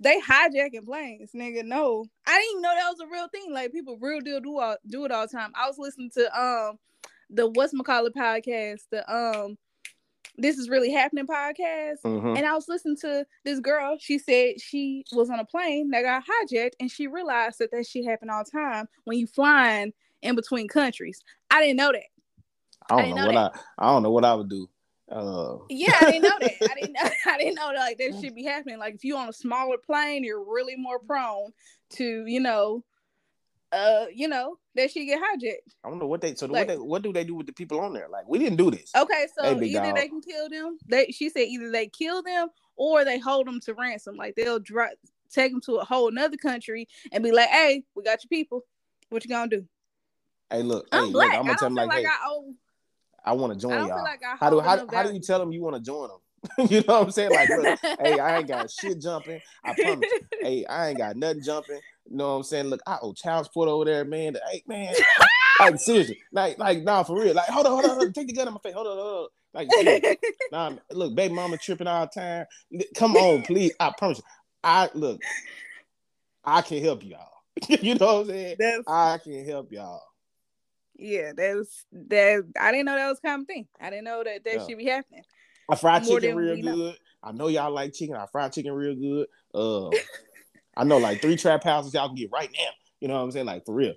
They 0.00 0.18
hijacking 0.18 0.86
planes, 0.86 1.32
nigga. 1.36 1.62
No. 1.66 2.06
I 2.26 2.38
didn't 2.38 2.50
even 2.50 2.62
know 2.62 2.74
that 2.74 2.88
was 2.88 3.00
a 3.00 3.12
real 3.12 3.28
thing. 3.28 3.52
Like 3.52 3.72
people 3.72 3.98
real 4.00 4.20
deal 4.20 4.40
do 4.40 4.58
all 4.58 4.78
do 4.88 5.04
it 5.04 5.12
all 5.12 5.26
the 5.26 5.36
time. 5.36 5.52
I 5.54 5.68
was 5.68 5.76
listening 5.76 6.08
to 6.14 6.40
um 6.40 6.78
the 7.28 7.46
what's 7.46 7.74
McCall 7.74 8.08
podcast, 8.16 8.84
the 8.90 9.14
um 9.14 9.58
this 10.38 10.56
is 10.56 10.70
really 10.70 10.90
happening 10.90 11.26
podcast. 11.26 12.00
Mm-hmm. 12.06 12.38
And 12.38 12.46
I 12.46 12.54
was 12.54 12.68
listening 12.68 12.96
to 13.02 13.26
this 13.44 13.60
girl. 13.60 13.98
She 14.00 14.18
said 14.18 14.62
she 14.62 15.04
was 15.12 15.28
on 15.28 15.40
a 15.40 15.44
plane 15.44 15.90
that 15.90 16.04
got 16.04 16.24
hijacked 16.24 16.72
and 16.80 16.90
she 16.90 17.06
realized 17.06 17.58
that 17.58 17.70
that 17.70 17.86
shit 17.86 18.06
happen 18.06 18.30
all 18.30 18.44
the 18.44 18.50
time 18.50 18.86
when 19.04 19.18
you 19.18 19.26
flying 19.26 19.92
in 20.22 20.34
between 20.34 20.68
countries. 20.68 21.20
I 21.50 21.60
didn't 21.60 21.76
know 21.76 21.92
that. 21.92 22.02
I 22.90 22.96
don't 22.96 23.04
I 23.04 23.08
know, 23.08 23.16
know, 23.16 23.26
what 23.26 23.34
that. 23.34 23.62
I 23.78 23.86
I 23.86 23.92
don't 23.92 24.02
know 24.02 24.10
what 24.10 24.24
I 24.24 24.34
would 24.34 24.48
do. 24.48 24.68
Uh, 25.10 25.58
yeah, 25.68 25.92
I 26.00 26.10
didn't 26.12 26.22
know 26.22 26.38
that. 26.40 26.70
I 26.70 26.74
didn't 26.74 26.92
know. 26.94 27.10
I 27.26 27.38
didn't 27.38 27.54
know 27.54 27.68
that, 27.72 27.78
like 27.78 27.98
that 27.98 28.18
should 28.20 28.34
be 28.34 28.44
happening. 28.44 28.78
Like 28.78 28.94
if 28.94 29.04
you 29.04 29.16
on 29.16 29.28
a 29.28 29.32
smaller 29.32 29.76
plane, 29.76 30.24
you're 30.24 30.42
really 30.42 30.74
more 30.76 30.98
prone 30.98 31.50
to 31.96 32.24
you 32.26 32.40
know, 32.40 32.82
uh, 33.72 34.06
you 34.12 34.28
know 34.28 34.56
that 34.74 34.90
she 34.90 35.04
get 35.06 35.20
hijacked. 35.20 35.74
I 35.84 35.90
don't 35.90 35.98
know 35.98 36.06
what 36.06 36.22
they. 36.22 36.34
So 36.34 36.46
like, 36.46 36.66
what 36.66 36.68
they, 36.68 36.76
what 36.76 37.02
do 37.02 37.12
they 37.12 37.24
do 37.24 37.34
with 37.34 37.46
the 37.46 37.52
people 37.52 37.80
on 37.80 37.92
there? 37.92 38.08
Like 38.08 38.26
we 38.26 38.38
didn't 38.38 38.56
do 38.56 38.70
this. 38.70 38.90
Okay, 38.96 39.26
so 39.36 39.58
hey, 39.58 39.66
either 39.66 39.86
dog. 39.86 39.96
they 39.96 40.08
can 40.08 40.20
kill 40.22 40.48
them. 40.48 40.78
They 40.88 41.06
she 41.06 41.28
said 41.28 41.40
either 41.40 41.70
they 41.70 41.88
kill 41.88 42.22
them 42.22 42.48
or 42.76 43.04
they 43.04 43.18
hold 43.18 43.46
them 43.46 43.60
to 43.60 43.74
ransom. 43.74 44.16
Like 44.16 44.34
they'll 44.34 44.60
drop, 44.60 44.92
take 45.30 45.52
them 45.52 45.60
to 45.62 45.76
a 45.76 45.84
whole 45.84 46.08
another 46.08 46.38
country 46.38 46.88
and 47.12 47.22
be 47.22 47.32
like, 47.32 47.50
"Hey, 47.50 47.84
we 47.94 48.02
got 48.02 48.24
your 48.24 48.28
people. 48.28 48.64
What 49.10 49.24
you 49.24 49.28
gonna 49.28 49.50
do?" 49.50 49.66
Hey, 50.52 50.62
look, 50.62 50.86
I'm 50.92 51.06
hey, 51.06 51.12
black. 51.12 51.28
Look, 51.30 51.38
I'm 51.38 51.46
gonna 51.46 51.58
tell 51.58 51.68
them 51.68 51.74
like, 51.76 51.88
like, 51.88 51.98
hey, 52.00 52.06
I, 52.06 52.18
owe... 52.26 52.54
I 53.24 53.32
want 53.32 53.54
to 53.54 53.58
join 53.58 53.86
y'all. 53.86 54.02
Like 54.02 54.20
how 54.38 54.50
do 54.50 54.60
how, 54.60 54.86
how 54.92 55.02
do 55.02 55.14
you 55.14 55.20
tell 55.20 55.38
them 55.38 55.50
you 55.50 55.62
want 55.62 55.76
to 55.76 55.82
join 55.82 56.08
them? 56.08 56.18
you 56.70 56.82
know 56.86 56.98
what 56.98 57.04
I'm 57.04 57.10
saying? 57.10 57.30
Like, 57.30 57.48
look, 57.48 57.78
hey, 58.00 58.18
I 58.18 58.38
ain't 58.38 58.48
got 58.48 58.70
shit 58.70 59.00
jumping. 59.00 59.40
I 59.64 59.74
promise. 59.74 60.10
hey, 60.42 60.64
I 60.66 60.88
ain't 60.88 60.98
got 60.98 61.16
nothing 61.16 61.42
jumping. 61.42 61.80
You 62.10 62.16
know 62.16 62.32
what 62.32 62.36
I'm 62.36 62.42
saying? 62.42 62.66
Look, 62.66 62.82
I 62.86 62.98
owe 63.00 63.14
child 63.14 63.46
support 63.46 63.68
over 63.68 63.86
there, 63.86 64.04
man. 64.04 64.36
Hey, 64.50 64.62
man. 64.66 64.94
like 65.60 65.78
seriously, 65.78 66.20
like, 66.32 66.58
like, 66.58 66.82
nah, 66.82 67.02
for 67.02 67.18
real. 67.18 67.32
Like, 67.32 67.48
hold 67.48 67.66
on, 67.66 67.72
hold 67.72 67.84
on, 67.84 67.90
hold 67.92 68.02
on. 68.08 68.12
take 68.12 68.26
the 68.26 68.34
gun 68.34 68.48
in 68.48 68.54
my 68.54 68.60
face. 68.60 68.74
Hold 68.74 68.88
on, 68.88 68.98
hold 68.98 69.24
on. 69.24 69.28
Like, 69.54 70.18
nah, 70.52 70.72
look, 70.90 71.14
baby 71.14 71.32
mama 71.32 71.56
tripping 71.56 71.86
all 71.86 72.06
the 72.12 72.20
time. 72.20 72.46
Come 72.96 73.16
on, 73.16 73.42
please. 73.42 73.72
I 73.80 73.92
promise 73.96 74.18
you. 74.18 74.24
I 74.64 74.90
look, 74.94 75.20
I 76.44 76.60
can 76.60 76.82
help 76.82 77.04
y'all. 77.04 77.28
you 77.68 77.94
know 77.94 78.06
what 78.06 78.20
I'm 78.22 78.26
saying? 78.26 78.56
That's... 78.58 78.82
I 78.88 79.18
can 79.18 79.44
help 79.44 79.72
y'all 79.72 80.02
yeah, 80.96 81.32
that's 81.36 81.84
that. 81.92 82.44
I 82.58 82.70
didn't 82.70 82.86
know 82.86 82.96
that 82.96 83.08
was 83.08 83.18
a 83.18 83.26
common 83.26 83.46
thing. 83.46 83.66
I 83.80 83.90
didn't 83.90 84.04
know 84.04 84.22
that 84.24 84.44
that 84.44 84.54
yeah. 84.54 84.66
should 84.66 84.78
be 84.78 84.86
happening. 84.86 85.22
I 85.68 85.76
fried 85.76 86.04
chicken 86.04 86.36
real 86.36 86.56
good. 86.56 86.64
Know. 86.64 86.94
I 87.22 87.32
know 87.32 87.48
y'all 87.48 87.72
like 87.72 87.92
chicken. 87.92 88.16
I 88.16 88.26
fried 88.26 88.52
chicken 88.52 88.72
real 88.72 88.94
good. 88.94 89.26
Uh, 89.54 89.90
I 90.76 90.84
know 90.84 90.98
like 90.98 91.20
three 91.20 91.36
trap 91.36 91.64
houses 91.64 91.94
y'all 91.94 92.08
can 92.08 92.16
get 92.16 92.30
right 92.32 92.50
now. 92.52 92.70
You 93.00 93.08
know 93.08 93.14
what 93.14 93.22
I'm 93.22 93.30
saying? 93.30 93.46
Like 93.46 93.64
for 93.64 93.74
real. 93.74 93.94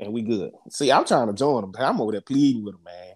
And 0.00 0.12
we 0.12 0.22
good. 0.22 0.52
See, 0.70 0.92
I'm 0.92 1.04
trying 1.04 1.26
to 1.26 1.32
join 1.32 1.62
them. 1.62 1.72
I'm 1.78 2.00
over 2.00 2.12
there 2.12 2.20
pleading 2.20 2.64
with 2.64 2.74
them, 2.74 2.84
man. 2.84 3.14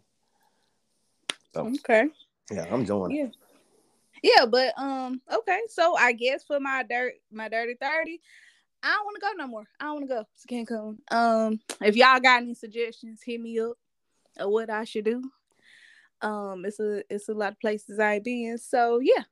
So, 1.54 1.66
okay. 1.78 2.08
Yeah, 2.50 2.66
I'm 2.70 2.84
joining. 2.84 3.16
Yeah. 3.16 3.26
Yeah, 4.22 4.46
but 4.46 4.72
um, 4.78 5.20
okay. 5.32 5.60
So 5.68 5.96
I 5.96 6.12
guess 6.12 6.44
for 6.44 6.60
my 6.60 6.84
dirt, 6.88 7.14
my 7.32 7.48
dirty 7.48 7.74
thirty, 7.80 8.20
I 8.82 8.94
don't 8.94 9.04
want 9.04 9.16
to 9.16 9.20
go 9.20 9.32
no 9.36 9.46
more. 9.46 9.64
I 9.78 9.84
don't 9.84 9.94
want 9.94 10.08
to 10.08 10.14
go 10.14 10.24
to 10.40 10.48
Cancun. 10.48 10.96
Um, 11.10 11.60
if 11.80 11.94
y'all 11.96 12.18
got 12.18 12.42
any 12.42 12.54
suggestions, 12.54 13.22
hit 13.24 13.40
me 13.40 13.60
up 13.60 13.76
of 14.38 14.50
what 14.50 14.70
I 14.70 14.84
should 14.84 15.04
do. 15.04 15.22
Um, 16.20 16.64
it's 16.64 16.80
a 16.80 17.02
it's 17.10 17.28
a 17.28 17.34
lot 17.34 17.52
of 17.52 17.60
places 17.60 17.98
I've 17.98 18.24
been. 18.24 18.58
So 18.58 19.00
yeah. 19.00 19.24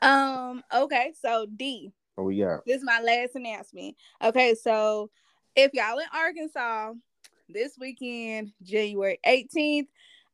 Um, 0.00 0.62
okay, 0.74 1.12
so 1.20 1.46
D. 1.56 1.92
We 2.16 2.40
got? 2.40 2.66
This 2.66 2.78
is 2.78 2.84
my 2.84 3.00
last 3.00 3.36
announcement. 3.36 3.96
Okay, 4.22 4.54
so 4.54 5.10
if 5.54 5.72
y'all 5.72 5.98
in 5.98 6.06
Arkansas 6.12 6.92
this 7.48 7.76
weekend, 7.78 8.52
January 8.62 9.18
18th, 9.26 9.86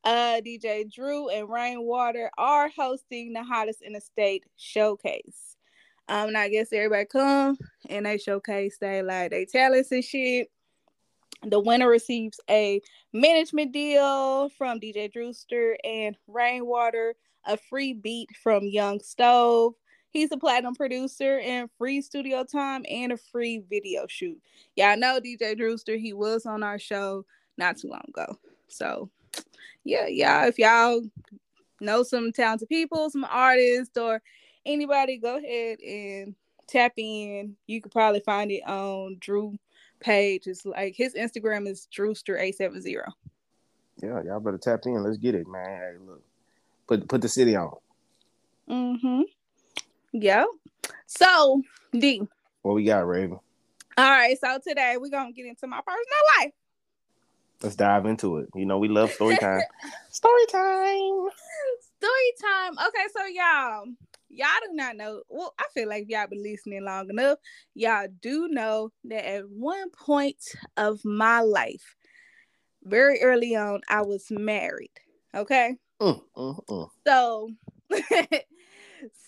uh 0.04 0.40
DJ 0.44 0.90
Drew 0.90 1.28
and 1.28 1.48
Rainwater 1.48 2.30
are 2.38 2.70
hosting 2.74 3.32
the 3.32 3.42
hottest 3.42 3.82
in 3.82 3.92
the 3.92 4.00
state 4.00 4.44
showcase. 4.56 5.53
Um, 6.08 6.28
and 6.28 6.38
I 6.38 6.48
guess 6.48 6.72
everybody 6.72 7.06
come 7.06 7.56
and 7.88 8.04
they 8.04 8.18
showcase 8.18 8.76
they 8.78 9.02
like 9.02 9.30
they 9.30 9.46
talents 9.46 9.90
and 9.92 10.04
shit. 10.04 10.50
The 11.46 11.60
winner 11.60 11.88
receives 11.88 12.40
a 12.48 12.80
management 13.12 13.72
deal 13.72 14.48
from 14.50 14.80
DJ 14.80 15.12
Drewster 15.12 15.76
and 15.84 16.16
Rainwater, 16.26 17.14
a 17.46 17.56
free 17.56 17.92
beat 17.92 18.30
from 18.42 18.64
Young 18.64 19.00
Stove. 19.00 19.74
He's 20.10 20.30
a 20.32 20.36
platinum 20.36 20.74
producer 20.74 21.40
and 21.40 21.68
free 21.76 22.00
studio 22.00 22.44
time 22.44 22.84
and 22.88 23.12
a 23.12 23.16
free 23.16 23.62
video 23.68 24.06
shoot. 24.08 24.38
Y'all 24.76 24.96
know 24.96 25.20
DJ 25.20 25.56
Drewster, 25.56 25.96
he 25.96 26.12
was 26.12 26.46
on 26.46 26.62
our 26.62 26.78
show 26.78 27.26
not 27.58 27.78
too 27.78 27.88
long 27.88 28.04
ago. 28.08 28.38
So 28.68 29.10
yeah, 29.84 30.06
y'all, 30.06 30.48
if 30.48 30.58
y'all 30.58 31.02
know 31.80 32.02
some 32.02 32.32
talented 32.32 32.68
people, 32.68 33.10
some 33.10 33.26
artists, 33.28 33.96
or 33.96 34.22
anybody 34.66 35.18
go 35.18 35.36
ahead 35.36 35.80
and 35.80 36.34
tap 36.66 36.92
in. 36.96 37.56
You 37.66 37.80
could 37.80 37.92
probably 37.92 38.20
find 38.20 38.50
it 38.50 38.62
on 38.66 39.16
Drew 39.20 39.58
page. 40.00 40.46
It's 40.46 40.64
like 40.64 40.94
his 40.96 41.14
Instagram 41.14 41.66
is 41.68 41.88
Drewster870. 41.96 43.12
Yeah, 44.02 44.22
y'all 44.22 44.40
better 44.40 44.58
tap 44.58 44.80
in. 44.86 45.02
Let's 45.02 45.18
get 45.18 45.34
it, 45.34 45.46
man. 45.46 45.64
Hey, 45.66 45.92
look. 46.06 46.22
Put 46.86 47.08
put 47.08 47.22
the 47.22 47.28
city 47.28 47.56
on. 47.56 47.74
Mm-hmm. 48.68 49.22
Yeah. 50.12 50.44
So 51.06 51.62
D. 51.92 52.22
What 52.62 52.74
we 52.74 52.84
got, 52.84 53.06
Raven? 53.06 53.38
All 53.96 54.10
right, 54.10 54.36
so 54.38 54.58
today 54.66 54.96
we're 54.98 55.10
gonna 55.10 55.32
get 55.32 55.46
into 55.46 55.66
my 55.66 55.80
personal 55.86 56.04
life. 56.40 56.52
Let's 57.62 57.76
dive 57.76 58.06
into 58.06 58.38
it. 58.38 58.48
You 58.54 58.66
know, 58.66 58.78
we 58.78 58.88
love 58.88 59.12
story 59.12 59.36
time. 59.36 59.60
story 60.10 60.46
time. 60.50 61.28
Story 61.98 62.32
time. 62.42 62.72
Okay, 62.88 63.06
so 63.16 63.24
y'all, 63.26 63.86
y'all 64.34 64.48
do 64.66 64.74
not 64.74 64.96
know. 64.96 65.22
Well, 65.28 65.54
I 65.58 65.64
feel 65.74 65.88
like 65.88 66.06
y'all 66.08 66.26
been 66.26 66.42
listening 66.42 66.84
long 66.84 67.08
enough. 67.10 67.38
Y'all 67.74 68.08
do 68.20 68.48
know 68.48 68.90
that 69.04 69.28
at 69.28 69.48
one 69.48 69.90
point 69.90 70.42
of 70.76 71.04
my 71.04 71.40
life, 71.40 71.96
very 72.82 73.20
early 73.22 73.54
on, 73.56 73.80
I 73.88 74.02
was 74.02 74.26
married. 74.30 74.90
Okay. 75.34 75.76
Mm, 76.00 76.20
mm, 76.36 76.64
mm. 76.66 76.88
So, 77.06 77.50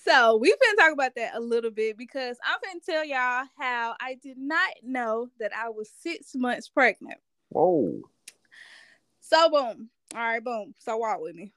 so 0.04 0.36
we've 0.36 0.58
been 0.60 0.76
talking 0.76 0.92
about 0.92 1.14
that 1.16 1.34
a 1.34 1.40
little 1.40 1.70
bit 1.70 1.96
because 1.96 2.36
I'm 2.44 2.58
gonna 2.64 2.80
tell 2.84 3.04
y'all 3.04 3.46
how 3.58 3.94
I 4.00 4.16
did 4.22 4.38
not 4.38 4.70
know 4.82 5.28
that 5.38 5.52
I 5.56 5.68
was 5.70 5.90
six 6.00 6.34
months 6.34 6.68
pregnant. 6.68 7.18
Whoa. 7.50 8.00
So 9.20 9.48
boom. 9.50 9.88
All 10.14 10.20
right, 10.20 10.44
boom. 10.44 10.74
So 10.78 10.96
walk 10.96 11.20
with 11.20 11.34
me. 11.34 11.52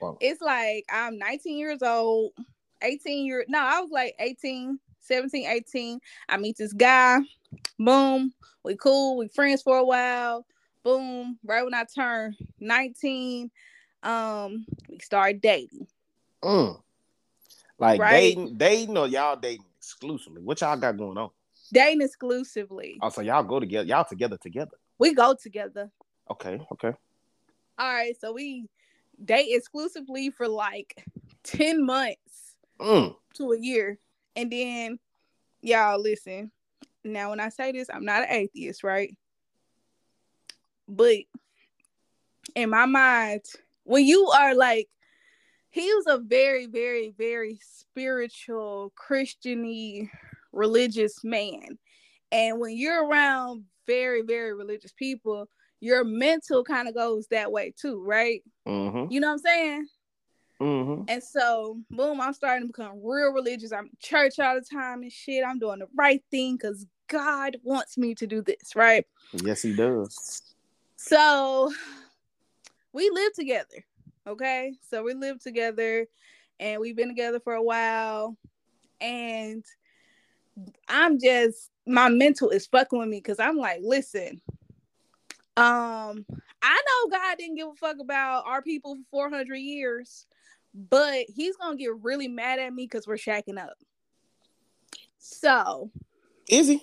Wow. 0.00 0.18
It's 0.20 0.40
like 0.40 0.84
I'm 0.90 1.18
19 1.18 1.58
years 1.58 1.82
old. 1.82 2.32
18 2.84 3.26
year 3.26 3.44
No, 3.48 3.60
I 3.60 3.80
was 3.80 3.90
like 3.90 4.14
18, 4.18 4.78
17, 5.00 5.46
18. 5.46 6.00
I 6.28 6.36
meet 6.36 6.56
this 6.56 6.72
guy. 6.72 7.20
Boom. 7.78 8.32
We 8.62 8.76
cool. 8.76 9.16
We 9.16 9.28
friends 9.28 9.62
for 9.62 9.78
a 9.78 9.84
while. 9.84 10.46
Boom. 10.82 11.38
Right 11.44 11.64
when 11.64 11.74
I 11.74 11.84
turn 11.84 12.36
19, 12.60 13.50
um, 14.02 14.66
we 14.88 14.98
start 14.98 15.40
dating. 15.40 15.86
Mm. 16.42 16.80
Like 17.78 18.00
right? 18.00 18.12
dating, 18.12 18.56
dating 18.56 18.96
or 18.96 19.08
y'all 19.08 19.36
dating 19.36 19.64
exclusively? 19.78 20.42
What 20.42 20.60
y'all 20.60 20.76
got 20.76 20.96
going 20.96 21.18
on? 21.18 21.30
dating 21.72 22.02
exclusively. 22.02 22.98
Oh, 23.02 23.08
so 23.08 23.20
y'all 23.20 23.42
go 23.42 23.60
together. 23.60 23.86
Y'all 23.86 24.04
together 24.04 24.36
together. 24.36 24.76
We 24.98 25.14
go 25.14 25.34
together. 25.34 25.90
Okay. 26.30 26.60
Okay. 26.72 26.92
All 27.76 27.92
right, 27.92 28.14
so 28.20 28.32
we 28.32 28.68
date 29.24 29.48
exclusively 29.48 30.30
for 30.30 30.46
like 30.46 31.04
10 31.42 31.84
months 31.84 32.23
Mm. 32.80 33.14
to 33.34 33.52
a 33.52 33.58
year. 33.58 33.98
And 34.36 34.50
then 34.50 34.98
y'all 35.60 36.00
listen. 36.00 36.50
Now 37.04 37.30
when 37.30 37.40
I 37.40 37.50
say 37.50 37.72
this, 37.72 37.88
I'm 37.92 38.04
not 38.04 38.22
an 38.22 38.30
atheist, 38.30 38.82
right? 38.82 39.16
But 40.88 41.18
in 42.54 42.70
my 42.70 42.86
mind, 42.86 43.42
when 43.84 44.04
you 44.04 44.26
are 44.28 44.54
like 44.54 44.88
he 45.70 45.92
was 45.92 46.06
a 46.06 46.18
very, 46.18 46.66
very, 46.66 47.12
very 47.18 47.58
spiritual, 47.60 48.92
Christiany, 48.96 50.08
religious 50.52 51.24
man. 51.24 51.78
And 52.30 52.60
when 52.60 52.76
you're 52.76 53.04
around 53.04 53.64
very, 53.84 54.22
very 54.22 54.54
religious 54.54 54.92
people, 54.92 55.48
your 55.80 56.04
mental 56.04 56.62
kind 56.62 56.86
of 56.86 56.94
goes 56.94 57.26
that 57.32 57.50
way 57.50 57.74
too, 57.76 58.02
right? 58.04 58.42
Mm-hmm. 58.68 59.12
You 59.12 59.18
know 59.18 59.26
what 59.26 59.32
I'm 59.32 59.38
saying? 59.40 59.86
Mm-hmm. 60.60 61.04
And 61.08 61.22
so, 61.22 61.78
boom, 61.90 62.20
I'm 62.20 62.32
starting 62.32 62.68
to 62.68 62.72
become 62.72 63.00
real 63.02 63.32
religious. 63.32 63.72
I'm 63.72 63.90
church 64.00 64.38
all 64.38 64.54
the 64.54 64.64
time 64.64 65.02
and 65.02 65.12
shit. 65.12 65.44
I'm 65.44 65.58
doing 65.58 65.80
the 65.80 65.88
right 65.96 66.22
thing 66.30 66.56
because 66.56 66.86
God 67.08 67.56
wants 67.62 67.98
me 67.98 68.14
to 68.14 68.26
do 68.26 68.42
this, 68.42 68.74
right? 68.74 69.04
Yes, 69.32 69.62
he 69.62 69.74
does. 69.74 70.42
So, 70.96 71.72
we 72.92 73.10
live 73.10 73.32
together, 73.34 73.84
okay? 74.26 74.74
So, 74.88 75.02
we 75.02 75.14
live 75.14 75.42
together 75.42 76.06
and 76.60 76.80
we've 76.80 76.96
been 76.96 77.08
together 77.08 77.40
for 77.40 77.54
a 77.54 77.62
while. 77.62 78.36
And 79.00 79.64
I'm 80.88 81.18
just, 81.18 81.70
my 81.86 82.08
mental 82.08 82.50
is 82.50 82.66
fucking 82.66 82.98
with 82.98 83.08
me 83.08 83.18
because 83.18 83.40
I'm 83.40 83.56
like, 83.56 83.80
listen, 83.82 84.40
um, 85.56 86.24
I 86.62 86.82
know 86.86 87.10
God 87.10 87.38
didn't 87.38 87.56
give 87.56 87.68
a 87.68 87.74
fuck 87.74 87.96
about 88.00 88.44
our 88.46 88.62
people 88.62 88.96
for 89.10 89.28
400 89.28 89.56
years, 89.56 90.26
but 90.74 91.26
he's 91.28 91.56
gonna 91.56 91.76
get 91.76 91.92
really 92.02 92.28
mad 92.28 92.58
at 92.58 92.72
me 92.74 92.84
because 92.84 93.06
we're 93.06 93.14
shacking 93.16 93.58
up. 93.58 93.76
So 95.18 95.90
Is 96.48 96.68
he? 96.68 96.82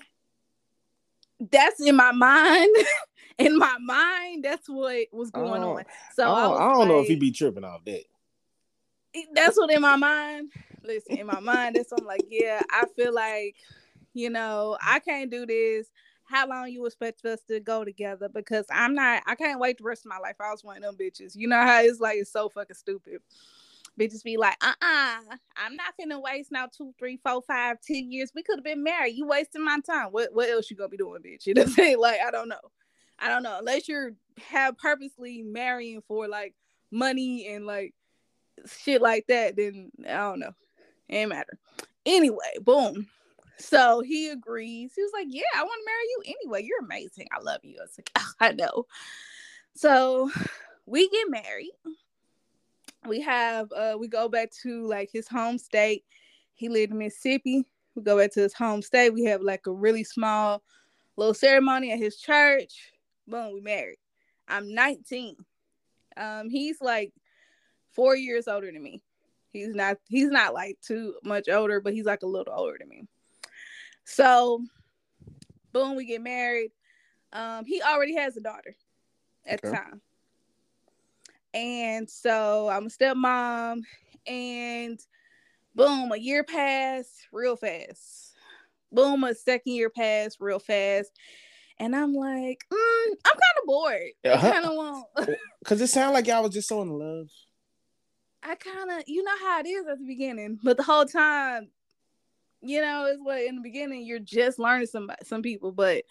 that's 1.52 1.80
in 1.82 1.96
my 1.96 2.12
mind. 2.12 2.76
in 3.38 3.58
my 3.58 3.78
mind, 3.80 4.44
that's 4.44 4.68
what 4.70 5.08
was 5.12 5.32
going 5.32 5.64
Oh, 5.64 5.78
on. 5.78 5.84
So 6.16 6.24
I 6.32 6.40
I, 6.46 6.48
don't, 6.70 6.78
don't 6.80 6.88
know 6.88 7.00
if 7.00 7.08
he 7.08 7.14
like- 7.14 7.20
be 7.22 7.32
tripping 7.32 7.64
off 7.64 7.84
that. 7.86 8.04
that's 9.34 9.58
what 9.58 9.72
in 9.72 9.82
my 9.82 9.96
mind. 9.96 10.52
Listen, 10.84 11.18
in 11.18 11.28
my 11.28 11.40
mind, 11.40 11.76
that's 11.76 11.92
what 11.92 12.02
I'm 12.02 12.08
like, 12.08 12.26
yeah, 12.30 12.62
I 12.72 12.86
feel 12.96 13.14
like, 13.14 13.56
you 14.14 14.30
know, 14.30 14.78
I 14.82 15.00
can't 15.00 15.30
do 15.30 15.46
this. 15.46 15.88
How 16.24 16.48
long 16.48 16.70
you 16.72 16.86
expect 16.86 17.24
us 17.26 17.42
to 17.50 17.60
go 17.60 17.84
together? 17.84 18.30
Because 18.30 18.66
I'm 18.72 18.96
not, 18.96 19.22
I 19.28 19.36
can't 19.36 19.60
wait 19.60 19.78
the 19.78 19.84
rest 19.84 20.06
of 20.06 20.10
my 20.10 20.18
life. 20.18 20.38
I 20.40 20.50
was 20.50 20.64
one 20.64 20.78
of 20.78 20.84
them 20.84 20.96
bitches. 20.96 21.36
You 21.36 21.48
know 21.48 21.62
how 21.62 21.82
it's 21.82 22.00
like 22.00 22.18
it's 22.18 22.32
so 22.32 22.50
fucking 22.50 22.76
stupid. 22.76 23.20
Bitches 24.02 24.24
be 24.24 24.36
like, 24.36 24.58
uh-uh, 24.62 25.20
I'm 25.56 25.76
not 25.76 25.94
finna 26.00 26.20
waste 26.20 26.52
now 26.52 26.68
two, 26.76 26.92
three, 26.98 27.20
four, 27.24 27.44
five, 27.44 27.78
ten 27.86 28.12
years. 28.12 28.32
We 28.34 28.42
could 28.42 28.58
have 28.58 28.64
been 28.64 28.84
married. 28.84 29.16
You 29.16 29.28
wasting 29.28 29.64
my 29.64 29.80
time. 29.86 30.08
What 30.08 30.34
what 30.34 30.50
else 30.50 30.72
you 30.72 30.76
gonna 30.76 30.90
be 30.90 30.98
doing, 30.98 31.22
bitch? 31.22 31.46
You 31.46 31.54
know 31.54 31.62
what 31.62 31.68
I'm 31.68 31.74
saying? 31.76 32.00
Like, 32.00 32.20
I 32.26 32.32
don't 32.32 32.50
know. 32.50 32.60
I 33.20 33.30
don't 33.30 33.44
know. 33.44 33.60
Unless 33.60 33.88
you're 33.88 34.14
have 34.50 34.76
purposely 34.78 35.44
marrying 35.44 36.02
for 36.08 36.28
like 36.28 36.56
money 36.90 37.48
and 37.54 37.68
like 37.68 37.94
shit 38.66 39.04
like 39.04 39.26
that, 39.28 39.56
then 39.56 39.92
I 40.08 40.18
don't 40.18 40.40
know. 40.40 40.54
It 41.08 41.16
ain't 41.18 41.30
matter. 41.30 41.60
Anyway, 42.04 42.58
boom. 42.62 43.08
So 43.60 44.02
he 44.02 44.30
agrees. 44.30 44.94
He 44.96 45.04
was 45.04 45.12
like, 45.14 45.28
Yeah, 45.30 45.44
I 45.56 45.62
want 45.64 45.80
to 45.80 45.86
marry 45.86 46.04
you 46.04 46.36
anyway. 46.42 46.64
You're 46.66 46.84
amazing. 46.84 47.28
I 47.32 47.40
love 47.40 47.60
you. 47.64 47.78
I 47.80 47.84
was 47.84 47.94
like, 48.00 48.10
"Ah, 48.16 48.34
I 48.40 48.52
know. 48.54 48.88
So 49.76 50.32
we 50.88 51.08
get 51.10 51.30
married. 51.30 51.72
We 53.08 53.22
have 53.22 53.72
uh 53.72 53.98
we 54.00 54.08
go 54.08 54.30
back 54.30 54.52
to 54.64 54.86
like 54.88 55.10
his 55.12 55.28
home 55.28 55.58
state. 55.58 56.04
He 56.54 56.70
lived 56.70 56.92
in 56.92 57.00
Mississippi. 57.00 57.66
We 57.96 58.04
go 58.04 58.18
back 58.18 58.32
to 58.34 58.42
his 58.42 58.54
home 58.54 58.82
state. 58.82 59.14
We 59.14 59.24
have 59.26 59.42
like 59.42 59.68
a 59.68 59.72
really 59.72 60.04
small 60.04 60.62
little 61.18 61.34
ceremony 61.34 61.92
at 61.92 62.00
his 62.00 62.18
church. 62.18 62.94
Boom, 63.28 63.54
we 63.54 63.62
married. 63.62 63.98
I'm 64.48 64.74
19. 64.74 65.36
Um, 66.18 66.50
he's 66.50 66.82
like 66.82 67.14
four 67.92 68.16
years 68.16 68.48
older 68.48 68.72
than 68.72 68.82
me. 68.84 69.02
He's 69.50 69.74
not 69.76 69.98
he's 70.08 70.30
not 70.30 70.54
like 70.54 70.80
too 70.82 71.16
much 71.24 71.50
older, 71.50 71.82
but 71.82 71.94
he's 71.94 72.06
like 72.06 72.24
a 72.24 72.28
little 72.28 72.54
older 72.54 72.78
than 72.80 72.90
me. 72.90 73.04
So 74.04 74.64
boom, 75.74 75.96
we 75.96 76.06
get 76.06 76.22
married. 76.22 76.72
Um, 77.34 77.66
he 77.66 77.82
already 77.82 78.16
has 78.16 78.38
a 78.38 78.42
daughter 78.42 78.76
at 79.46 79.62
the 79.62 79.70
Okay. 79.70 79.78
time. 79.78 80.02
And 81.54 82.10
so 82.10 82.70
I'm 82.70 82.86
a 82.86 82.90
stepmom, 82.90 83.82
and 84.26 85.00
boom, 85.76 86.12
a 86.12 86.18
year 86.18 86.44
passed 86.44 87.28
real 87.32 87.56
fast. 87.56 88.34
Boom, 88.92 89.24
a 89.24 89.36
second 89.36 89.74
year 89.74 89.90
passed 89.90 90.38
real 90.40 90.60
fast. 90.60 91.12
And 91.78 91.96
I'm 91.96 92.14
like, 92.14 92.64
mm, 92.72 93.12
I'm 93.26 93.34
kind 93.34 93.58
of 93.62 93.66
bored. 93.66 94.12
Uh-huh. 94.26 94.52
kind 94.52 94.66
of 94.66 94.76
want 94.76 95.06
Cause 95.66 95.82
it 95.82 95.88
sounded 95.88 96.14
like 96.14 96.28
y'all 96.28 96.44
was 96.44 96.54
just 96.54 96.70
so 96.70 96.82
in 96.82 96.90
love. 96.90 97.28
I 98.44 98.56
kind 98.56 98.92
of, 98.92 99.04
you 99.08 99.24
know 99.24 99.38
how 99.42 99.60
it 99.60 99.68
is 99.68 99.88
at 99.88 100.00
the 100.00 100.06
beginning, 100.06 100.60
but 100.64 100.78
the 100.78 100.84
whole 100.84 101.06
time, 101.06 101.70
you 102.62 102.82
know, 102.82 103.06
it's 103.06 103.22
like 103.26 103.48
in 103.48 103.56
the 103.56 103.62
beginning 103.62 104.06
you're 104.06 104.20
just 104.20 104.60
learning 104.60 104.88
some 104.88 105.12
some 105.24 105.42
people, 105.42 105.72
but 105.72 106.04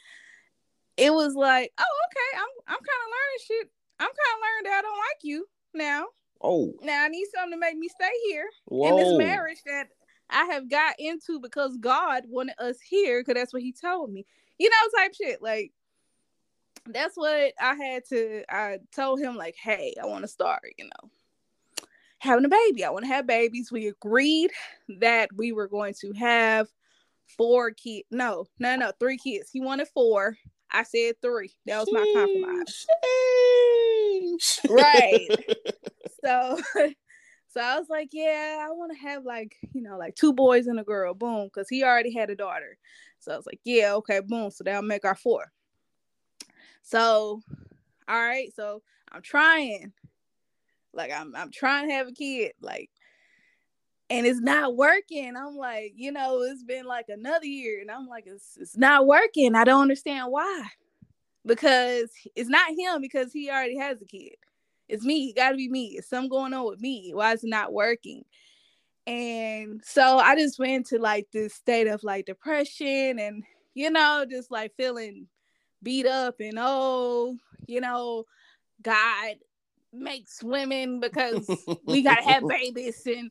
it 0.96 1.12
was 1.12 1.34
like, 1.34 1.72
oh, 1.78 1.84
okay, 2.10 2.38
I'm 2.38 2.48
I'm 2.66 2.78
kind 2.78 3.02
of 3.04 3.10
learning 3.10 3.40
shit. 3.46 3.70
I'm 4.00 4.06
kind 4.06 4.34
of 4.34 4.40
learning 4.40 4.64
that 4.64 4.78
I 4.78 4.82
don't 4.82 4.98
like 4.98 5.20
you 5.22 5.46
now. 5.74 6.06
Oh, 6.42 6.72
Now 6.82 7.04
I 7.04 7.08
need 7.08 7.26
something 7.34 7.52
to 7.52 7.58
make 7.58 7.76
me 7.76 7.88
stay 7.88 8.10
here 8.28 8.48
whoa. 8.64 8.88
in 8.88 8.96
this 8.96 9.18
marriage 9.18 9.58
that 9.66 9.88
I 10.30 10.46
have 10.46 10.70
got 10.70 10.94
into 10.98 11.38
because 11.38 11.76
God 11.76 12.22
wanted 12.26 12.54
us 12.58 12.78
here 12.80 13.20
because 13.20 13.34
that's 13.34 13.52
what 13.52 13.62
He 13.62 13.72
told 13.72 14.10
me. 14.10 14.24
You 14.58 14.70
know, 14.70 14.98
type 14.98 15.14
shit. 15.14 15.42
Like 15.42 15.72
that's 16.86 17.16
what 17.16 17.52
I 17.60 17.74
had 17.74 18.04
to. 18.08 18.42
I 18.48 18.78
told 18.94 19.20
him 19.20 19.36
like, 19.36 19.56
hey, 19.62 19.94
I 20.02 20.06
want 20.06 20.22
to 20.22 20.28
start. 20.28 20.62
You 20.78 20.86
know, 20.86 21.10
having 22.18 22.44
a 22.44 22.48
baby. 22.48 22.84
I 22.84 22.90
want 22.90 23.04
to 23.04 23.12
have 23.12 23.26
babies. 23.26 23.70
We 23.70 23.88
agreed 23.88 24.50
that 25.00 25.30
we 25.36 25.52
were 25.52 25.68
going 25.68 25.94
to 26.00 26.12
have 26.12 26.68
four 27.36 27.70
kids. 27.72 28.06
No, 28.10 28.46
no, 28.58 28.76
no, 28.76 28.92
three 28.98 29.18
kids. 29.18 29.50
He 29.50 29.60
wanted 29.60 29.88
four. 29.88 30.36
I 30.70 30.84
said 30.84 31.14
three. 31.20 31.52
That 31.66 31.80
was 31.80 31.88
my 31.92 32.12
compromise. 32.14 32.86
Sheesh. 34.38 34.68
Right. 34.68 35.28
so 36.24 36.60
so 37.48 37.60
I 37.60 37.78
was 37.78 37.88
like, 37.88 38.10
yeah, 38.12 38.64
I 38.64 38.70
want 38.70 38.92
to 38.92 38.98
have 38.98 39.24
like, 39.24 39.56
you 39.72 39.82
know, 39.82 39.98
like 39.98 40.14
two 40.14 40.32
boys 40.32 40.66
and 40.66 40.78
a 40.78 40.84
girl, 40.84 41.14
boom, 41.14 41.46
because 41.46 41.68
he 41.68 41.82
already 41.82 42.12
had 42.12 42.30
a 42.30 42.36
daughter. 42.36 42.78
So 43.18 43.32
I 43.32 43.36
was 43.36 43.46
like, 43.46 43.60
yeah, 43.64 43.94
okay, 43.94 44.20
boom. 44.20 44.50
So 44.50 44.64
that'll 44.64 44.82
make 44.82 45.04
our 45.04 45.16
four. 45.16 45.52
So, 46.82 47.42
all 48.08 48.20
right, 48.20 48.52
so 48.54 48.82
I'm 49.12 49.22
trying. 49.22 49.92
Like 50.92 51.12
I'm 51.12 51.36
I'm 51.36 51.50
trying 51.50 51.88
to 51.88 51.94
have 51.94 52.08
a 52.08 52.12
kid, 52.12 52.52
like, 52.60 52.90
and 54.08 54.26
it's 54.26 54.40
not 54.40 54.76
working. 54.76 55.36
I'm 55.36 55.56
like, 55.56 55.92
you 55.94 56.10
know, 56.10 56.42
it's 56.42 56.64
been 56.64 56.84
like 56.84 57.08
another 57.08 57.46
year, 57.46 57.80
and 57.80 57.90
I'm 57.90 58.08
like, 58.08 58.24
it's 58.26 58.56
it's 58.60 58.76
not 58.76 59.06
working. 59.06 59.54
I 59.54 59.64
don't 59.64 59.82
understand 59.82 60.32
why. 60.32 60.66
Because 61.46 62.10
it's 62.36 62.50
not 62.50 62.70
him 62.76 63.00
because 63.00 63.32
he 63.32 63.50
already 63.50 63.78
has 63.78 64.00
a 64.02 64.04
kid. 64.04 64.34
It's 64.88 65.04
me. 65.04 65.30
It 65.30 65.36
got 65.36 65.50
to 65.50 65.56
be 65.56 65.68
me. 65.68 65.96
It's 65.96 66.08
something 66.08 66.28
going 66.28 66.52
on 66.52 66.66
with 66.66 66.80
me. 66.80 67.12
Why 67.14 67.32
is 67.32 67.44
it 67.44 67.50
not 67.50 67.72
working? 67.72 68.24
And 69.06 69.82
so 69.84 70.18
I 70.18 70.36
just 70.36 70.58
went 70.58 70.86
to 70.86 70.98
like 70.98 71.28
this 71.32 71.54
state 71.54 71.86
of 71.86 72.04
like 72.04 72.26
depression 72.26 73.18
and, 73.18 73.44
you 73.74 73.90
know, 73.90 74.24
just 74.28 74.50
like 74.50 74.74
feeling 74.76 75.26
beat 75.82 76.06
up 76.06 76.36
and, 76.40 76.58
oh, 76.58 77.36
you 77.66 77.80
know, 77.80 78.24
God 78.82 79.36
makes 79.92 80.42
women 80.42 81.00
because 81.00 81.48
we 81.84 82.02
got 82.02 82.16
to 82.16 82.28
have 82.28 82.46
babies 82.48 83.02
and 83.06 83.30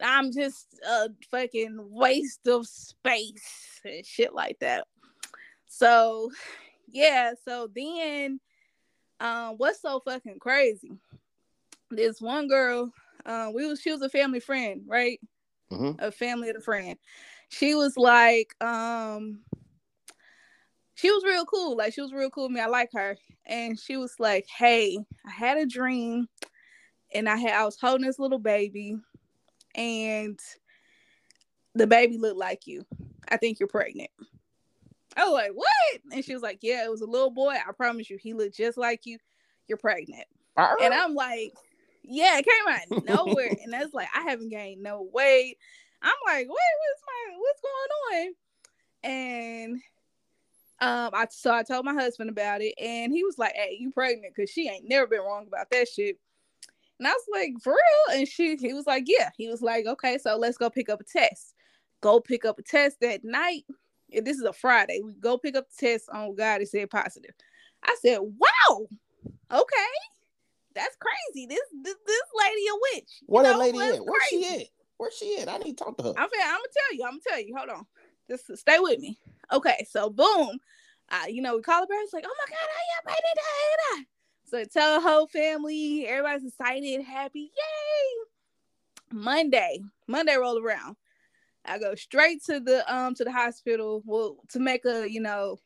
I'm 0.00 0.32
just 0.32 0.80
a 0.88 1.08
fucking 1.30 1.78
waste 1.90 2.46
of 2.46 2.66
space 2.66 3.80
and 3.84 4.04
shit 4.04 4.34
like 4.34 4.58
that. 4.60 4.86
So, 5.66 6.30
yeah. 6.90 7.32
So 7.44 7.68
then 7.74 8.40
um, 9.20 9.54
what's 9.56 9.82
so 9.82 10.00
fucking 10.00 10.38
crazy? 10.38 10.92
This 11.90 12.20
one 12.20 12.48
girl, 12.48 12.92
uh, 13.26 13.50
we 13.54 13.66
was 13.66 13.80
she 13.80 13.92
was 13.92 14.02
a 14.02 14.08
family 14.08 14.40
friend, 14.40 14.82
right? 14.86 15.20
Mhm. 15.70 16.00
A 16.00 16.10
family 16.10 16.50
of 16.50 16.56
a 16.56 16.60
friend. 16.60 16.96
She 17.48 17.74
was 17.74 17.96
like, 17.96 18.54
um, 18.62 19.40
she 20.94 21.10
was 21.10 21.24
real 21.24 21.44
cool. 21.46 21.76
Like 21.76 21.94
she 21.94 22.00
was 22.00 22.12
real 22.12 22.30
cool 22.30 22.44
with 22.44 22.52
me. 22.52 22.60
I 22.60 22.66
like 22.66 22.90
her. 22.92 23.16
And 23.46 23.78
she 23.78 23.96
was 23.96 24.14
like, 24.18 24.46
Hey, 24.46 24.98
I 25.26 25.30
had 25.30 25.58
a 25.58 25.66
dream 25.66 26.28
and 27.12 27.28
I 27.28 27.36
had 27.36 27.54
I 27.54 27.64
was 27.64 27.78
holding 27.80 28.06
this 28.06 28.18
little 28.18 28.38
baby 28.38 28.96
and 29.74 30.38
the 31.74 31.86
baby 31.86 32.18
looked 32.18 32.38
like 32.38 32.66
you. 32.66 32.84
I 33.28 33.36
think 33.36 33.58
you're 33.58 33.68
pregnant. 33.68 34.10
I 35.16 35.24
was 35.24 35.32
like, 35.32 35.52
what? 35.52 36.00
And 36.12 36.24
she 36.24 36.34
was 36.34 36.42
like, 36.42 36.58
yeah, 36.62 36.84
it 36.84 36.90
was 36.90 37.00
a 37.00 37.06
little 37.06 37.30
boy. 37.30 37.54
I 37.54 37.72
promise 37.72 38.08
you, 38.10 38.16
he 38.16 38.32
looked 38.32 38.56
just 38.56 38.78
like 38.78 39.06
you. 39.06 39.18
You're 39.68 39.78
pregnant. 39.78 40.26
And 40.82 40.94
I'm 40.94 41.14
like, 41.14 41.52
yeah, 42.02 42.38
it 42.38 42.46
came 42.46 42.98
out 42.98 43.04
nowhere. 43.26 43.54
and 43.62 43.72
that's 43.72 43.94
like, 43.94 44.08
I 44.14 44.22
haven't 44.22 44.50
gained 44.50 44.82
no 44.82 45.08
weight. 45.12 45.58
I'm 46.02 46.14
like, 46.26 46.46
wait, 46.46 46.48
what's 46.48 47.02
my 47.06 47.36
what's 47.38 47.60
going 47.60 48.26
on? 48.26 48.34
And 49.02 49.82
um, 50.80 51.10
I 51.12 51.26
so 51.30 51.52
I 51.52 51.62
told 51.62 51.84
my 51.84 51.92
husband 51.92 52.30
about 52.30 52.62
it, 52.62 52.74
and 52.80 53.12
he 53.12 53.22
was 53.22 53.38
like, 53.38 53.52
"Hey, 53.54 53.76
you 53.78 53.90
pregnant? 53.90 54.34
Cause 54.34 54.48
she 54.48 54.68
ain't 54.68 54.88
never 54.88 55.06
been 55.06 55.20
wrong 55.20 55.46
about 55.46 55.70
that 55.70 55.88
shit." 55.88 56.18
And 56.98 57.06
I 57.06 57.10
was 57.10 57.24
like, 57.30 57.52
"For 57.62 57.72
real?" 57.72 58.18
And 58.18 58.26
she, 58.26 58.56
he 58.56 58.72
was 58.72 58.86
like, 58.86 59.04
"Yeah." 59.06 59.28
He 59.36 59.48
was 59.48 59.60
like, 59.60 59.84
"Okay, 59.86 60.16
so 60.16 60.36
let's 60.36 60.56
go 60.56 60.70
pick 60.70 60.88
up 60.88 61.00
a 61.00 61.04
test. 61.04 61.54
Go 62.00 62.18
pick 62.18 62.46
up 62.46 62.58
a 62.58 62.62
test 62.62 63.00
that 63.00 63.24
night. 63.24 63.64
This 64.12 64.36
is 64.36 64.44
a 64.44 64.52
Friday, 64.52 65.00
we 65.04 65.14
go 65.14 65.38
pick 65.38 65.56
up 65.56 65.66
the 65.68 65.86
test. 65.86 66.08
On 66.12 66.34
God, 66.34 66.60
it 66.60 66.68
said 66.68 66.90
positive. 66.90 67.34
I 67.82 67.96
said, 68.00 68.18
"Wow, 68.20 68.86
okay, 69.52 69.92
that's 70.74 70.96
crazy. 70.96 71.46
This 71.46 71.60
this, 71.82 71.96
this 72.06 72.22
lady 72.38 72.66
a 72.68 72.74
witch." 72.94 73.10
Where 73.26 73.44
that 73.44 73.58
lady 73.58 73.78
at? 73.78 74.04
Where 74.04 74.20
she 74.28 74.46
at? 74.46 74.66
Where 74.96 75.10
she 75.10 75.38
at? 75.38 75.48
I 75.48 75.58
need 75.58 75.78
to 75.78 75.84
talk 75.84 75.96
to 75.98 76.04
her. 76.04 76.14
I'm, 76.16 76.24
I'm 76.24 76.28
gonna 76.28 76.68
tell 76.72 76.96
you. 76.96 77.04
I'm 77.04 77.12
gonna 77.12 77.20
tell 77.28 77.40
you. 77.40 77.56
Hold 77.56 77.70
on. 77.70 77.86
Just 78.28 78.56
stay 78.58 78.78
with 78.78 79.00
me. 79.00 79.18
Okay, 79.52 79.86
so 79.90 80.10
boom. 80.10 80.58
Uh, 81.10 81.26
you 81.28 81.42
know, 81.42 81.56
we 81.56 81.62
call 81.62 81.80
the 81.80 81.86
parents 81.88 82.12
like, 82.12 82.24
oh 82.26 82.36
my 82.38 82.50
god, 82.50 82.68
I 82.68 82.82
am 82.98 83.06
ready 83.06 84.06
So 84.44 84.64
tell 84.64 85.00
the 85.00 85.08
whole 85.08 85.26
family, 85.26 86.06
everybody's 86.06 86.48
excited, 86.48 87.02
happy, 87.02 87.50
yay! 87.56 89.12
Monday, 89.12 89.80
Monday 90.06 90.36
roll 90.36 90.62
around. 90.62 90.96
I 91.70 91.78
go 91.78 91.94
straight 91.94 92.42
to 92.44 92.60
the 92.60 92.92
um 92.92 93.14
to 93.14 93.24
the 93.24 93.32
hospital 93.32 94.02
well 94.04 94.38
to 94.50 94.58
make 94.58 94.84
a 94.84 95.10
you 95.10 95.20
know 95.20 95.58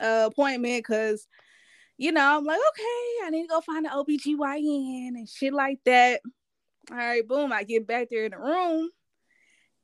uh, 0.00 0.28
appointment 0.30 0.84
because 0.84 1.26
you 1.98 2.12
know 2.12 2.38
I'm 2.38 2.44
like 2.44 2.58
okay 2.58 3.26
I 3.26 3.30
need 3.30 3.42
to 3.42 3.48
go 3.48 3.60
find 3.60 3.86
an 3.86 3.92
OBGYN 3.92 5.08
and 5.08 5.28
shit 5.28 5.52
like 5.52 5.78
that. 5.84 6.20
All 6.90 6.96
right, 6.96 7.26
boom, 7.26 7.52
I 7.52 7.62
get 7.62 7.86
back 7.86 8.08
there 8.10 8.24
in 8.24 8.32
the 8.32 8.38
room 8.38 8.90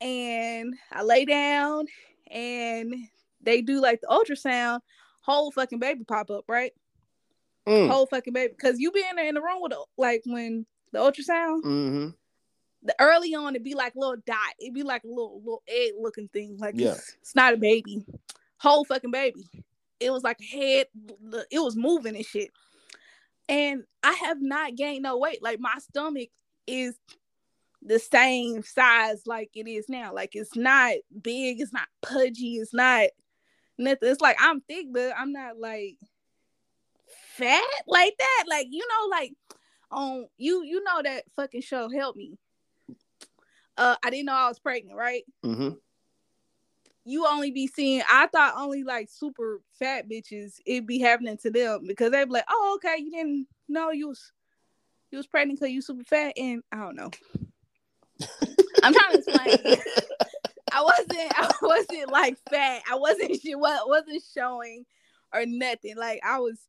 and 0.01 0.73
I 0.91 1.03
lay 1.03 1.25
down 1.25 1.85
and 2.29 2.93
they 3.41 3.61
do 3.61 3.81
like 3.81 4.01
the 4.01 4.07
ultrasound, 4.07 4.81
whole 5.21 5.51
fucking 5.51 5.79
baby 5.79 6.03
pop 6.03 6.29
up, 6.29 6.45
right? 6.47 6.71
Mm. 7.67 7.89
Whole 7.89 8.05
fucking 8.05 8.33
baby, 8.33 8.53
because 8.57 8.79
you 8.79 8.91
be 8.91 9.03
in 9.09 9.15
there 9.15 9.27
in 9.27 9.35
the 9.35 9.41
room 9.41 9.61
with 9.61 9.71
the, 9.71 9.83
like 9.97 10.23
when 10.25 10.65
the 10.91 10.99
ultrasound. 10.99 11.63
Mm-hmm. 11.63 12.09
The 12.83 12.95
early 12.99 13.35
on, 13.35 13.55
it'd 13.55 13.63
be 13.63 13.75
like 13.75 13.95
a 13.95 13.99
little 13.99 14.17
dot. 14.25 14.37
It'd 14.59 14.73
be 14.73 14.83
like 14.83 15.03
a 15.03 15.07
little 15.07 15.39
little 15.39 15.63
egg 15.67 15.93
looking 15.99 16.29
thing. 16.29 16.57
Like 16.57 16.75
yeah. 16.77 16.91
it's, 16.91 17.17
it's 17.21 17.35
not 17.35 17.53
a 17.53 17.57
baby, 17.57 18.05
whole 18.57 18.85
fucking 18.85 19.11
baby. 19.11 19.45
It 19.99 20.11
was 20.11 20.23
like 20.23 20.39
a 20.39 20.45
head. 20.45 20.87
It 21.51 21.59
was 21.59 21.75
moving 21.75 22.15
and 22.15 22.25
shit. 22.25 22.51
And 23.49 23.83
I 24.03 24.13
have 24.13 24.41
not 24.41 24.75
gained 24.75 25.03
no 25.03 25.17
weight. 25.17 25.43
Like 25.43 25.59
my 25.59 25.75
stomach 25.79 26.29
is 26.67 26.95
the 27.81 27.99
same 27.99 28.61
size 28.63 29.23
like 29.25 29.49
it 29.55 29.67
is 29.67 29.89
now. 29.89 30.13
Like 30.13 30.35
it's 30.35 30.55
not 30.55 30.95
big, 31.21 31.59
it's 31.59 31.73
not 31.73 31.87
pudgy, 32.01 32.57
it's 32.57 32.73
not 32.73 33.07
nothing. 33.77 34.09
It's 34.09 34.21
like 34.21 34.37
I'm 34.39 34.61
thick, 34.61 34.87
but 34.91 35.13
I'm 35.17 35.31
not 35.31 35.59
like 35.59 35.97
fat 37.07 37.63
like 37.87 38.15
that. 38.17 38.43
Like 38.47 38.67
you 38.69 38.85
know, 38.87 39.07
like 39.09 39.33
on 39.91 40.27
you 40.37 40.63
you 40.63 40.83
know 40.83 41.01
that 41.03 41.23
fucking 41.35 41.61
show 41.61 41.89
help 41.89 42.15
me. 42.15 42.37
Uh, 43.79 43.95
I 44.03 44.09
didn't 44.09 44.25
know 44.25 44.33
I 44.33 44.49
was 44.49 44.59
pregnant, 44.59 44.97
right? 44.97 45.23
Mm-hmm. 45.45 45.69
You 47.05 47.25
only 47.25 47.51
be 47.51 47.65
seeing. 47.65 48.03
I 48.09 48.27
thought 48.27 48.55
only 48.57 48.83
like 48.83 49.07
super 49.09 49.61
fat 49.79 50.09
bitches 50.09 50.59
it 50.65 50.85
be 50.85 50.99
happening 50.99 51.37
to 51.37 51.49
them 51.49 51.85
because 51.87 52.11
they 52.11 52.25
be 52.25 52.31
like, 52.31 52.43
oh 52.49 52.73
okay, 52.75 53.01
you 53.01 53.09
didn't 53.09 53.47
know 53.69 53.91
you 53.91 54.09
was 54.09 54.33
you 55.11 55.17
was 55.17 55.27
pregnant 55.27 55.59
because 55.59 55.73
you 55.73 55.81
super 55.81 56.03
fat, 56.03 56.33
and 56.35 56.61
I 56.73 56.77
don't 56.77 56.97
know. 56.97 57.09
I'm 58.83 58.93
trying 58.93 59.13
to 59.13 59.17
explain. 59.17 59.77
I 60.73 60.83
wasn't 60.83 61.31
I 61.39 61.51
wasn't 61.61 62.11
like 62.11 62.37
fat. 62.49 62.81
I 62.91 62.95
wasn't 62.95 63.35
she 63.41 63.55
wasn't 63.55 64.21
showing 64.35 64.85
or 65.33 65.45
nothing. 65.45 65.95
Like 65.95 66.19
I 66.23 66.39
was 66.39 66.59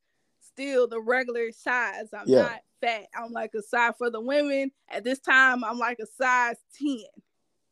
still 0.53 0.89
the 0.89 1.01
regular 1.01 1.53
size. 1.53 2.09
I'm 2.13 2.27
yeah. 2.27 2.43
not 2.43 2.61
fat. 2.81 3.07
I'm 3.17 3.33
like 3.33 3.53
a 3.55 3.63
size 3.63 3.95
for 3.99 4.11
the 4.11 4.21
women. 4.21 4.71
At 4.89 5.05
this 5.05 5.21
time, 5.21 5.65
I'm 5.65 5.79
like 5.79 5.99
a 6.01 6.07
size 6.07 6.57
10. 6.79 6.99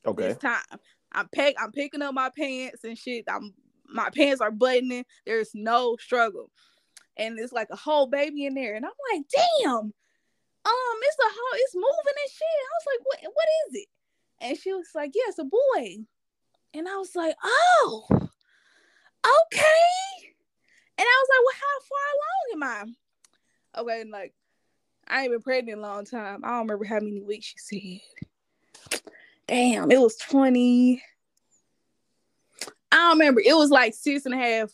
Okay. 0.07 0.29
This 0.29 0.39
time. 0.39 0.63
I'm 1.11 1.29
pick 1.29 1.57
I'm 1.59 1.73
picking 1.73 2.03
up 2.03 2.13
my 2.13 2.31
pants 2.37 2.85
and 2.85 2.97
shit. 2.97 3.25
I'm 3.29 3.55
my 3.89 4.11
pants 4.11 4.41
are 4.41 4.51
buttoning. 4.51 5.05
There's 5.25 5.51
no 5.55 5.97
struggle. 5.99 6.51
And 7.17 7.39
it's 7.39 7.53
like 7.53 7.69
a 7.71 7.77
whole 7.77 8.07
baby 8.07 8.45
in 8.47 8.55
there. 8.55 8.77
And 8.77 8.85
I'm 8.85 8.93
like, 9.13 9.25
damn, 9.35 9.75
um, 9.75 9.93
it's 11.03 11.17
a 11.19 11.35
whole, 11.35 11.55
it's 11.55 11.75
moving 11.75 11.89
and 12.07 12.31
shit. 12.31 12.43
I 12.43 12.75
was 12.77 12.87
like, 12.87 13.07
what, 13.07 13.33
what 13.35 13.49
is 13.67 13.75
it? 13.83 13.89
And 14.41 14.59
she 14.59 14.73
was 14.73 14.89
like, 14.95 15.13
yeah, 15.15 15.23
it's 15.29 15.39
a 15.39 15.45
boy. 15.45 16.05
And 16.75 16.87
I 16.87 16.97
was 16.97 17.17
like, 17.17 17.35
oh, 17.43 18.07
okay. 19.27 20.18
And 20.99 21.07
I 21.07 21.23
was 21.23 21.29
like, 21.31 21.45
well, 21.45 21.57
how 21.63 21.77
far 21.89 22.07
along 22.15 22.89
am 22.89 22.97
I? 23.77 23.81
Okay, 23.81 24.01
and 24.01 24.11
like, 24.11 24.35
I 25.07 25.23
ain't 25.23 25.33
been 25.33 25.41
pregnant 25.41 25.79
a 25.79 25.83
long 25.83 26.05
time. 26.05 26.45
I 26.45 26.49
don't 26.49 26.67
remember 26.67 26.85
how 26.85 27.01
many 27.01 27.23
weeks 27.23 27.55
she 27.69 28.03
said. 28.91 29.01
Damn, 29.47 29.91
it 29.91 30.01
was 30.01 30.17
20. 30.17 31.03
I 32.91 32.97
don't 32.97 33.19
remember. 33.19 33.41
It 33.45 33.57
was 33.57 33.71
like 33.71 33.95
six 33.95 34.27
and 34.27 34.35
a 34.35 34.39
half 34.39 34.71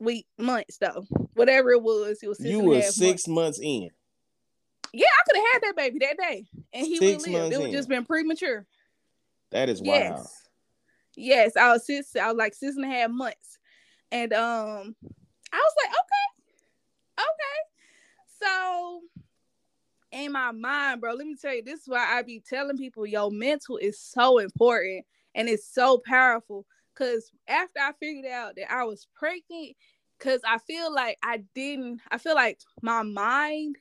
week 0.00 0.26
months 0.38 0.78
though. 0.78 1.06
Whatever 1.34 1.70
it 1.70 1.82
was, 1.82 2.18
it 2.22 2.28
was 2.28 2.38
six 2.38 2.50
you 2.50 2.60
were 2.60 2.82
six 2.82 3.28
months. 3.28 3.28
months 3.28 3.60
in. 3.62 3.90
Yeah, 4.92 5.06
I 5.06 5.22
could 5.26 5.36
have 5.36 5.52
had 5.52 5.62
that 5.62 5.76
baby 5.76 5.98
that 6.00 6.18
day, 6.18 6.46
and 6.72 6.86
he 6.86 6.98
would 6.98 7.26
live. 7.26 7.52
It 7.52 7.60
would 7.60 7.70
just 7.70 7.88
been 7.88 8.04
premature. 8.04 8.66
That 9.52 9.68
is 9.68 9.80
yes. 9.84 10.12
wild. 10.12 10.26
Yes, 11.16 11.56
I 11.56 11.72
was 11.72 11.86
six. 11.86 12.16
I 12.16 12.28
was 12.28 12.36
like 12.36 12.54
six 12.54 12.76
and 12.76 12.84
a 12.84 12.88
half 12.88 13.10
months, 13.10 13.58
and 14.10 14.32
um, 14.32 14.96
I 15.52 15.56
was 15.56 15.74
like, 15.84 15.92
okay, 15.92 17.24
okay. 17.30 18.42
So, 18.42 19.00
in 20.12 20.32
my 20.32 20.52
mind, 20.52 21.00
bro, 21.00 21.14
let 21.14 21.26
me 21.26 21.36
tell 21.40 21.54
you, 21.54 21.62
this 21.62 21.80
is 21.82 21.88
why 21.88 22.06
I 22.18 22.22
be 22.22 22.40
telling 22.40 22.76
people, 22.76 23.06
your 23.06 23.30
mental 23.30 23.76
is 23.76 24.00
so 24.00 24.38
important 24.38 25.04
and 25.34 25.48
it's 25.48 25.66
so 25.66 26.00
powerful. 26.04 26.66
Cause 26.94 27.30
after 27.48 27.80
I 27.80 27.92
figured 27.98 28.30
out 28.30 28.56
that 28.56 28.70
I 28.70 28.84
was 28.84 29.06
pregnant, 29.14 29.76
cause 30.18 30.40
I 30.46 30.58
feel 30.58 30.92
like 30.92 31.16
I 31.22 31.44
didn't, 31.54 32.00
I 32.10 32.18
feel 32.18 32.34
like 32.34 32.60
my 32.82 33.02
mind 33.02 33.76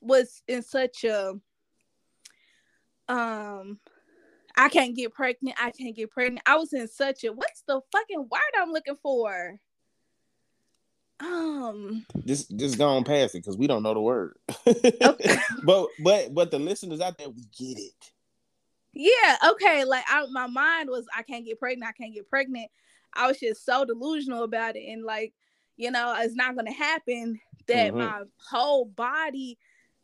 was 0.00 0.42
in 0.46 0.62
such 0.62 1.04
a 1.04 1.34
um 3.08 3.78
I 4.56 4.68
can't 4.68 4.96
get 4.96 5.12
pregnant. 5.12 5.56
I 5.60 5.70
can't 5.70 5.96
get 5.96 6.10
pregnant. 6.10 6.42
I 6.46 6.56
was 6.56 6.72
in 6.72 6.86
such 6.88 7.24
a 7.24 7.32
what's 7.32 7.62
the 7.66 7.80
fucking 7.92 8.28
word 8.30 8.60
I'm 8.60 8.72
looking 8.72 8.96
for? 8.96 9.58
Um 11.20 12.06
just 12.24 12.56
just 12.56 12.78
going 12.78 13.04
past 13.04 13.34
it 13.34 13.38
because 13.38 13.56
we 13.56 13.66
don't 13.66 13.82
know 13.82 13.94
the 13.94 14.00
word. 14.00 14.36
Okay. 14.66 15.36
but 15.64 15.88
but 16.02 16.34
but 16.34 16.50
the 16.50 16.58
listeners 16.58 17.00
out 17.00 17.18
there, 17.18 17.28
we 17.28 17.42
get 17.56 17.78
it. 17.78 18.12
Yeah, 18.92 19.36
okay. 19.50 19.84
Like 19.84 20.04
I, 20.08 20.26
my 20.30 20.46
mind 20.46 20.88
was 20.88 21.06
I 21.16 21.22
can't 21.22 21.44
get 21.44 21.60
pregnant, 21.60 21.88
I 21.88 21.92
can't 21.92 22.14
get 22.14 22.28
pregnant. 22.28 22.70
I 23.12 23.26
was 23.26 23.38
just 23.38 23.64
so 23.64 23.84
delusional 23.84 24.44
about 24.44 24.76
it. 24.76 24.88
And 24.88 25.04
like, 25.04 25.32
you 25.76 25.90
know, 25.90 26.14
it's 26.18 26.34
not 26.34 26.56
gonna 26.56 26.72
happen 26.72 27.40
that 27.68 27.92
mm-hmm. 27.92 27.98
my 27.98 28.22
whole 28.50 28.84
body 28.84 29.58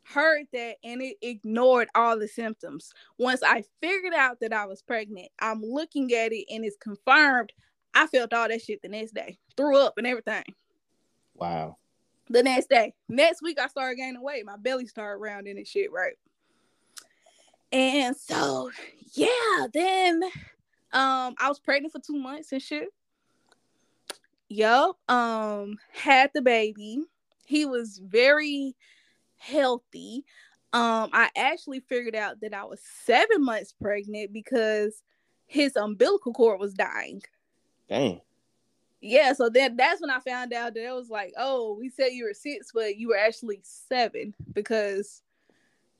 heard 0.04 0.46
that 0.52 0.76
and 0.84 1.02
it 1.02 1.16
ignored 1.20 1.88
all 1.94 2.18
the 2.18 2.28
symptoms. 2.28 2.92
Once 3.18 3.42
I 3.42 3.64
figured 3.80 4.14
out 4.14 4.40
that 4.40 4.52
I 4.52 4.66
was 4.66 4.82
pregnant, 4.82 5.28
I'm 5.40 5.62
looking 5.62 6.12
at 6.12 6.32
it 6.32 6.46
and 6.50 6.64
it's 6.64 6.76
confirmed. 6.76 7.52
I 7.94 8.06
felt 8.06 8.32
all 8.32 8.48
that 8.48 8.62
shit 8.62 8.82
the 8.82 8.88
next 8.88 9.14
day, 9.14 9.38
threw 9.56 9.78
up 9.78 9.94
and 9.96 10.06
everything. 10.06 10.44
Wow. 11.38 11.76
The 12.28 12.42
next 12.42 12.68
day, 12.68 12.94
next 13.08 13.42
week, 13.42 13.58
I 13.60 13.68
started 13.68 13.96
gaining 13.96 14.22
weight. 14.22 14.44
My 14.44 14.56
belly 14.56 14.86
started 14.86 15.20
rounding 15.20 15.58
and 15.58 15.66
shit, 15.66 15.92
right? 15.92 16.14
And 17.70 18.16
so, 18.16 18.70
yeah, 19.12 19.66
then 19.72 20.22
um, 20.92 21.34
I 21.38 21.48
was 21.48 21.60
pregnant 21.60 21.92
for 21.92 22.00
two 22.00 22.18
months 22.18 22.52
and 22.52 22.62
shit. 22.62 22.88
Yup. 24.48 24.98
Um, 25.08 25.78
had 25.92 26.30
the 26.34 26.42
baby. 26.42 27.00
He 27.44 27.64
was 27.64 27.98
very 27.98 28.74
healthy. 29.36 30.24
Um, 30.72 31.10
I 31.12 31.30
actually 31.36 31.80
figured 31.80 32.16
out 32.16 32.40
that 32.40 32.54
I 32.54 32.64
was 32.64 32.80
seven 33.04 33.44
months 33.44 33.72
pregnant 33.72 34.32
because 34.32 35.02
his 35.46 35.76
umbilical 35.76 36.32
cord 36.32 36.60
was 36.60 36.74
dying. 36.74 37.22
Dang. 37.88 38.20
Yeah, 39.06 39.32
so 39.32 39.48
then 39.48 39.76
that's 39.76 40.00
when 40.00 40.10
I 40.10 40.20
found 40.20 40.52
out 40.52 40.74
that 40.74 40.84
it 40.84 40.94
was 40.94 41.10
like, 41.10 41.32
oh, 41.38 41.76
we 41.78 41.88
said 41.88 42.08
you 42.08 42.24
were 42.24 42.34
six, 42.34 42.70
but 42.74 42.96
you 42.96 43.08
were 43.08 43.16
actually 43.16 43.60
seven 43.62 44.34
because 44.52 45.22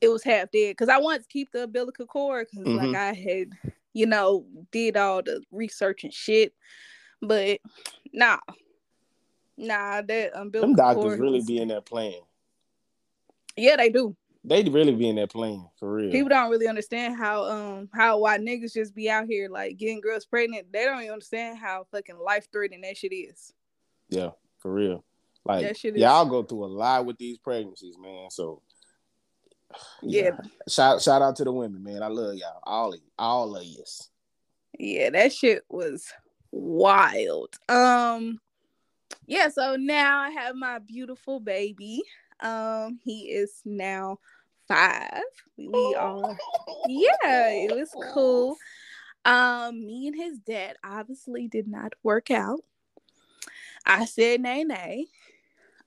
it 0.01 0.09
was 0.09 0.25
half 0.25 0.51
dead. 0.51 0.73
Because 0.73 0.89
I 0.89 0.99
wanted 0.99 1.23
to 1.23 1.29
keep 1.29 1.53
the 1.53 1.65
umbilical 1.65 2.07
cord 2.07 2.49
because 2.51 2.67
mm-hmm. 2.67 2.87
like 2.87 2.97
I 2.97 3.15
had, 3.15 3.51
you 3.93 4.07
know, 4.07 4.45
did 4.73 4.97
all 4.97 5.23
the 5.23 5.43
research 5.51 6.05
and 6.05 6.13
shit. 6.13 6.53
But 7.23 7.61
Nah, 8.13 8.39
nah. 9.57 10.03
That 10.03 10.33
umbilical 10.35 10.75
Them 10.75 10.77
doctors 10.77 11.05
cord 11.05 11.21
really 11.21 11.43
be 11.43 11.59
in 11.59 11.69
there 11.69 11.81
playing. 11.81 12.23
Yeah, 13.57 13.77
they 13.77 13.91
do. 13.91 14.17
They 14.49 14.63
really 14.63 14.95
be 14.95 15.09
in 15.09 15.17
that 15.17 15.33
playing 15.33 15.69
for 15.79 15.93
real. 15.93 16.13
People 16.13 16.29
don't 16.29 16.51
really 16.51 16.69
understand 16.69 17.17
how 17.17 17.45
um 17.45 17.89
how 17.93 18.19
why 18.19 18.39
niggas 18.39 18.75
just 18.75 18.95
be 18.95 19.11
out 19.11 19.27
here 19.27 19.49
like 19.49 19.77
getting 19.77 20.01
girls 20.01 20.25
pregnant. 20.25 20.73
They 20.73 20.85
don't 20.85 21.01
even 21.01 21.13
understand 21.15 21.59
how 21.59 21.87
fucking 21.91 22.19
life 22.19 22.47
threatening 22.53 22.83
that 22.83 22.97
shit 22.97 23.13
is. 23.13 23.53
Yeah, 24.09 24.31
for 24.59 24.73
real. 24.73 25.05
Like 25.45 25.63
That 25.67 25.77
shit 25.77 25.97
is- 25.97 26.01
y'all 26.03 26.27
go 26.27 26.45
through 26.45 26.65
a 26.65 26.67
lot 26.67 27.07
with 27.07 27.19
these 27.19 27.39
pregnancies, 27.39 27.97
man. 27.99 28.31
So 28.31 28.63
Yeah, 30.03 30.31
Shout 30.69 31.03
shout 31.03 31.23
out 31.23 31.35
to 31.37 31.45
the 31.45 31.53
women, 31.53 31.83
man. 31.83 32.03
I 32.05 32.07
love 32.09 32.37
y'all. 32.37 32.61
All 32.63 32.93
of 32.93 33.01
all 33.19 33.57
of 33.57 33.65
yous. 33.65 34.11
yeah, 34.79 35.11
that 35.11 35.33
shit 35.33 35.65
was 35.69 36.07
wild. 36.53 37.57
Um, 37.69 38.39
yeah. 39.27 39.49
So 39.49 39.75
now 39.75 40.21
I 40.21 40.31
have 40.31 40.55
my 40.55 40.79
beautiful 40.79 41.41
baby. 41.41 42.01
Um, 42.41 43.01
he 43.03 43.31
is 43.31 43.61
now 43.65 44.19
five. 44.69 45.23
We, 45.57 45.69
we 45.69 45.95
are 45.95 46.37
yeah, 46.89 47.49
it 47.49 47.75
was 47.75 47.91
cool. 48.13 48.57
Um, 49.25 49.85
me 49.85 50.07
and 50.07 50.17
his 50.17 50.39
dad 50.39 50.77
obviously 50.85 51.49
did 51.49 51.67
not 51.67 51.95
work 52.03 52.31
out. 52.31 52.61
I 53.85 54.05
said 54.05 54.41
nay 54.41 54.65
nay. 54.65 55.07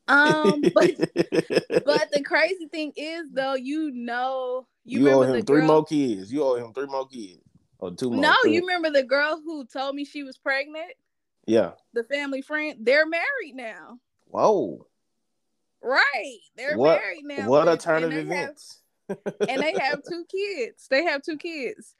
Um, 0.07 0.61
but 0.73 0.97
but 1.85 2.09
the 2.11 2.23
crazy 2.25 2.67
thing 2.67 2.91
is 2.95 3.27
though, 3.31 3.53
you 3.53 3.91
know, 3.91 4.67
you, 4.83 5.01
you, 5.01 5.09
owe 5.09 5.21
him 5.21 5.45
three 5.45 5.59
girl. 5.59 5.67
more 5.67 5.85
kids. 5.85 6.33
You 6.33 6.43
owe 6.43 6.55
him 6.55 6.73
three 6.73 6.87
more 6.87 7.07
kids. 7.07 7.41
Or 7.77 7.91
two 7.91 8.09
more. 8.09 8.21
no, 8.21 8.35
you 8.43 8.61
remember 8.61 8.89
the 8.89 9.03
girl 9.03 9.39
who 9.43 9.65
told 9.65 9.95
me 9.95 10.03
she 10.03 10.23
was 10.23 10.37
pregnant? 10.37 10.91
Yeah. 11.45 11.71
The 11.93 12.03
family 12.03 12.41
friend. 12.41 12.77
They're 12.81 13.07
married 13.07 13.55
now. 13.55 13.99
Whoa. 14.27 14.85
Right. 15.81 16.39
They're 16.55 16.77
What- 16.77 16.99
married 17.01 17.23
now. 17.25 17.47
What 17.49 17.67
a 17.67 17.77
turn 17.77 18.03
of 18.03 18.09
they 18.11 18.17
have- 18.17 18.25
events. 18.25 18.81
and 19.09 19.61
they 19.61 19.73
have 19.79 20.01
two 20.07 20.25
kids. 20.25 20.87
They 20.87 21.03
have 21.05 21.23
two 21.23 21.37
kids, 21.37 21.95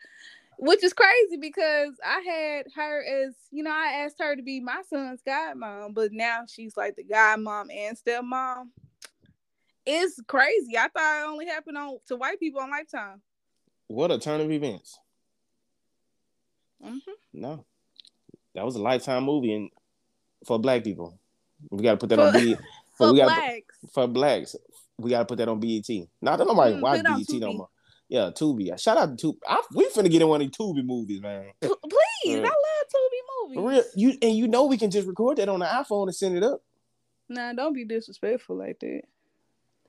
which 0.59 0.83
is 0.83 0.93
crazy 0.93 1.37
because 1.37 1.93
I 2.05 2.19
had 2.19 2.65
her 2.75 3.03
as 3.03 3.33
you 3.49 3.63
know 3.63 3.71
I 3.71 4.03
asked 4.03 4.17
her 4.19 4.35
to 4.35 4.43
be 4.43 4.59
my 4.59 4.83
son's 4.87 5.21
godmom, 5.27 5.95
but 5.95 6.11
now 6.11 6.43
she's 6.47 6.77
like 6.77 6.95
the 6.95 7.03
godmom 7.03 7.73
and 7.75 7.97
stepmom. 7.97 8.67
It's 9.87 10.21
crazy. 10.27 10.77
I 10.77 10.87
thought 10.89 11.23
it 11.23 11.27
only 11.27 11.47
happened 11.47 11.79
on 11.79 11.97
to 12.09 12.15
white 12.15 12.39
people 12.39 12.61
on 12.61 12.69
Lifetime. 12.69 13.21
What 13.87 14.11
a 14.11 14.19
turn 14.19 14.39
of 14.41 14.51
events. 14.51 14.99
Mhm. 16.83 16.99
No. 17.33 17.65
That 18.53 18.65
was 18.65 18.75
a 18.75 18.81
lifetime 18.81 19.23
movie 19.23 19.53
and 19.53 19.69
for 20.45 20.59
black 20.59 20.83
people. 20.83 21.17
We 21.71 21.81
gotta 21.83 21.97
put 21.97 22.09
that 22.09 22.19
on 22.19 22.33
B 22.33 22.55
For 22.99 23.11
we 23.13 23.17
gotta 23.19 23.31
blacks, 23.33 23.75
for 23.93 24.07
blacks. 24.07 24.55
We 24.97 25.09
gotta 25.09 25.25
put 25.25 25.37
that 25.37 25.47
on 25.49 25.59
BET. 25.59 25.89
Now 26.21 26.35
don't 26.35 26.47
nobody 26.47 26.75
Mm, 26.75 26.81
watch 26.81 26.97
put 26.97 27.05
it 27.05 27.11
on 27.11 27.17
BET 27.27 27.39
no 27.41 27.53
more. 27.53 27.69
Yeah, 28.09 28.31
Tubi. 28.31 28.79
Shout 28.79 28.97
out 28.97 29.17
to 29.17 29.27
Tubi. 29.27 29.37
I, 29.47 29.61
we 29.73 29.85
finna 29.89 30.11
get 30.11 30.21
in 30.21 30.27
one 30.27 30.41
of 30.41 30.47
these 30.47 30.57
Tubi 30.57 30.83
movies, 30.83 31.21
man. 31.21 31.45
P- 31.61 31.67
please, 31.67 31.95
Yeah. 32.25 32.37
I 32.37 32.41
love 32.41 32.87
Tubi 32.93 33.47
movies. 33.47 33.55
For 33.55 33.69
real, 33.69 33.83
you 33.95 34.17
and 34.21 34.35
you 34.35 34.47
know 34.47 34.65
we 34.65 34.77
can 34.77 34.91
just 34.91 35.07
record 35.07 35.37
that 35.37 35.47
on 35.47 35.59
the 35.59 35.65
iPhone 35.65 36.07
and 36.07 36.15
send 36.15 36.35
it 36.35 36.43
up. 36.43 36.61
Nah, 37.29 37.53
don't 37.53 37.73
be 37.73 37.85
disrespectful 37.85 38.57
like 38.57 38.79
that. 38.79 39.01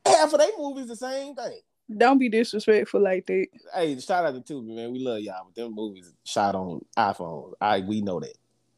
Half 0.07 0.33
of 0.35 0.39
their 0.39 0.51
movies 0.59 0.87
the 0.89 0.97
same 0.97 1.35
thing. 1.35 1.61
Don't 1.97 2.19
be 2.19 2.29
disrespectful 2.29 3.01
like 3.03 3.27
that. 3.27 3.47
Hey, 3.75 3.99
shout 3.99 4.25
out 4.25 4.47
to 4.47 4.55
Tubi, 4.55 4.77
man. 4.77 4.93
We 4.93 5.01
love 5.01 5.19
y'all, 5.21 5.47
but 5.47 5.55
them 5.61 5.75
movies 5.75 6.13
shot 6.25 6.55
on 6.55 6.85
iPhones. 6.97 7.55
I 7.61 7.81
we 7.81 8.01
know 8.03 8.21
that. 8.21 8.35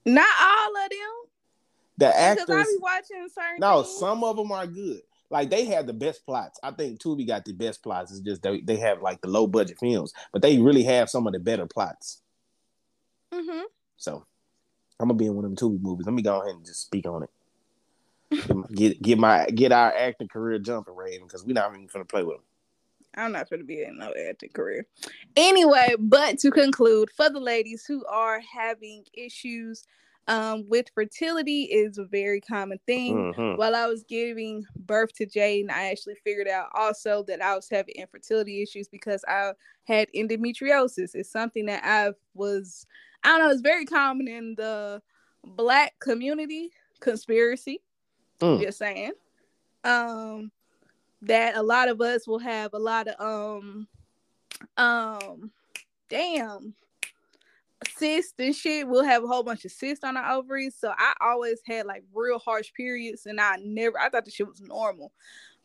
Not 0.06 0.26
all 0.40 0.76
of 0.84 0.90
them, 0.90 0.98
The 1.98 2.06
because 2.06 2.48
I 2.48 2.60
actors, 2.60 2.66
be 2.68 2.78
watching 2.80 3.28
certain. 3.28 3.60
no, 3.60 3.82
things. 3.82 3.98
some 3.98 4.24
of 4.24 4.36
them 4.36 4.50
are 4.52 4.66
good. 4.66 5.00
Like 5.30 5.50
they 5.50 5.64
have 5.66 5.86
the 5.86 5.92
best 5.92 6.24
plots. 6.26 6.58
I 6.62 6.72
think 6.72 7.00
Tubi 7.00 7.26
got 7.26 7.44
the 7.44 7.52
best 7.52 7.82
plots. 7.82 8.10
It's 8.12 8.20
just 8.20 8.42
they, 8.42 8.60
they 8.60 8.76
have 8.76 9.00
like 9.02 9.20
the 9.20 9.28
low 9.28 9.46
budget 9.46 9.78
films, 9.78 10.12
but 10.32 10.42
they 10.42 10.58
really 10.58 10.82
have 10.84 11.08
some 11.08 11.26
of 11.26 11.32
the 11.32 11.38
better 11.38 11.66
plots. 11.66 12.20
Mhm. 13.32 13.62
So 13.96 14.26
I'm 15.00 15.08
gonna 15.08 15.18
be 15.18 15.26
in 15.26 15.34
one 15.34 15.44
of 15.44 15.54
them 15.54 15.56
Tubi 15.56 15.80
movies. 15.80 16.06
Let 16.06 16.14
me 16.14 16.22
go 16.22 16.40
ahead 16.42 16.56
and 16.56 16.66
just 16.66 16.82
speak 16.82 17.06
on 17.06 17.22
it. 17.22 17.30
Get 18.30 18.72
get, 18.74 19.02
get 19.02 19.18
my 19.18 19.46
get 19.46 19.72
our 19.72 19.92
acting 19.94 20.28
career 20.28 20.58
jumping, 20.58 20.96
Raven, 20.96 21.26
because 21.26 21.44
we're 21.44 21.54
not 21.54 21.72
even 21.72 21.86
gonna 21.92 22.04
play 22.04 22.22
with 22.22 22.36
them. 22.36 22.44
I'm 23.14 23.32
not 23.32 23.50
going 23.50 23.60
to 23.60 23.66
be 23.66 23.82
in 23.82 23.98
no 23.98 24.12
acting 24.28 24.50
career. 24.50 24.86
Anyway, 25.36 25.94
but 25.98 26.38
to 26.38 26.50
conclude, 26.50 27.10
for 27.10 27.28
the 27.28 27.40
ladies 27.40 27.84
who 27.84 28.04
are 28.06 28.40
having 28.40 29.04
issues 29.12 29.84
um, 30.28 30.68
with 30.68 30.86
fertility, 30.94 31.62
is 31.64 31.98
a 31.98 32.04
very 32.04 32.40
common 32.40 32.78
thing. 32.86 33.32
Mhm. 33.34 33.58
While 33.58 33.74
I 33.74 33.86
was 33.86 34.04
giving 34.04 34.64
birth 34.76 35.12
to 35.14 35.26
Jaden, 35.26 35.70
I 35.70 35.90
actually 35.90 36.14
figured 36.22 36.48
out 36.48 36.68
also 36.74 37.22
that 37.24 37.42
I 37.42 37.54
was 37.56 37.68
having 37.68 37.94
infertility 37.96 38.62
issues 38.62 38.88
because 38.88 39.24
I 39.26 39.52
had 39.84 40.08
endometriosis. 40.14 41.14
It's 41.14 41.30
something 41.30 41.66
that 41.66 41.82
I 41.84 42.12
was, 42.34 42.86
I 43.24 43.30
don't 43.30 43.46
know, 43.46 43.50
it's 43.50 43.60
very 43.60 43.84
common 43.84 44.28
in 44.28 44.54
the 44.54 45.02
black 45.44 45.98
community 45.98 46.70
conspiracy. 47.00 47.80
Mm. 48.40 48.60
Just 48.60 48.78
saying. 48.78 49.12
Um, 49.84 50.52
that 51.22 51.56
a 51.56 51.62
lot 51.62 51.88
of 51.88 52.00
us 52.00 52.26
will 52.26 52.38
have 52.38 52.74
a 52.74 52.78
lot 52.78 53.06
of 53.08 53.20
um, 53.20 53.86
um, 54.76 55.50
damn 56.08 56.74
cysts 57.88 58.34
and 58.38 58.54
shit. 58.54 58.86
We'll 58.86 59.04
have 59.04 59.24
a 59.24 59.26
whole 59.26 59.42
bunch 59.42 59.64
of 59.64 59.72
cysts 59.72 60.04
on 60.04 60.16
our 60.16 60.32
ovaries. 60.32 60.76
So 60.78 60.92
I 60.96 61.14
always 61.20 61.60
had 61.66 61.86
like 61.86 62.04
real 62.14 62.38
harsh 62.38 62.72
periods, 62.74 63.26
and 63.26 63.40
I 63.40 63.56
never, 63.62 63.98
I 63.98 64.08
thought 64.08 64.24
the 64.24 64.30
shit 64.30 64.48
was 64.48 64.60
normal, 64.60 65.12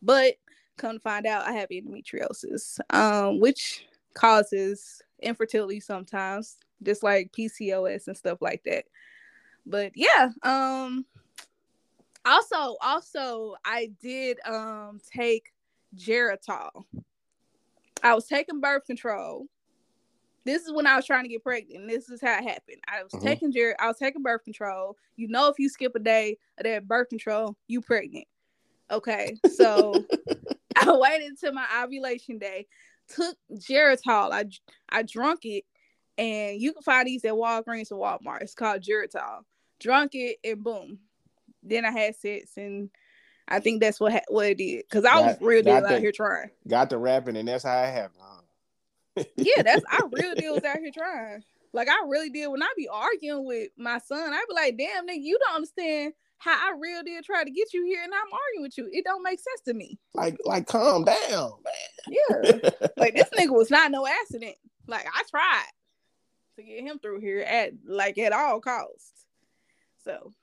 but 0.01 0.35
come 0.77 0.93
to 0.93 0.99
find 0.99 1.25
out, 1.25 1.47
I 1.47 1.53
have 1.53 1.69
endometriosis, 1.69 2.79
um, 2.91 3.39
which 3.39 3.85
causes 4.13 5.01
infertility 5.21 5.79
sometimes, 5.79 6.57
just 6.83 7.03
like 7.03 7.31
PCOS 7.31 8.07
and 8.07 8.17
stuff 8.17 8.39
like 8.41 8.61
that. 8.65 8.85
But 9.65 9.91
yeah, 9.95 10.29
um, 10.43 11.05
also, 12.25 12.77
also, 12.81 13.55
I 13.65 13.91
did 14.01 14.39
um 14.45 15.01
take 15.11 15.51
Geritol. 15.95 16.85
I 18.03 18.13
was 18.13 18.27
taking 18.27 18.61
birth 18.61 18.85
control. 18.85 19.47
This 20.47 20.63
is 20.63 20.71
when 20.71 20.87
I 20.87 20.95
was 20.95 21.05
trying 21.05 21.23
to 21.23 21.29
get 21.29 21.43
pregnant. 21.43 21.81
And 21.81 21.89
this 21.89 22.09
is 22.09 22.21
how 22.21 22.37
it 22.39 22.43
happened. 22.43 22.77
I 22.87 23.03
was 23.03 23.11
Mhm. 23.13 23.21
taking 23.21 23.51
Ger- 23.51 23.75
I 23.79 23.87
was 23.87 23.97
taking 23.97 24.23
birth 24.23 24.43
control. 24.43 24.97
You 25.17 25.27
know, 25.27 25.49
if 25.49 25.59
you 25.59 25.67
skip 25.69 25.93
a 25.95 25.99
day 25.99 26.37
of 26.57 26.63
that 26.63 26.87
birth 26.87 27.09
control, 27.09 27.55
you 27.67 27.81
pregnant. 27.81 28.25
Okay, 28.89 29.35
so 29.45 30.05
I 30.75 30.95
waited 30.97 31.27
until 31.27 31.51
my 31.53 31.65
ovulation 31.83 32.37
day, 32.39 32.67
took 33.09 33.37
Geritol. 33.51 34.31
I 34.31 34.45
I 34.89 35.03
drunk 35.03 35.41
it, 35.43 35.65
and 36.17 36.61
you 36.61 36.71
can 36.73 36.81
find 36.83 37.05
these 37.07 37.25
at 37.25 37.33
Walgreens 37.33 37.91
or 37.91 37.99
Walmart. 37.99 38.41
It's 38.41 38.53
called 38.55 38.81
Geritol. 38.81 39.43
Drunk 39.79 40.15
it, 40.15 40.37
and 40.43 40.63
boom, 40.63 40.99
then 41.61 41.83
I 41.83 41.91
had 41.91 42.15
sex, 42.15 42.55
and 42.57 42.89
I 43.49 43.59
think 43.59 43.81
that's 43.81 43.99
what 43.99 44.13
ha- 44.13 44.21
what 44.29 44.45
it 44.47 44.57
did. 44.57 44.89
Cause 44.89 45.03
I 45.03 45.19
was 45.19 45.41
real 45.41 45.61
deal 45.61 45.73
out 45.85 45.99
here 45.99 46.11
trying. 46.13 46.51
Got 46.67 46.89
the 46.89 46.97
rapping, 46.97 47.35
and 47.35 47.47
that's 47.47 47.63
how 47.65 47.83
it 47.83 47.91
happened. 47.91 48.21
huh? 48.21 48.41
Yeah, 49.35 49.61
that's 49.63 49.83
I 49.89 50.01
real 50.11 50.35
deal 50.35 50.55
was 50.55 50.63
out 50.63 50.77
here 50.77 50.91
trying. 50.93 51.43
Like 51.73 51.89
I 51.89 52.05
really 52.07 52.29
did. 52.29 52.47
When 52.47 52.63
I 52.63 52.71
be 52.75 52.87
arguing 52.87 53.45
with 53.45 53.69
my 53.77 53.99
son, 53.99 54.33
I 54.33 54.43
be 54.47 54.55
like, 54.55 54.77
"Damn, 54.77 55.07
nigga, 55.07 55.21
you 55.21 55.37
don't 55.39 55.55
understand 55.55 56.13
how 56.39 56.53
I 56.53 56.75
real 56.79 57.03
did 57.03 57.23
try 57.23 57.43
to 57.43 57.51
get 57.51 57.73
you 57.73 57.83
here, 57.85 58.03
and 58.03 58.13
I'm 58.13 58.33
arguing 58.33 58.63
with 58.63 58.77
you. 58.77 58.89
It 58.91 59.05
don't 59.05 59.23
make 59.23 59.39
sense 59.39 59.61
to 59.65 59.73
me." 59.73 59.99
like, 60.13 60.37
like, 60.45 60.67
calm 60.67 61.03
down, 61.03 61.51
man. 61.63 62.07
Yeah, 62.07 62.69
like 62.97 63.15
this 63.15 63.29
nigga 63.37 63.55
was 63.55 63.69
not 63.69 63.91
no 63.91 64.07
accident. 64.07 64.55
Like 64.87 65.05
I 65.13 65.23
tried 65.29 65.69
to 66.57 66.63
get 66.63 66.83
him 66.83 66.99
through 66.99 67.19
here 67.19 67.41
at 67.41 67.73
like 67.85 68.17
at 68.17 68.33
all 68.33 68.59
costs. 68.59 69.25
So 70.03 70.33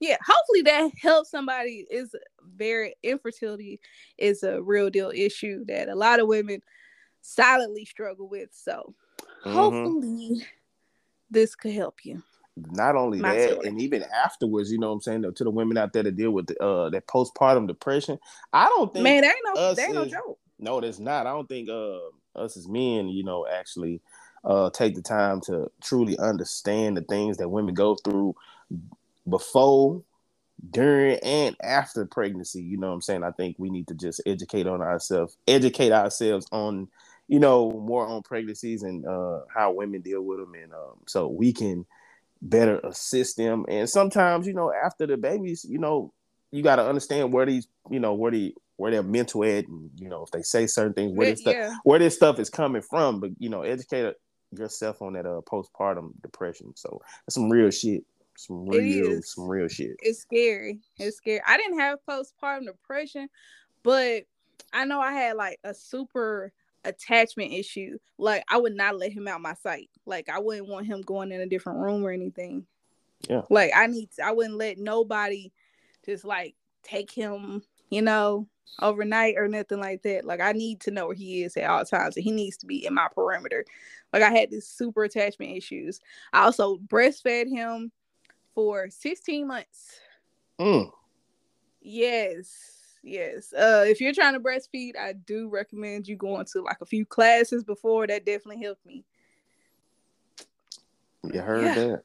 yeah, 0.00 0.16
hopefully 0.26 0.62
that 0.62 0.90
helps 1.00 1.30
somebody. 1.30 1.86
Is 1.90 2.14
very 2.56 2.94
infertility 3.02 3.80
is 4.18 4.42
a 4.42 4.60
real 4.60 4.90
deal 4.90 5.12
issue 5.14 5.64
that 5.66 5.88
a 5.88 5.94
lot 5.94 6.20
of 6.20 6.26
women 6.26 6.60
silently 7.22 7.84
struggle 7.84 8.28
with. 8.28 8.50
So 8.52 8.94
Mhm. 9.46 9.54
hopefully 9.54 10.46
this 11.30 11.54
could 11.54 11.72
help 11.72 12.04
you. 12.04 12.22
Not 12.56 12.96
only 12.96 13.20
My 13.20 13.32
that, 13.34 13.52
story. 13.52 13.68
and 13.68 13.80
even 13.80 14.04
afterwards, 14.04 14.70
you 14.70 14.78
know 14.78 14.88
what 14.88 14.94
I'm 14.94 15.00
saying, 15.00 15.34
to 15.34 15.44
the 15.44 15.50
women 15.50 15.78
out 15.78 15.92
there 15.94 16.02
that 16.02 16.16
deal 16.16 16.32
with 16.32 16.48
the, 16.48 16.62
uh 16.62 16.90
that 16.90 17.06
postpartum 17.06 17.66
depression. 17.66 18.18
I 18.52 18.66
don't 18.66 18.92
think 18.92 19.04
Man, 19.04 19.22
that 19.22 19.34
ain't 19.34 19.44
no 19.44 19.54
ain't 19.82 19.94
no 19.94 20.04
joke. 20.06 20.38
No, 20.58 20.80
that's 20.80 20.98
not. 21.00 21.26
I 21.26 21.30
don't 21.32 21.48
think 21.48 21.68
uh, 21.68 21.98
us 22.36 22.56
as 22.56 22.68
men, 22.68 23.08
you 23.08 23.24
know, 23.24 23.46
actually 23.46 24.00
uh, 24.44 24.70
take 24.70 24.94
the 24.94 25.02
time 25.02 25.40
to 25.42 25.70
truly 25.82 26.18
understand 26.18 26.96
the 26.96 27.02
things 27.02 27.38
that 27.38 27.48
women 27.48 27.74
go 27.74 27.96
through 27.96 28.36
before, 29.28 30.02
during, 30.70 31.18
and 31.20 31.56
after 31.62 32.06
pregnancy. 32.06 32.62
You 32.62 32.78
know 32.78 32.88
what 32.88 32.94
I'm 32.94 33.00
saying? 33.02 33.24
I 33.24 33.32
think 33.32 33.56
we 33.58 33.70
need 33.70 33.88
to 33.88 33.94
just 33.94 34.22
educate 34.26 34.66
on 34.66 34.82
ourselves, 34.82 35.36
educate 35.48 35.92
ourselves 35.92 36.46
on, 36.52 36.88
you 37.32 37.40
know, 37.40 37.70
more 37.70 38.06
on 38.06 38.22
pregnancies 38.22 38.82
and 38.82 39.06
uh, 39.06 39.40
how 39.48 39.72
women 39.72 40.02
deal 40.02 40.20
with 40.20 40.38
them, 40.38 40.52
and 40.52 40.70
um, 40.74 40.98
so 41.06 41.28
we 41.28 41.50
can 41.50 41.86
better 42.42 42.78
assist 42.84 43.38
them. 43.38 43.64
And 43.68 43.88
sometimes, 43.88 44.46
you 44.46 44.52
know, 44.52 44.70
after 44.70 45.06
the 45.06 45.16
babies, 45.16 45.64
you 45.66 45.78
know, 45.78 46.12
you 46.50 46.62
got 46.62 46.76
to 46.76 46.86
understand 46.86 47.32
where 47.32 47.46
these, 47.46 47.66
you 47.90 48.00
know, 48.00 48.12
where 48.12 48.32
the 48.32 48.54
where 48.76 48.90
their 48.90 49.02
mental 49.02 49.44
ed, 49.44 49.64
and 49.66 49.90
you 49.96 50.10
know, 50.10 50.24
if 50.24 50.30
they 50.30 50.42
say 50.42 50.66
certain 50.66 50.92
things, 50.92 51.12
where 51.14 51.26
this 51.26 51.40
Yeah. 51.46 51.52
stuff, 51.68 51.78
where 51.84 51.98
this 51.98 52.14
stuff 52.14 52.38
is 52.38 52.50
coming 52.50 52.82
from. 52.82 53.18
But 53.18 53.30
you 53.38 53.48
know, 53.48 53.62
educate 53.62 54.12
yourself 54.54 55.00
on 55.00 55.14
that 55.14 55.24
uh 55.24 55.40
postpartum 55.50 56.12
depression. 56.22 56.74
So 56.76 57.00
that's 57.26 57.36
some 57.36 57.48
real 57.48 57.70
shit. 57.70 58.04
Some 58.36 58.66
real, 58.66 59.22
some 59.22 59.48
real 59.48 59.68
shit. 59.68 59.96
it's 60.00 60.18
scary. 60.20 60.80
It's 60.98 61.16
scary. 61.16 61.40
I 61.46 61.56
didn't 61.56 61.80
have 61.80 61.98
postpartum 62.06 62.66
depression, 62.66 63.30
but 63.82 64.24
I 64.74 64.84
know 64.84 65.00
I 65.00 65.12
had 65.12 65.36
like 65.36 65.58
a 65.64 65.72
super 65.72 66.52
attachment 66.84 67.52
issue. 67.52 67.98
Like 68.18 68.44
I 68.48 68.58
would 68.58 68.74
not 68.74 68.98
let 68.98 69.12
him 69.12 69.28
out 69.28 69.40
my 69.40 69.54
sight. 69.54 69.90
Like 70.06 70.28
I 70.28 70.38
wouldn't 70.38 70.68
want 70.68 70.86
him 70.86 71.02
going 71.02 71.32
in 71.32 71.40
a 71.40 71.46
different 71.46 71.80
room 71.80 72.04
or 72.04 72.10
anything. 72.10 72.66
Yeah. 73.28 73.42
Like 73.50 73.72
I 73.74 73.86
need 73.86 74.10
I 74.22 74.32
wouldn't 74.32 74.56
let 74.56 74.78
nobody 74.78 75.52
just 76.04 76.24
like 76.24 76.54
take 76.82 77.10
him, 77.10 77.62
you 77.90 78.02
know, 78.02 78.48
overnight 78.80 79.36
or 79.36 79.48
nothing 79.48 79.80
like 79.80 80.02
that. 80.02 80.24
Like 80.24 80.40
I 80.40 80.52
need 80.52 80.80
to 80.82 80.90
know 80.90 81.06
where 81.06 81.14
he 81.14 81.42
is 81.42 81.56
at 81.56 81.68
all 81.68 81.84
times 81.84 82.16
and 82.16 82.24
he 82.24 82.32
needs 82.32 82.56
to 82.58 82.66
be 82.66 82.86
in 82.86 82.94
my 82.94 83.08
perimeter. 83.14 83.64
Like 84.12 84.22
I 84.22 84.30
had 84.30 84.50
this 84.50 84.68
super 84.68 85.04
attachment 85.04 85.56
issues. 85.56 86.00
I 86.32 86.44
also 86.44 86.78
breastfed 86.78 87.48
him 87.48 87.92
for 88.54 88.88
16 88.90 89.46
months. 89.46 90.00
Mm. 90.60 90.90
Yes, 91.80 92.81
yes. 93.02 93.52
Uh, 93.52 93.84
if 93.86 94.00
you're 94.00 94.12
trying 94.14 94.34
to 94.34 94.40
breastfeed, 94.40 94.96
I 94.96 95.12
do 95.12 95.48
recommend 95.48 96.06
you 96.08 96.16
going 96.16 96.46
to 96.52 96.62
like 96.62 96.80
a 96.80 96.86
few 96.86 97.04
classes 97.06 97.64
before. 97.64 98.06
That 98.06 98.24
definitely 98.26 98.62
helped 98.64 98.84
me. 98.86 99.04
You 101.32 101.40
heard 101.40 101.64
Yeah. 101.64 101.74
that? 101.74 102.02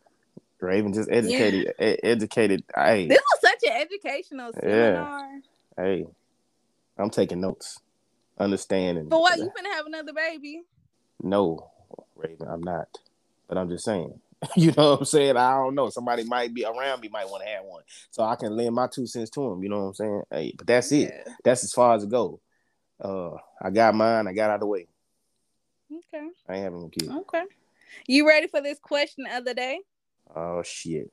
Raven 0.59 0.91
just 0.93 1.09
educated, 1.11 1.73
e- 1.79 1.97
educated. 2.03 2.63
Hey, 2.75 3.07
This 3.07 3.19
was 3.19 3.41
such 3.41 3.69
an 3.71 3.79
educational 3.79 4.51
seminar. 4.53 5.29
Yeah. 5.35 5.39
hey, 5.77 6.07
I'm 6.97 7.11
taking 7.11 7.41
notes, 7.41 7.79
understanding. 8.39 9.07
But 9.07 9.19
what 9.21 9.37
you 9.37 9.51
gonna 9.55 9.73
have 9.75 9.85
another 9.85 10.13
baby? 10.13 10.63
No, 11.21 11.69
Raven, 12.15 12.47
I'm 12.47 12.61
not. 12.61 12.87
But 13.47 13.57
I'm 13.59 13.69
just 13.69 13.85
saying. 13.85 14.19
You 14.55 14.71
know 14.73 14.91
what 14.91 14.99
I'm 14.99 15.05
saying? 15.05 15.35
I 15.35 15.55
don't 15.55 15.75
know. 15.75 15.89
Somebody 15.89 16.23
might 16.23 16.53
be 16.53 16.63
around 16.63 17.01
me, 17.01 17.09
might 17.09 17.29
want 17.29 17.43
to 17.43 17.49
have 17.49 17.65
one, 17.65 17.83
so 18.11 18.23
I 18.23 18.35
can 18.35 18.55
lend 18.55 18.75
my 18.75 18.87
two 18.87 19.07
cents 19.07 19.31
to 19.31 19.43
him. 19.51 19.63
You 19.63 19.69
know 19.69 19.79
what 19.79 19.87
I'm 19.87 19.93
saying? 19.95 20.23
Hey, 20.31 20.53
but 20.55 20.67
that's 20.67 20.91
it. 20.91 21.11
Yeah. 21.13 21.33
That's 21.43 21.63
as 21.63 21.73
far 21.73 21.95
as 21.95 22.03
it 22.03 22.09
goes. 22.09 22.37
Uh, 23.03 23.31
I 23.61 23.71
got 23.71 23.95
mine. 23.95 24.27
I 24.27 24.33
got 24.33 24.51
out 24.51 24.55
of 24.55 24.59
the 24.61 24.67
way. 24.67 24.87
Okay. 25.91 26.27
I 26.47 26.53
ain't 26.53 26.63
having 26.63 26.81
no 26.81 26.89
kids. 26.89 27.09
Okay. 27.09 27.43
You 28.07 28.27
ready 28.27 28.47
for 28.47 28.61
this 28.61 28.79
question 28.79 29.25
of 29.31 29.45
the 29.45 29.53
day? 29.53 29.79
Oh 30.35 30.61
shit! 30.63 31.11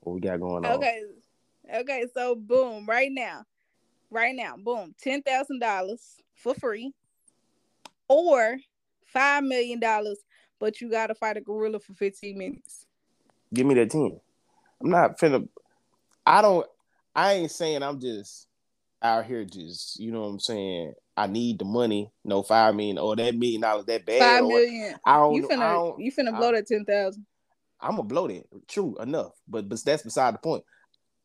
What 0.00 0.14
we 0.14 0.20
got 0.20 0.40
going 0.40 0.64
on? 0.64 0.72
Okay. 0.72 1.02
Okay, 1.72 2.04
so 2.14 2.34
boom, 2.34 2.86
right 2.86 3.10
now. 3.10 3.44
Right 4.10 4.34
now, 4.34 4.56
boom, 4.56 4.94
ten 5.00 5.22
thousand 5.22 5.58
dollars 5.60 6.16
for 6.34 6.54
free. 6.54 6.92
Or 8.08 8.58
five 9.04 9.42
million 9.42 9.80
dollars, 9.80 10.18
but 10.58 10.80
you 10.80 10.90
gotta 10.90 11.14
fight 11.14 11.36
a 11.36 11.40
gorilla 11.40 11.78
for 11.78 11.94
15 11.94 12.36
minutes. 12.36 12.86
Give 13.52 13.66
me 13.66 13.74
that 13.74 13.90
ten. 13.90 14.20
I'm 14.82 14.90
not 14.90 15.18
finna. 15.18 15.48
I 16.26 16.42
don't. 16.42 16.66
I 17.14 17.34
ain't 17.34 17.50
saying 17.50 17.82
I'm 17.82 18.00
just 18.00 18.48
out 19.02 19.24
here 19.24 19.44
just. 19.44 19.98
You 20.00 20.12
know 20.12 20.22
what 20.22 20.26
I'm 20.28 20.40
saying? 20.40 20.94
I 21.16 21.26
need 21.26 21.58
the 21.58 21.64
money. 21.64 22.10
No 22.24 22.42
five 22.42 22.74
million 22.74 22.98
or 22.98 23.16
that 23.16 23.34
million 23.34 23.60
dollars 23.60 23.86
that 23.86 24.04
bad. 24.04 24.20
Five 24.20 24.44
million. 24.44 24.96
I 25.04 25.16
don't. 25.16 25.34
You 25.34 25.42
know- 25.42 25.48
I 25.48 25.52
finna 25.54 25.72
don't 25.72 26.00
you 26.00 26.12
finna 26.12 26.34
I- 26.34 26.38
blow 26.38 26.52
that 26.52 26.66
ten 26.66 26.84
thousand. 26.84 27.24
I'm 27.80 27.92
gonna 27.92 28.02
blow 28.04 28.26
that. 28.28 28.44
True 28.68 28.96
enough, 29.00 29.32
but 29.46 29.68
but 29.68 29.84
that's 29.84 30.02
beside 30.02 30.34
the 30.34 30.38
point. 30.38 30.64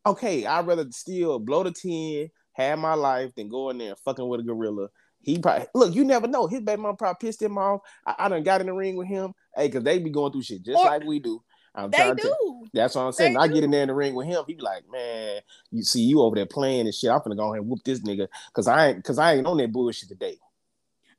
Okay, 0.04 0.44
I'd 0.46 0.66
rather 0.66 0.86
still 0.90 1.38
blow 1.38 1.62
the 1.62 1.72
ten, 1.72 2.30
have 2.52 2.78
my 2.78 2.94
life, 2.94 3.34
than 3.34 3.48
go 3.48 3.70
in 3.70 3.78
there 3.78 3.96
fucking 4.04 4.26
with 4.26 4.40
a 4.40 4.42
gorilla. 4.42 4.88
He 5.22 5.38
probably 5.38 5.66
look. 5.74 5.94
You 5.94 6.04
never 6.04 6.26
know. 6.26 6.46
His 6.46 6.60
baby 6.60 6.82
mom 6.82 6.96
probably 6.96 7.26
pissed 7.26 7.40
him 7.42 7.56
off. 7.58 7.80
I, 8.06 8.14
I 8.18 8.28
done 8.28 8.42
got 8.42 8.60
in 8.60 8.66
the 8.66 8.72
ring 8.72 8.96
with 8.96 9.08
him. 9.08 9.34
Hey, 9.56 9.68
cause 9.68 9.82
they 9.82 9.98
be 9.98 10.10
going 10.10 10.32
through 10.32 10.42
shit 10.42 10.62
just 10.62 10.78
Or- 10.78 10.86
like 10.86 11.04
we 11.04 11.18
do. 11.18 11.42
I'm 11.74 11.90
They 11.90 11.98
trying 11.98 12.16
to. 12.16 12.22
do. 12.22 12.66
That's 12.74 12.94
what 12.94 13.02
I'm 13.02 13.12
saying. 13.12 13.32
They 13.34 13.38
I 13.38 13.48
get 13.48 13.64
in 13.64 13.70
there 13.70 13.82
in 13.82 13.88
the 13.88 13.94
ring 13.94 14.14
with 14.14 14.26
him. 14.26 14.44
He 14.46 14.54
be 14.54 14.60
like, 14.62 14.82
man, 14.90 15.40
you 15.70 15.82
see 15.82 16.02
you 16.02 16.20
over 16.20 16.36
there 16.36 16.44
playing 16.46 16.86
and 16.86 16.94
shit. 16.94 17.10
I'm 17.10 17.20
gonna 17.24 17.34
go 17.34 17.44
ahead 17.52 17.60
and 17.62 17.68
whoop 17.68 17.80
this 17.84 18.00
nigga 18.00 18.28
because 18.48 18.66
I 18.68 18.88
ain't 18.88 18.96
because 18.98 19.18
I 19.18 19.34
ain't 19.34 19.46
on 19.46 19.56
that 19.56 19.72
bullshit 19.72 20.08
today. 20.10 20.38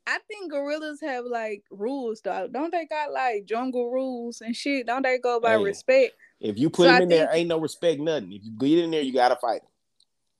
I 0.05 0.19
think 0.27 0.51
gorillas 0.51 0.99
have 1.01 1.25
like 1.25 1.63
rules 1.71 2.21
though. 2.21 2.47
Don't 2.51 2.71
they 2.71 2.85
got 2.85 3.11
like 3.11 3.45
jungle 3.45 3.89
rules 3.91 4.41
and 4.41 4.55
shit? 4.55 4.85
Don't 4.85 5.01
they 5.03 5.17
go 5.17 5.39
by 5.39 5.55
Hey. 5.57 5.63
respect? 5.63 6.13
If 6.39 6.59
you 6.59 6.69
put 6.69 6.83
So 6.83 6.89
him 6.89 6.95
I 6.95 7.01
in 7.03 7.09
there, 7.09 7.29
ain't 7.31 7.47
no 7.49 7.57
respect, 7.59 8.01
nothing. 8.01 8.33
If 8.33 8.43
you 8.43 8.51
get 8.51 8.83
in 8.83 8.91
there, 8.91 9.01
you 9.01 9.13
gotta 9.13 9.37
fight 9.37 9.61
him. 9.61 9.67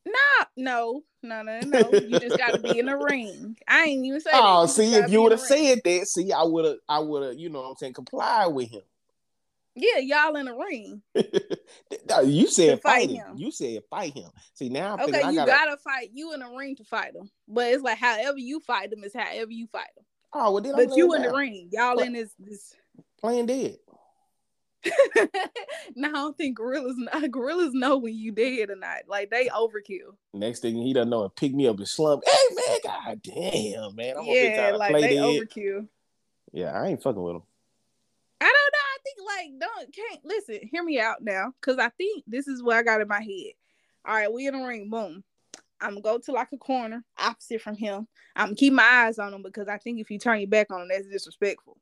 Nah, 0.06 0.46
no, 0.58 1.04
no, 1.22 1.42
no, 1.44 1.62
no. 1.62 1.92
You 2.08 2.20
just 2.20 2.38
gotta 2.38 2.60
be 2.60 2.80
in 2.80 2.88
the 2.88 2.98
ring. 2.98 3.56
I 3.68 3.86
ain't 3.86 4.06
even 4.06 4.20
say. 4.20 4.32
Oh, 4.34 4.66
see, 4.66 4.94
if 4.96 5.10
you 5.12 5.22
would 5.22 5.32
have 5.32 5.42
said 5.42 5.82
that, 5.84 6.08
see, 6.08 6.32
I 6.32 6.44
would 6.44 6.66
have, 6.66 6.78
I 6.90 7.00
would 7.00 7.24
have, 7.24 7.40
you 7.40 7.50
know, 7.50 7.62
what 7.62 7.70
I'm 7.70 7.76
saying, 7.78 7.94
comply 7.94 8.48
with 8.48 8.70
him. 8.70 8.82
Yeah, 9.76 9.98
y'all 10.00 10.36
in 10.36 10.46
the 10.46 10.54
ring. 10.54 11.02
You 12.26 12.48
said 12.48 12.82
fight 12.82 13.02
fight 13.02 13.10
him. 13.10 13.16
him. 13.16 13.38
You 13.38 13.52
said 13.52 13.82
fight 13.90 14.14
him. 14.14 14.30
See, 14.54 14.70
now 14.70 14.94
I'm 14.94 15.00
Okay, 15.02 15.20
you 15.32 15.36
gotta. 15.36 15.52
gotta 15.52 15.78
fight. 15.78 16.12
You 16.14 16.34
in 16.34 16.42
the 16.42 16.48
ring 16.48 16.76
to 16.76 16.84
fight 16.84 17.14
them, 17.14 17.30
but 17.48 17.72
it's 17.72 17.82
like 17.82 17.98
however 17.98 18.38
you 18.38 18.60
fight 18.60 18.92
them 18.92 19.04
is 19.04 19.14
however 19.14 19.52
you 19.52 19.68
fight 19.68 19.90
them. 19.96 20.06
oh, 20.34 20.52
well, 20.52 20.62
then 20.62 20.76
I'm 20.76 20.86
But 20.86 20.96
you 20.96 21.10
laying 21.10 21.24
in 21.26 21.32
the 21.32 21.38
ring, 21.38 21.70
y'all 21.72 22.00
in 22.00 22.14
this 22.14 22.34
this. 22.38 22.76
playing 23.20 23.48
dead. 23.48 23.78
no, 25.96 26.10
I 26.10 26.12
don't 26.12 26.38
think 26.38 26.58
gorillas. 26.58 26.98
Gorillas 27.32 27.74
know 27.74 27.98
when 27.98 28.16
you 28.16 28.32
dead 28.32 28.70
or 28.70 28.76
not. 28.76 29.00
Like 29.08 29.30
they 29.30 29.48
overkill. 29.48 30.16
Next 30.34 30.60
thing 30.60 30.76
he 30.76 30.94
doesn't 30.94 31.10
know 31.10 31.24
and 31.24 31.36
pick 31.36 31.54
me 31.54 31.68
up 31.68 31.78
and 31.78 31.88
slump. 31.88 32.24
Hey 32.26 32.56
man, 32.56 32.78
god 32.84 33.22
damn, 33.24 33.96
man, 33.96 34.18
I'm 34.18 34.26
yeah, 34.26 34.76
like 34.78 34.94
they 34.94 35.16
overkill. 35.16 35.88
Yeah, 36.52 36.72
I 36.72 36.88
ain't 36.88 37.02
fucking 37.02 37.22
with 37.22 37.36
him. 37.36 37.44
I 38.42 38.46
don't 38.46 38.54
know. 38.54 38.80
I 38.84 38.98
think 39.04 39.60
like 39.62 39.70
don't 39.70 39.96
can't 39.96 40.26
listen. 40.26 40.68
Hear 40.70 40.84
me 40.84 41.00
out 41.00 41.24
now, 41.24 41.54
because 41.60 41.80
I 41.80 41.90
think 41.90 42.24
this 42.28 42.48
is 42.48 42.62
what 42.62 42.78
I 42.78 42.84
got 42.84 43.02
in 43.02 43.08
my 43.08 43.22
head. 43.22 43.54
All 44.06 44.16
right, 44.16 44.32
we 44.32 44.48
in 44.48 44.60
the 44.60 44.66
ring. 44.66 44.90
Boom. 44.90 45.24
I'm 45.84 45.92
gonna 45.92 46.02
go 46.02 46.18
to 46.18 46.32
like 46.32 46.50
a 46.54 46.58
corner 46.58 47.04
opposite 47.18 47.62
from 47.62 47.76
him. 47.76 48.08
I'm 48.36 48.48
gonna 48.48 48.56
keep 48.56 48.74
my 48.74 48.84
eyes 48.84 49.20
on 49.20 49.34
him 49.34 49.42
because 49.42 49.68
I 49.68 49.78
think 49.78 50.00
if 50.00 50.10
you 50.10 50.18
turn 50.18 50.40
your 50.40 50.48
back 50.48 50.72
on 50.72 50.84
him, 50.84 50.88
that's 50.88 51.08
disrespectful. 51.08 51.78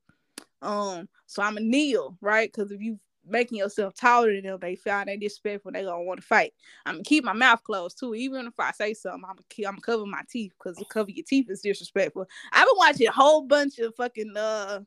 Um, 0.61 1.09
so 1.25 1.41
I'm 1.41 1.55
gonna 1.55 1.65
kneel, 1.65 2.17
right? 2.21 2.51
Because 2.51 2.71
if 2.71 2.81
you 2.81 2.99
making 3.25 3.57
yourself 3.57 3.93
taller 3.93 4.33
than 4.33 4.43
them, 4.43 4.59
they 4.59 4.75
find 4.75 5.07
that 5.07 5.19
disrespectful. 5.19 5.71
They 5.71 5.83
gonna 5.83 6.03
want 6.03 6.21
to 6.21 6.25
fight. 6.25 6.53
I'm 6.85 6.95
gonna 6.95 7.03
keep 7.03 7.23
my 7.23 7.33
mouth 7.33 7.63
closed 7.63 7.99
too. 7.99 8.15
Even 8.15 8.47
if 8.47 8.59
I 8.59 8.71
say 8.71 8.93
something, 8.93 9.23
I'm 9.23 9.35
gonna 9.35 9.45
keep, 9.49 9.67
I'm 9.67 9.73
gonna 9.73 9.81
cover 9.81 10.05
my 10.05 10.21
teeth 10.29 10.53
because 10.57 10.77
to 10.77 10.85
cover 10.85 11.11
your 11.11 11.25
teeth 11.27 11.49
is 11.49 11.61
disrespectful. 11.61 12.27
I've 12.51 12.67
been 12.67 12.77
watching 12.77 13.07
a 13.07 13.11
whole 13.11 13.43
bunch 13.43 13.79
of 13.79 13.95
fucking 13.95 14.33
uh 14.35 14.81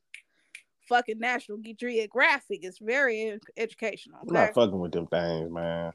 fucking 0.89 1.18
National 1.18 1.59
Geographic. 1.59 2.61
It's 2.62 2.79
very 2.79 3.31
ed- 3.31 3.41
educational. 3.57 4.18
I'm 4.22 4.33
not 4.33 4.55
fucking 4.55 4.79
with 4.79 4.93
them 4.93 5.07
things, 5.07 5.51
man. 5.51 5.93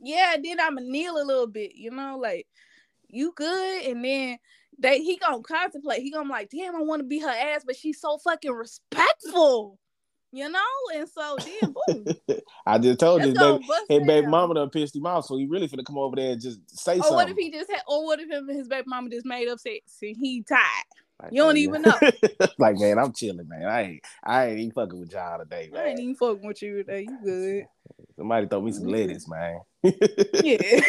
yeah, 0.00 0.36
then 0.42 0.60
I'ma 0.60 0.80
kneel 0.82 1.20
a 1.20 1.24
little 1.24 1.46
bit, 1.46 1.74
you 1.74 1.90
know, 1.90 2.18
like 2.20 2.46
you 3.08 3.32
good, 3.34 3.86
and 3.86 4.04
then 4.04 4.38
they 4.80 5.00
he 5.02 5.16
gonna 5.16 5.42
contemplate. 5.42 6.02
He 6.02 6.10
gonna 6.10 6.24
be 6.24 6.30
like, 6.30 6.50
damn, 6.50 6.74
I 6.74 6.80
want 6.80 7.00
to 7.00 7.06
be 7.06 7.18
her 7.20 7.28
ass, 7.28 7.62
but 7.64 7.76
she's 7.76 8.00
so 8.00 8.18
fucking 8.18 8.50
respectful, 8.50 9.78
you 10.32 10.48
know. 10.48 10.60
And 10.94 11.08
so 11.08 11.36
then, 11.38 11.74
boom, 11.86 12.38
I 12.66 12.78
just 12.78 12.98
told 13.00 13.24
you, 13.24 13.34
baby, 13.34 13.64
his 13.88 14.06
baby 14.06 14.26
mama 14.26 14.54
done 14.54 14.70
pissed 14.70 14.96
him 14.96 15.06
off, 15.06 15.26
so 15.26 15.36
he 15.36 15.46
really 15.46 15.68
finna 15.68 15.84
come 15.84 15.98
over 15.98 16.16
there 16.16 16.32
and 16.32 16.40
just 16.40 16.58
say 16.70 16.98
Or 16.98 17.02
something. 17.02 17.16
what 17.16 17.28
if 17.28 17.36
he 17.36 17.50
just 17.50 17.70
had? 17.70 17.82
Or 17.86 18.04
what 18.06 18.20
if 18.20 18.30
him 18.30 18.48
and 18.48 18.58
his 18.58 18.68
baby 18.68 18.84
mama 18.86 19.10
just 19.10 19.26
made 19.26 19.48
up 19.48 19.60
sex 19.60 19.98
and 20.02 20.16
he 20.16 20.42
tied? 20.42 20.58
Like, 21.22 21.32
You 21.32 21.42
don't 21.42 21.54
man, 21.54 21.56
even 21.58 21.82
know. 21.82 21.94
like, 22.58 22.78
man, 22.78 22.98
I'm 22.98 23.12
chilling, 23.12 23.48
man. 23.48 23.64
I 23.64 23.82
ain't, 23.82 24.04
I 24.24 24.46
ain't 24.46 24.58
even 24.60 24.72
fucking 24.72 24.98
with 24.98 25.12
y'all 25.12 25.38
today, 25.38 25.70
man. 25.72 25.82
I 25.82 25.88
ain't 25.90 26.00
even 26.00 26.14
fucking 26.14 26.46
with 26.46 26.62
you 26.62 26.76
today. 26.78 27.02
You 27.02 27.18
good? 27.22 27.66
Somebody 28.16 28.46
throw 28.46 28.60
me 28.60 28.72
some 28.72 28.84
lettuce, 28.86 29.28
man. 29.28 29.60
Yeah. 29.82 30.58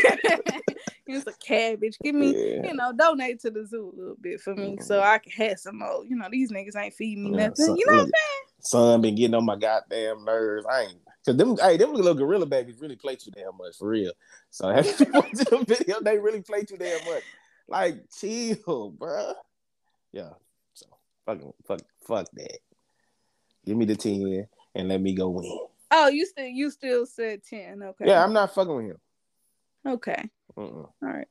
Here's 1.07 1.27
a 1.27 1.34
cabbage. 1.34 1.97
Give 2.01 2.15
me, 2.15 2.32
Yeah. 2.32 2.67
you 2.67 2.73
know, 2.73 2.93
donate 2.93 3.41
to 3.41 3.51
the 3.51 3.65
zoo 3.65 3.91
a 3.93 3.99
little 3.99 4.17
bit 4.21 4.39
for 4.39 4.55
me 4.55 4.77
so 4.79 4.99
mm-hmm. 4.99 5.09
I 5.09 5.17
can 5.17 5.32
have 5.47 5.59
some 5.59 5.79
more. 5.79 6.05
You 6.05 6.15
know, 6.15 6.27
these 6.32 6.51
niggas 6.51 6.75
ain't 6.75 6.93
feeding 6.93 7.23
me 7.25 7.32
Yeah, 7.32 7.47
nothing. 7.47 7.65
son- 7.65 7.75
you 7.75 7.86
know 7.88 7.93
what 7.93 8.01
I'm 8.03 8.05
saying? 8.05 8.41
Son 8.61 9.01
been 9.01 9.15
getting 9.15 9.36
on 9.36 9.45
my 9.45 9.55
goddamn 9.55 10.23
nerves. 10.23 10.65
I 10.69 10.82
ain't 10.84 10.97
cause 11.25 11.36
them 11.36 11.57
hey, 11.57 11.77
them 11.77 11.93
little 11.93 12.13
gorilla 12.13 12.45
babies 12.45 12.79
really 12.79 12.95
play 12.95 13.15
too 13.15 13.32
damn 13.32 13.57
much 13.57 13.77
for 13.77 13.88
real. 13.89 14.11
So 14.51 14.69
if 14.69 14.99
you 14.99 15.07
watch 15.11 15.32
the 15.32 15.65
video, 15.67 15.99
they 16.01 16.17
really 16.19 16.41
play 16.41 16.63
too 16.63 16.77
damn 16.77 17.03
much. 17.05 17.23
Like 17.67 17.95
chill, 18.15 18.93
bruh. 18.97 19.34
Yeah. 20.12 20.30
So 20.74 20.88
fucking 21.26 21.53
fuck 21.66 21.82
fuck 22.05 22.28
that. 22.34 22.59
Give 23.66 23.78
me 23.78 23.86
the 23.86 23.95
10 23.95 24.47
and 24.76 24.88
let 24.89 25.01
me 25.01 25.14
go 25.14 25.30
win. 25.30 25.59
Oh, 25.91 26.07
you 26.07 26.26
still 26.26 26.45
you 26.45 26.72
still 26.72 27.05
said 27.05 27.43
ten. 27.43 27.84
Okay. 27.84 28.05
Yeah, 28.07 28.24
I'm 28.24 28.34
not 28.34 28.53
fucking 28.53 28.76
with 28.76 28.86
him. 28.86 28.97
Okay. 29.86 30.30
All 30.55 30.93
right. 31.01 31.28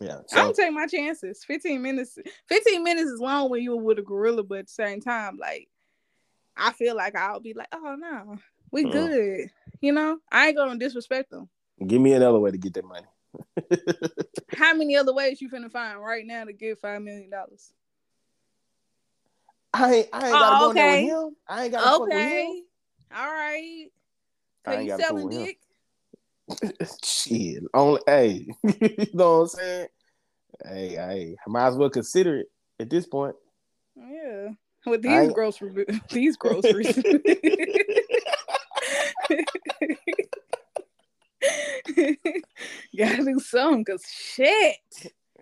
Yeah. 0.00 0.16
I'm 0.16 0.24
So 0.26 0.36
gonna 0.38 0.54
take 0.54 0.72
my 0.72 0.86
chances. 0.86 1.44
Fifteen 1.44 1.82
minutes. 1.82 2.18
Fifteen 2.46 2.82
minutes 2.82 3.10
is 3.10 3.20
long 3.20 3.50
when 3.50 3.62
you're 3.62 3.76
with 3.76 3.98
a 3.98 4.02
gorilla, 4.02 4.42
but 4.42 4.60
at 4.60 4.66
the 4.66 4.72
same 4.72 5.00
time, 5.00 5.36
like 5.38 5.68
I 6.56 6.72
feel 6.72 6.96
like 6.96 7.16
I'll 7.16 7.40
be 7.40 7.52
like, 7.54 7.68
oh 7.72 7.96
no, 7.98 8.38
we 8.70 8.84
Mm. 8.84 8.92
good. 8.92 9.50
You 9.80 9.92
know, 9.92 10.18
I 10.32 10.48
ain't 10.48 10.56
gonna 10.56 10.78
disrespect 10.78 11.30
them. 11.30 11.48
Give 11.86 12.00
me 12.00 12.12
another 12.14 12.38
way 12.40 12.50
to 12.50 12.58
get 12.58 12.74
that 12.74 12.84
money. 12.84 13.06
How 14.56 14.74
many 14.74 14.96
other 14.96 15.12
ways 15.12 15.40
you 15.40 15.50
finna 15.50 15.70
find 15.70 16.00
right 16.00 16.26
now 16.26 16.44
to 16.44 16.52
get 16.52 16.80
five 16.80 17.02
million 17.02 17.30
dollars? 17.30 17.72
I 19.78 19.94
ain't, 19.94 20.08
I 20.12 20.18
ain't 20.18 20.36
Oh, 20.36 20.40
gotta 20.40 20.58
go 20.58 20.70
in 20.70 20.76
there 20.76 20.90
with 20.90 21.00
him. 21.00 21.36
I 21.48 21.62
ain't 21.64 21.72
gotta 21.72 21.90
fuck 21.90 22.00
with 22.00 22.12
him. 22.12 22.20
Okay, 22.20 22.62
all 23.14 23.26
right. 23.26 23.86
I 24.66 24.74
Are 24.74 24.80
ain't 24.80 24.84
you 24.90 24.96
selling 24.98 25.28
dick? 25.30 25.58
Shit. 27.04 27.62
Only 27.72 28.00
hey, 28.06 28.46
you 28.80 29.06
know 29.14 29.38
what 29.38 29.42
I'm 29.42 29.48
saying? 29.48 29.88
Hey, 30.64 30.88
hey, 30.88 31.36
I 31.46 31.50
might 31.50 31.68
as 31.68 31.76
well 31.76 31.90
consider 31.90 32.38
it 32.38 32.46
at 32.80 32.90
this 32.90 33.06
point. 33.06 33.36
Yeah, 33.96 34.48
with 34.84 35.02
these 35.02 35.32
grocery 35.32 35.86
these 36.10 36.36
groceries. 36.36 36.96
Gotta 42.96 43.24
do 43.24 43.38
something, 43.38 43.84
cause 43.84 44.04
shit. 44.10 44.76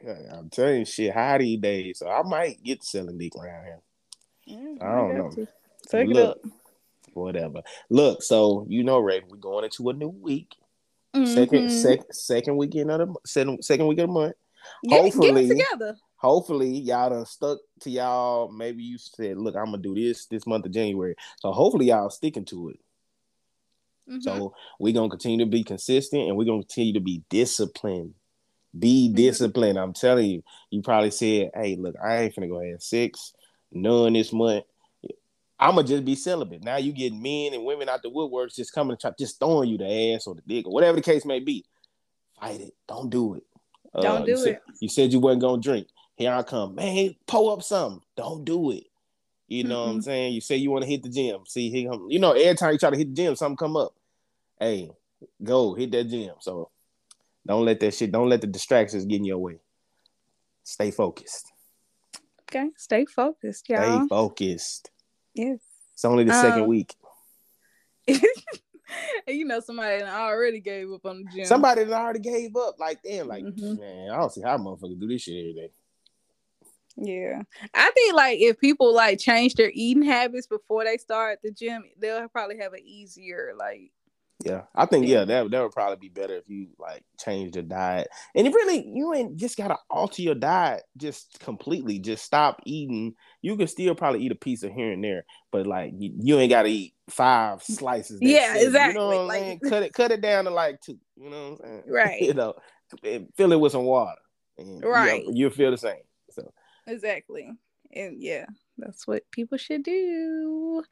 I'm 0.06 0.50
telling 0.50 0.80
you, 0.80 0.84
shit, 0.84 1.14
high 1.14 1.38
these 1.38 1.58
days. 1.58 1.98
So 2.00 2.08
I 2.08 2.22
might 2.22 2.62
get 2.62 2.84
selling 2.84 3.16
dick 3.16 3.34
around 3.34 3.64
here. 3.64 3.80
Yeah, 4.46 4.58
I 4.80 4.94
don't 4.96 5.10
you 5.10 5.18
know. 5.18 5.46
Take 5.88 6.08
Look, 6.08 6.38
it 6.44 6.50
Whatever. 7.14 7.62
Look, 7.90 8.22
so 8.22 8.66
you 8.68 8.84
know, 8.84 8.98
Rae, 8.98 9.22
we're 9.28 9.36
going 9.36 9.64
into 9.64 9.88
a 9.88 9.92
new 9.92 10.08
week. 10.08 10.54
up. 11.14 11.26
Second, 11.26 11.70
sec, 11.70 12.00
second 12.12 12.56
weekend 12.56 12.90
of 12.90 12.98
the 13.08 13.14
second, 13.24 13.64
second 13.64 13.86
week 13.86 13.98
of 13.98 14.08
the 14.08 14.12
month. 14.12 14.34
Get, 14.84 14.90
get 14.90 15.02
hopefully- 15.02 15.44
it 15.46 15.48
together. 15.48 15.96
Hopefully, 16.18 16.70
y'all 16.78 17.10
done 17.10 17.26
stuck 17.26 17.58
to 17.80 17.90
y'all. 17.90 18.50
Maybe 18.50 18.82
you 18.82 18.96
said, 18.98 19.36
"Look, 19.36 19.54
I'm 19.54 19.66
gonna 19.66 19.78
do 19.78 19.94
this 19.94 20.26
this 20.26 20.46
month 20.46 20.64
of 20.66 20.72
January." 20.72 21.14
So 21.40 21.52
hopefully, 21.52 21.86
y'all 21.86 22.08
sticking 22.10 22.44
to 22.46 22.70
it. 22.70 22.80
Mhm. 24.10 24.22
So 24.22 24.54
we're 24.78 24.94
gonna 24.94 25.10
continue 25.10 25.44
to 25.44 25.50
be 25.50 25.62
consistent 25.62 26.26
and 26.28 26.36
we're 26.36 26.44
gonna 26.44 26.62
continue 26.62 26.94
to 26.94 27.00
be 27.00 27.22
disciplined. 27.28 28.14
Be 28.78 29.08
Mhm. 29.10 29.14
disciplined. 29.16 29.78
I'm 29.78 29.92
telling 29.92 30.30
you, 30.30 30.42
you 30.70 30.80
probably 30.82 31.10
said, 31.10 31.50
Hey, 31.54 31.76
look, 31.76 31.94
I 32.02 32.22
ain't 32.22 32.34
gonna 32.34 32.48
go 32.48 32.60
ahead 32.60 32.82
six, 32.82 33.34
none 33.72 34.12
this 34.12 34.32
month. 34.32 34.64
I'ma 35.58 35.82
just 35.82 36.04
be 36.04 36.14
celibate. 36.14 36.62
Now 36.62 36.76
you 36.76 36.92
get 36.92 37.14
men 37.14 37.54
and 37.54 37.64
women 37.64 37.88
out 37.88 38.02
the 38.02 38.10
woodworks 38.10 38.56
just 38.56 38.74
coming 38.74 38.96
to 38.96 39.00
try 39.00 39.10
just 39.18 39.38
throwing 39.38 39.70
you 39.70 39.78
the 39.78 40.12
ass 40.14 40.26
or 40.26 40.34
the 40.34 40.42
dick 40.46 40.66
or 40.66 40.72
whatever 40.72 40.96
the 40.96 41.02
case 41.02 41.24
may 41.24 41.40
be. 41.40 41.64
Fight 42.38 42.60
it. 42.60 42.74
Don't 42.86 43.08
do 43.08 43.34
it. 43.36 43.42
Uh, 43.94 44.02
Don't 44.02 44.26
you 44.28 44.34
do 44.36 44.42
said- 44.42 44.48
it. 44.54 44.62
You 44.80 44.88
said 44.90 45.12
you 45.12 45.20
wasn't 45.20 45.42
gonna 45.42 45.62
drink. 45.62 45.88
Here 46.16 46.32
I 46.32 46.42
come. 46.42 46.74
Man, 46.74 47.14
pull 47.26 47.50
up 47.50 47.62
something. 47.62 48.02
Don't 48.16 48.44
do 48.44 48.70
it. 48.70 48.84
You 49.48 49.64
know 49.64 49.84
what 49.84 49.90
I'm 49.90 50.02
saying? 50.02 50.32
You 50.34 50.40
say 50.40 50.56
you 50.56 50.70
want 50.70 50.82
to 50.82 50.90
hit 50.90 51.02
the 51.02 51.08
gym. 51.08 51.40
See, 51.46 51.70
here 51.70 51.90
come, 51.90 52.06
you 52.10 52.18
know, 52.18 52.32
every 52.32 52.56
time 52.56 52.72
you 52.72 52.78
try 52.78 52.90
to 52.90 52.96
hit 52.96 53.14
the 53.14 53.22
gym, 53.22 53.36
something 53.36 53.56
come 53.56 53.76
up. 53.76 53.94
Hey, 54.58 54.90
go 55.42 55.74
hit 55.74 55.92
that 55.92 56.04
gym. 56.04 56.34
So 56.40 56.70
don't 57.46 57.64
let 57.64 57.78
that 57.80 57.94
shit, 57.94 58.10
don't 58.10 58.28
let 58.28 58.40
the 58.40 58.46
distractions 58.48 59.04
get 59.04 59.16
in 59.16 59.24
your 59.24 59.38
way. 59.38 59.60
Stay 60.64 60.90
focused. 60.90 61.52
Okay, 62.56 62.70
stay 62.76 63.04
focused, 63.04 63.64
Stay 63.64 63.74
y'all. 63.74 64.00
Stay 64.00 64.08
focused. 64.08 64.90
Yes. 65.34 65.58
It's 65.94 66.04
only 66.04 66.24
the 66.24 66.32
second 66.32 66.62
Um, 66.62 66.68
week. 66.68 66.94
you 69.26 69.44
know 69.44 69.60
somebody 69.60 70.02
already 70.02 70.60
gave 70.60 70.90
up 70.92 71.04
on 71.06 71.24
the 71.24 71.30
gym. 71.34 71.44
Somebody 71.46 71.84
that 71.84 71.92
already 71.92 72.20
gave 72.20 72.54
up. 72.56 72.78
Like, 72.78 73.02
damn, 73.02 73.28
like, 73.28 73.44
Mhm. 73.44 73.78
man, 73.78 74.10
I 74.10 74.16
don't 74.16 74.32
see 74.32 74.42
how 74.42 74.56
motherfuckers 74.58 74.98
do 75.00 75.08
this 75.08 75.22
shit 75.22 75.38
every 75.38 75.54
day. 75.54 75.70
Yeah. 76.98 77.42
I 77.74 77.90
think 77.90 78.14
like 78.14 78.38
if 78.40 78.58
people 78.58 78.94
like 78.94 79.18
change 79.18 79.54
their 79.54 79.70
eating 79.74 80.02
habits 80.04 80.46
before 80.46 80.84
they 80.84 80.96
start 80.96 81.40
the 81.42 81.50
gym, 81.50 81.84
they'll 81.98 82.28
probably 82.28 82.58
have 82.58 82.72
an 82.72 82.80
easier 82.84 83.52
like 83.58 83.90
Yeah, 84.46 84.62
I 84.74 84.86
think 84.86 85.06
Yeah. 85.06 85.24
that 85.24 85.50
that 85.50 85.62
would 85.62 85.72
probably 85.72 85.96
be 85.96 86.08
better 86.08 86.34
if 86.36 86.44
you 86.48 86.68
like 86.78 87.04
change 87.18 87.52
the 87.52 87.62
diet. 87.62 88.08
And 88.34 88.46
it 88.46 88.54
really, 88.54 88.86
you 88.86 89.12
ain't 89.14 89.36
just 89.36 89.56
gotta 89.56 89.76
alter 89.90 90.22
your 90.22 90.34
diet 90.34 90.82
just 90.96 91.38
completely. 91.40 91.98
Just 91.98 92.24
stop 92.24 92.60
eating. 92.64 93.14
You 93.42 93.56
can 93.56 93.66
still 93.66 93.94
probably 93.94 94.22
eat 94.22 94.32
a 94.32 94.36
piece 94.36 94.62
of 94.62 94.72
here 94.72 94.92
and 94.92 95.02
there, 95.02 95.24
but 95.52 95.66
like 95.66 95.92
you, 95.98 96.12
you 96.20 96.38
ain't 96.38 96.50
gotta 96.50 96.68
eat 96.68 96.94
five 97.10 97.58
mm, 97.60 97.62
slices. 97.62 98.20
that's 98.20 98.30
Yeah, 98.30 98.46
seven. 98.46 98.60
You 98.60 98.66
exactly, 98.68 98.94
know 99.00 99.06
what 99.08 99.18
I'm 99.18 99.26
like- 99.26 99.38
saying? 99.40 99.60
Cut 99.68 99.82
it, 99.82 99.92
cut 99.92 100.10
it 100.12 100.20
down 100.20 100.44
to 100.44 100.50
like 100.50 100.80
two. 100.80 100.98
You 101.16 101.30
know 101.30 101.42
what 101.50 101.50
I'm 101.52 101.56
saying? 101.58 101.82
Right. 101.88 102.20
you 102.22 102.34
know, 102.34 102.54
fill 103.36 103.52
it 103.52 103.60
with 103.60 103.72
some 103.72 103.84
water. 103.84 104.20
And 104.58 104.80
you- 104.82 104.88
Right. 104.90 105.24
you'll 105.26 105.50
feel 105.50 105.70
the 105.70 105.78
same. 105.78 106.02
So 106.30 106.52
exactly. 106.86 107.50
And 107.94 108.22
yeah, 108.22 108.46
that's 108.78 109.06
what 109.06 109.22
people 109.30 109.56
should 109.58 109.82
do. 109.82 110.82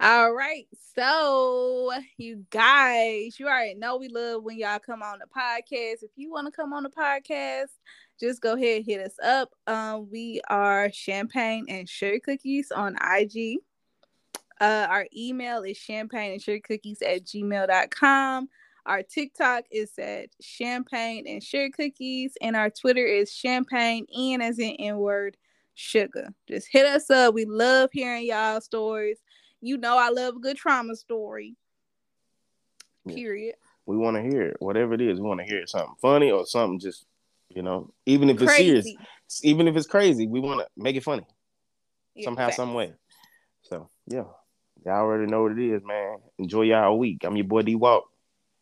All 0.00 0.32
right. 0.32 0.66
So 0.96 1.92
you 2.18 2.44
guys, 2.50 3.38
you 3.38 3.46
already 3.46 3.74
know 3.74 3.96
we 3.96 4.08
love 4.08 4.42
when 4.42 4.58
y'all 4.58 4.78
come 4.80 5.02
on 5.02 5.20
the 5.20 5.26
podcast. 5.26 6.02
If 6.02 6.10
you 6.16 6.32
want 6.32 6.46
to 6.46 6.52
come 6.52 6.72
on 6.72 6.82
the 6.82 6.90
podcast, 6.90 7.68
just 8.20 8.40
go 8.40 8.54
ahead 8.54 8.78
and 8.78 8.86
hit 8.86 9.00
us 9.00 9.16
up. 9.22 9.50
Um, 9.66 10.08
we 10.10 10.40
are 10.48 10.90
champagne 10.92 11.66
and 11.68 11.88
sugar 11.88 12.18
cookies 12.18 12.72
on 12.72 12.96
IG. 12.96 13.58
Uh, 14.60 14.86
our 14.88 15.06
email 15.16 15.62
is 15.62 15.76
champagne 15.76 16.32
and 16.32 16.42
sugar 16.42 16.62
cookies 16.66 17.00
at 17.02 17.24
gmail.com. 17.24 18.48
Our 18.86 19.02
TikTok 19.02 19.64
is 19.70 19.92
at 19.98 20.30
champagne 20.40 21.26
and 21.26 21.42
sugar 21.42 21.70
cookies, 21.74 22.34
and 22.40 22.54
our 22.56 22.68
Twitter 22.68 23.04
is 23.04 23.32
champagne 23.32 24.06
and 24.14 24.42
as 24.42 24.58
in 24.58 24.72
N 24.72 24.98
word 24.98 25.36
sugar. 25.74 26.28
Just 26.48 26.68
hit 26.70 26.86
us 26.86 27.10
up. 27.10 27.34
We 27.34 27.46
love 27.46 27.90
hearing 27.92 28.26
y'all 28.26 28.60
stories. 28.60 29.18
You 29.64 29.78
know, 29.78 29.96
I 29.96 30.10
love 30.10 30.36
a 30.36 30.40
good 30.40 30.58
trauma 30.58 30.94
story. 30.94 31.56
Yeah. 33.06 33.14
Period. 33.14 33.54
we 33.86 33.96
want 33.96 34.16
to 34.16 34.22
hear 34.22 34.42
it. 34.42 34.56
Whatever 34.60 34.92
it 34.92 35.00
is, 35.00 35.18
we 35.18 35.26
want 35.26 35.40
to 35.40 35.46
hear 35.46 35.66
something 35.66 35.94
funny 36.02 36.30
or 36.30 36.44
something 36.44 36.78
just, 36.78 37.06
you 37.48 37.62
know, 37.62 37.90
even 38.04 38.28
if 38.28 38.42
it's 38.42 38.56
serious, 38.56 38.86
even 39.42 39.66
if 39.66 39.74
it's 39.74 39.86
crazy, 39.86 40.26
we 40.26 40.40
want 40.40 40.60
to 40.60 40.66
make 40.76 40.96
it 40.96 41.02
funny. 41.02 41.24
Yeah, 42.14 42.24
somehow, 42.24 42.46
facts. 42.46 42.56
some 42.56 42.74
way. 42.74 42.92
So 43.62 43.88
yeah, 44.06 44.24
y'all 44.84 45.00
already 45.00 45.30
know 45.30 45.42
what 45.42 45.52
it 45.52 45.58
is, 45.58 45.82
man. 45.82 46.18
Enjoy 46.38 46.62
y'all 46.62 46.98
week. 46.98 47.24
I'm 47.24 47.36
your 47.36 47.46
boy 47.46 47.62
D 47.62 47.74
Walk. 47.74 48.04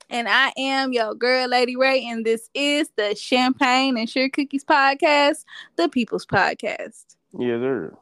And 0.09 0.29
I 0.29 0.53
am 0.57 0.93
your 0.93 1.15
girl, 1.15 1.49
Lady 1.49 1.75
Rae, 1.75 2.05
and 2.05 2.25
this 2.25 2.49
is 2.55 2.91
the 2.97 3.17
Champagne 3.17 3.97
and 3.97 4.09
Sugar 4.09 4.29
Cookies 4.29 4.65
podcast, 4.65 5.45
the 5.75 5.89
People's 5.89 6.27
Podcast. 6.27 7.17
Yes, 7.37 7.61
sir. 7.61 7.97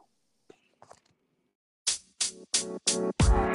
Bye. 2.61 3.50